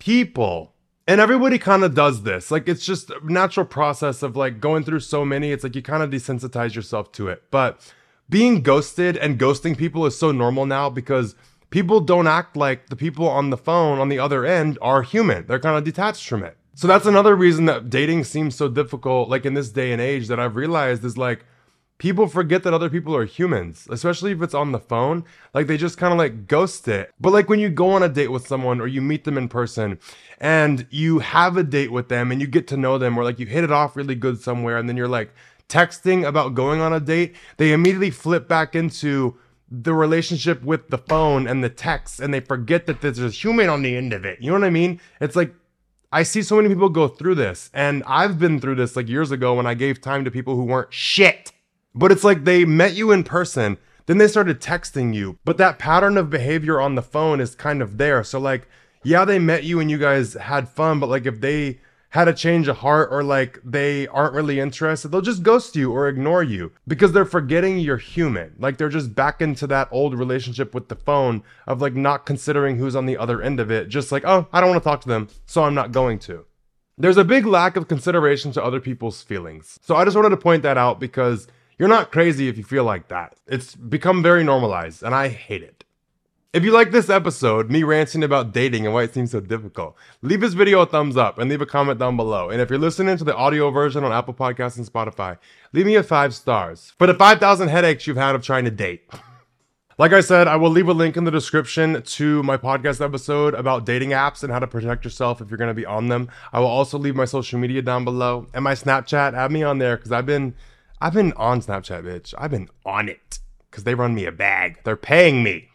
people. 0.00 0.74
And 1.06 1.20
everybody 1.20 1.58
kind 1.58 1.84
of 1.84 1.94
does 1.94 2.24
this. 2.24 2.50
Like 2.50 2.68
it's 2.68 2.84
just 2.84 3.10
a 3.10 3.20
natural 3.22 3.66
process 3.66 4.22
of 4.22 4.36
like 4.36 4.60
going 4.60 4.84
through 4.84 5.00
so 5.00 5.24
many. 5.24 5.52
It's 5.52 5.62
like 5.62 5.76
you 5.76 5.82
kind 5.82 6.02
of 6.02 6.10
desensitize 6.10 6.74
yourself 6.74 7.12
to 7.12 7.28
it. 7.28 7.44
But 7.52 7.80
being 8.28 8.62
ghosted 8.62 9.16
and 9.16 9.38
ghosting 9.38 9.76
people 9.76 10.06
is 10.06 10.18
so 10.18 10.32
normal 10.32 10.66
now 10.66 10.90
because 10.90 11.34
people 11.70 12.00
don't 12.00 12.26
act 12.26 12.56
like 12.56 12.88
the 12.88 12.96
people 12.96 13.28
on 13.28 13.50
the 13.50 13.56
phone 13.56 13.98
on 13.98 14.08
the 14.08 14.18
other 14.18 14.44
end 14.44 14.78
are 14.80 15.02
human. 15.02 15.46
They're 15.46 15.58
kind 15.58 15.76
of 15.76 15.84
detached 15.84 16.28
from 16.28 16.44
it. 16.44 16.56
So 16.74 16.86
that's 16.86 17.06
another 17.06 17.34
reason 17.34 17.66
that 17.66 17.90
dating 17.90 18.24
seems 18.24 18.54
so 18.54 18.68
difficult, 18.68 19.28
like 19.28 19.44
in 19.44 19.54
this 19.54 19.70
day 19.70 19.92
and 19.92 20.00
age, 20.00 20.28
that 20.28 20.40
I've 20.40 20.56
realized 20.56 21.04
is 21.04 21.18
like 21.18 21.44
people 22.00 22.26
forget 22.26 22.62
that 22.62 22.72
other 22.72 22.88
people 22.88 23.14
are 23.14 23.26
humans, 23.26 23.86
especially 23.90 24.32
if 24.32 24.40
it's 24.40 24.54
on 24.54 24.72
the 24.72 24.80
phone. 24.80 25.22
Like 25.52 25.66
they 25.66 25.76
just 25.76 25.98
kind 25.98 26.12
of 26.12 26.18
like 26.18 26.48
ghost 26.48 26.88
it. 26.88 27.12
But 27.20 27.34
like 27.34 27.50
when 27.50 27.60
you 27.60 27.68
go 27.68 27.90
on 27.90 28.02
a 28.02 28.08
date 28.08 28.32
with 28.32 28.46
someone 28.46 28.80
or 28.80 28.86
you 28.86 29.02
meet 29.02 29.24
them 29.24 29.36
in 29.36 29.48
person 29.48 29.98
and 30.40 30.86
you 30.90 31.18
have 31.18 31.58
a 31.58 31.62
date 31.62 31.92
with 31.92 32.08
them 32.08 32.32
and 32.32 32.40
you 32.40 32.46
get 32.46 32.66
to 32.68 32.78
know 32.78 32.96
them 32.96 33.18
or 33.18 33.22
like 33.22 33.38
you 33.38 33.44
hit 33.44 33.64
it 33.64 33.70
off 33.70 33.96
really 33.96 34.14
good 34.14 34.40
somewhere 34.40 34.78
and 34.78 34.88
then 34.88 34.96
you're 34.96 35.06
like 35.06 35.34
texting 35.68 36.26
about 36.26 36.54
going 36.54 36.80
on 36.80 36.94
a 36.94 37.00
date, 37.00 37.36
they 37.58 37.70
immediately 37.70 38.10
flip 38.10 38.48
back 38.48 38.74
into 38.74 39.36
the 39.70 39.92
relationship 39.92 40.62
with 40.62 40.88
the 40.88 40.98
phone 40.98 41.46
and 41.46 41.62
the 41.62 41.68
text 41.68 42.18
and 42.18 42.32
they 42.32 42.40
forget 42.40 42.86
that 42.86 43.02
there's 43.02 43.20
a 43.20 43.28
human 43.28 43.68
on 43.68 43.82
the 43.82 43.94
end 43.94 44.14
of 44.14 44.24
it. 44.24 44.40
You 44.40 44.50
know 44.50 44.58
what 44.58 44.66
I 44.66 44.70
mean? 44.70 45.02
It's 45.20 45.36
like 45.36 45.54
I 46.10 46.22
see 46.22 46.40
so 46.40 46.56
many 46.56 46.70
people 46.70 46.88
go 46.88 47.08
through 47.08 47.34
this 47.34 47.68
and 47.74 48.02
I've 48.06 48.38
been 48.38 48.58
through 48.58 48.76
this 48.76 48.96
like 48.96 49.06
years 49.06 49.30
ago 49.30 49.54
when 49.54 49.66
I 49.66 49.74
gave 49.74 50.00
time 50.00 50.24
to 50.24 50.30
people 50.30 50.56
who 50.56 50.64
weren't 50.64 50.94
shit. 50.94 51.52
But 51.94 52.12
it's 52.12 52.24
like 52.24 52.44
they 52.44 52.64
met 52.64 52.94
you 52.94 53.10
in 53.10 53.24
person, 53.24 53.78
then 54.06 54.18
they 54.18 54.28
started 54.28 54.60
texting 54.60 55.14
you. 55.14 55.38
But 55.44 55.56
that 55.58 55.78
pattern 55.78 56.16
of 56.16 56.30
behavior 56.30 56.80
on 56.80 56.94
the 56.94 57.02
phone 57.02 57.40
is 57.40 57.54
kind 57.54 57.82
of 57.82 57.98
there. 57.98 58.24
So, 58.24 58.38
like, 58.38 58.68
yeah, 59.02 59.24
they 59.24 59.38
met 59.38 59.64
you 59.64 59.80
and 59.80 59.90
you 59.90 59.98
guys 59.98 60.34
had 60.34 60.68
fun, 60.68 61.00
but 61.00 61.08
like 61.08 61.26
if 61.26 61.40
they 61.40 61.80
had 62.10 62.26
a 62.26 62.34
change 62.34 62.66
of 62.66 62.78
heart 62.78 63.08
or 63.12 63.22
like 63.22 63.60
they 63.64 64.06
aren't 64.08 64.34
really 64.34 64.58
interested, 64.58 65.08
they'll 65.08 65.20
just 65.20 65.42
ghost 65.42 65.76
you 65.76 65.92
or 65.92 66.08
ignore 66.08 66.42
you 66.42 66.72
because 66.86 67.12
they're 67.12 67.24
forgetting 67.24 67.78
you're 67.78 67.96
human. 67.96 68.52
Like 68.58 68.76
they're 68.76 68.88
just 68.88 69.14
back 69.14 69.40
into 69.40 69.66
that 69.68 69.88
old 69.92 70.18
relationship 70.18 70.74
with 70.74 70.88
the 70.88 70.96
phone 70.96 71.42
of 71.66 71.80
like 71.80 71.94
not 71.94 72.26
considering 72.26 72.76
who's 72.76 72.96
on 72.96 73.06
the 73.06 73.16
other 73.16 73.40
end 73.40 73.60
of 73.60 73.70
it. 73.70 73.88
Just 73.88 74.10
like, 74.12 74.24
oh, 74.26 74.48
I 74.52 74.60
don't 74.60 74.70
want 74.70 74.82
to 74.82 74.88
talk 74.88 75.00
to 75.02 75.08
them, 75.08 75.28
so 75.46 75.62
I'm 75.62 75.74
not 75.74 75.92
going 75.92 76.18
to. 76.20 76.46
There's 76.98 77.16
a 77.16 77.24
big 77.24 77.46
lack 77.46 77.76
of 77.76 77.88
consideration 77.88 78.52
to 78.52 78.62
other 78.62 78.80
people's 78.80 79.22
feelings. 79.22 79.78
So 79.80 79.96
I 79.96 80.04
just 80.04 80.16
wanted 80.16 80.30
to 80.30 80.36
point 80.36 80.64
that 80.64 80.76
out 80.76 81.00
because 81.00 81.46
you're 81.80 81.88
not 81.88 82.12
crazy 82.12 82.46
if 82.46 82.58
you 82.58 82.62
feel 82.62 82.84
like 82.84 83.08
that. 83.08 83.36
It's 83.46 83.74
become 83.74 84.22
very 84.22 84.44
normalized, 84.44 85.02
and 85.02 85.14
I 85.14 85.28
hate 85.28 85.62
it. 85.62 85.82
If 86.52 86.62
you 86.62 86.72
like 86.72 86.90
this 86.90 87.08
episode, 87.08 87.70
me 87.70 87.84
ranting 87.84 88.22
about 88.22 88.52
dating 88.52 88.84
and 88.84 88.92
why 88.92 89.04
it 89.04 89.14
seems 89.14 89.30
so 89.30 89.40
difficult, 89.40 89.96
leave 90.20 90.42
this 90.42 90.52
video 90.52 90.82
a 90.82 90.86
thumbs 90.86 91.16
up 91.16 91.38
and 91.38 91.48
leave 91.48 91.62
a 91.62 91.66
comment 91.66 91.98
down 91.98 92.18
below. 92.18 92.50
And 92.50 92.60
if 92.60 92.68
you're 92.68 92.78
listening 92.78 93.16
to 93.16 93.24
the 93.24 93.34
audio 93.34 93.70
version 93.70 94.04
on 94.04 94.12
Apple 94.12 94.34
Podcasts 94.34 94.76
and 94.76 94.84
Spotify, 94.84 95.38
leave 95.72 95.86
me 95.86 95.94
a 95.94 96.02
five 96.02 96.34
stars 96.34 96.92
for 96.98 97.06
the 97.06 97.14
5,000 97.14 97.68
headaches 97.68 98.06
you've 98.06 98.18
had 98.18 98.34
of 98.34 98.42
trying 98.42 98.66
to 98.66 98.70
date. 98.70 99.08
Like 99.98 100.14
I 100.14 100.22
said, 100.22 100.48
I 100.48 100.56
will 100.56 100.70
leave 100.70 100.88
a 100.88 100.94
link 100.94 101.18
in 101.18 101.24
the 101.24 101.30
description 101.30 102.00
to 102.00 102.42
my 102.42 102.56
podcast 102.56 103.04
episode 103.04 103.52
about 103.52 103.84
dating 103.84 104.12
apps 104.12 104.42
and 104.42 104.50
how 104.50 104.58
to 104.58 104.66
protect 104.66 105.04
yourself 105.04 105.42
if 105.42 105.50
you're 105.50 105.58
going 105.58 105.68
to 105.68 105.74
be 105.74 105.84
on 105.84 106.08
them. 106.08 106.30
I 106.54 106.60
will 106.60 106.68
also 106.68 106.96
leave 106.96 107.14
my 107.14 107.26
social 107.26 107.58
media 107.58 107.82
down 107.82 108.06
below 108.06 108.46
and 108.54 108.64
my 108.64 108.72
Snapchat. 108.72 109.34
Add 109.34 109.52
me 109.52 109.62
on 109.62 109.76
there 109.76 109.98
because 109.98 110.10
I've 110.10 110.24
been 110.24 110.54
I've 111.00 111.14
been 111.14 111.32
on 111.32 111.62
Snapchat, 111.62 112.04
bitch. 112.04 112.34
I've 112.36 112.50
been 112.50 112.68
on 112.84 113.08
it 113.08 113.38
because 113.70 113.84
they 113.84 113.94
run 113.94 114.14
me 114.14 114.26
a 114.26 114.32
bag. 114.32 114.78
They're 114.84 114.96
paying 114.96 115.42
me. 115.42 115.68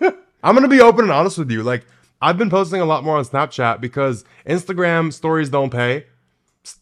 I'm 0.42 0.54
gonna 0.54 0.68
be 0.68 0.80
open 0.80 1.04
and 1.04 1.12
honest 1.12 1.38
with 1.38 1.50
you. 1.50 1.62
Like 1.62 1.84
I've 2.22 2.38
been 2.38 2.50
posting 2.50 2.80
a 2.80 2.86
lot 2.86 3.04
more 3.04 3.18
on 3.18 3.24
Snapchat 3.24 3.80
because 3.80 4.24
Instagram 4.46 5.12
stories 5.12 5.50
don't 5.50 5.70
pay, 5.70 6.06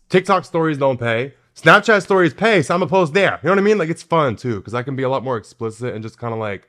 TikTok 0.09 0.45
stories 0.45 0.79
don't 0.79 0.99
pay, 0.99 1.35
Snapchat 1.57 2.03
stories 2.03 2.35
pay. 2.35 2.63
So 2.63 2.75
I'm 2.75 2.81
gonna 2.81 2.91
post 2.91 3.15
there. 3.15 3.41
You 3.43 3.49
know 3.49 3.53
what 3.53 3.59
I 3.59 3.63
mean? 3.63 3.79
Like 3.79 3.89
it's 3.89 4.03
fun 4.03 4.37
too 4.37 4.57
because 4.59 4.75
I 4.75 4.83
can 4.83 4.95
be 4.95 5.03
a 5.03 5.09
lot 5.09 5.25
more 5.25 5.37
explicit 5.37 5.95
and 5.95 6.03
just 6.03 6.19
kind 6.19 6.33
of 6.33 6.39
like 6.39 6.69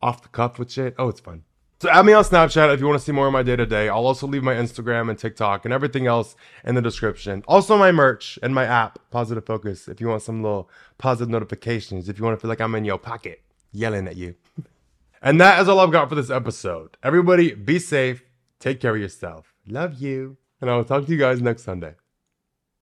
off 0.00 0.22
the 0.22 0.28
cuff 0.28 0.58
with 0.58 0.70
shit. 0.70 0.94
Oh, 0.98 1.08
it's 1.08 1.20
fun. 1.20 1.42
So 1.80 1.88
add 1.88 2.04
me 2.04 2.12
on 2.12 2.22
Snapchat 2.22 2.74
if 2.74 2.80
you 2.80 2.86
want 2.86 2.98
to 2.98 3.04
see 3.04 3.10
more 3.10 3.26
of 3.26 3.32
my 3.32 3.42
day 3.42 3.56
to 3.56 3.64
day. 3.64 3.88
I'll 3.88 4.06
also 4.06 4.26
leave 4.26 4.42
my 4.42 4.52
Instagram 4.54 5.08
and 5.08 5.18
TikTok 5.18 5.64
and 5.64 5.72
everything 5.72 6.06
else 6.06 6.36
in 6.62 6.74
the 6.74 6.82
description. 6.82 7.42
Also 7.48 7.78
my 7.78 7.90
merch 7.90 8.38
and 8.42 8.54
my 8.54 8.64
app, 8.66 8.98
Positive 9.10 9.46
Focus, 9.46 9.88
if 9.88 9.98
you 9.98 10.08
want 10.08 10.20
some 10.20 10.42
little 10.42 10.68
positive 10.98 11.30
notifications, 11.30 12.10
if 12.10 12.18
you 12.18 12.24
want 12.26 12.36
to 12.36 12.40
feel 12.40 12.50
like 12.50 12.60
I'm 12.60 12.74
in 12.74 12.84
your 12.84 12.98
pocket 12.98 13.40
yelling 13.72 14.06
at 14.08 14.16
you. 14.16 14.34
and 15.22 15.40
that 15.40 15.58
is 15.58 15.70
all 15.70 15.80
I've 15.80 15.90
got 15.90 16.10
for 16.10 16.16
this 16.16 16.28
episode. 16.28 16.98
Everybody 17.02 17.54
be 17.54 17.78
safe, 17.78 18.24
take 18.58 18.78
care 18.78 18.94
of 18.94 19.00
yourself. 19.00 19.54
Love 19.66 19.94
you. 19.94 20.36
And 20.60 20.68
I 20.68 20.76
will 20.76 20.84
talk 20.84 21.06
to 21.06 21.10
you 21.10 21.16
guys 21.16 21.40
next 21.40 21.62
Sunday. 21.62 21.94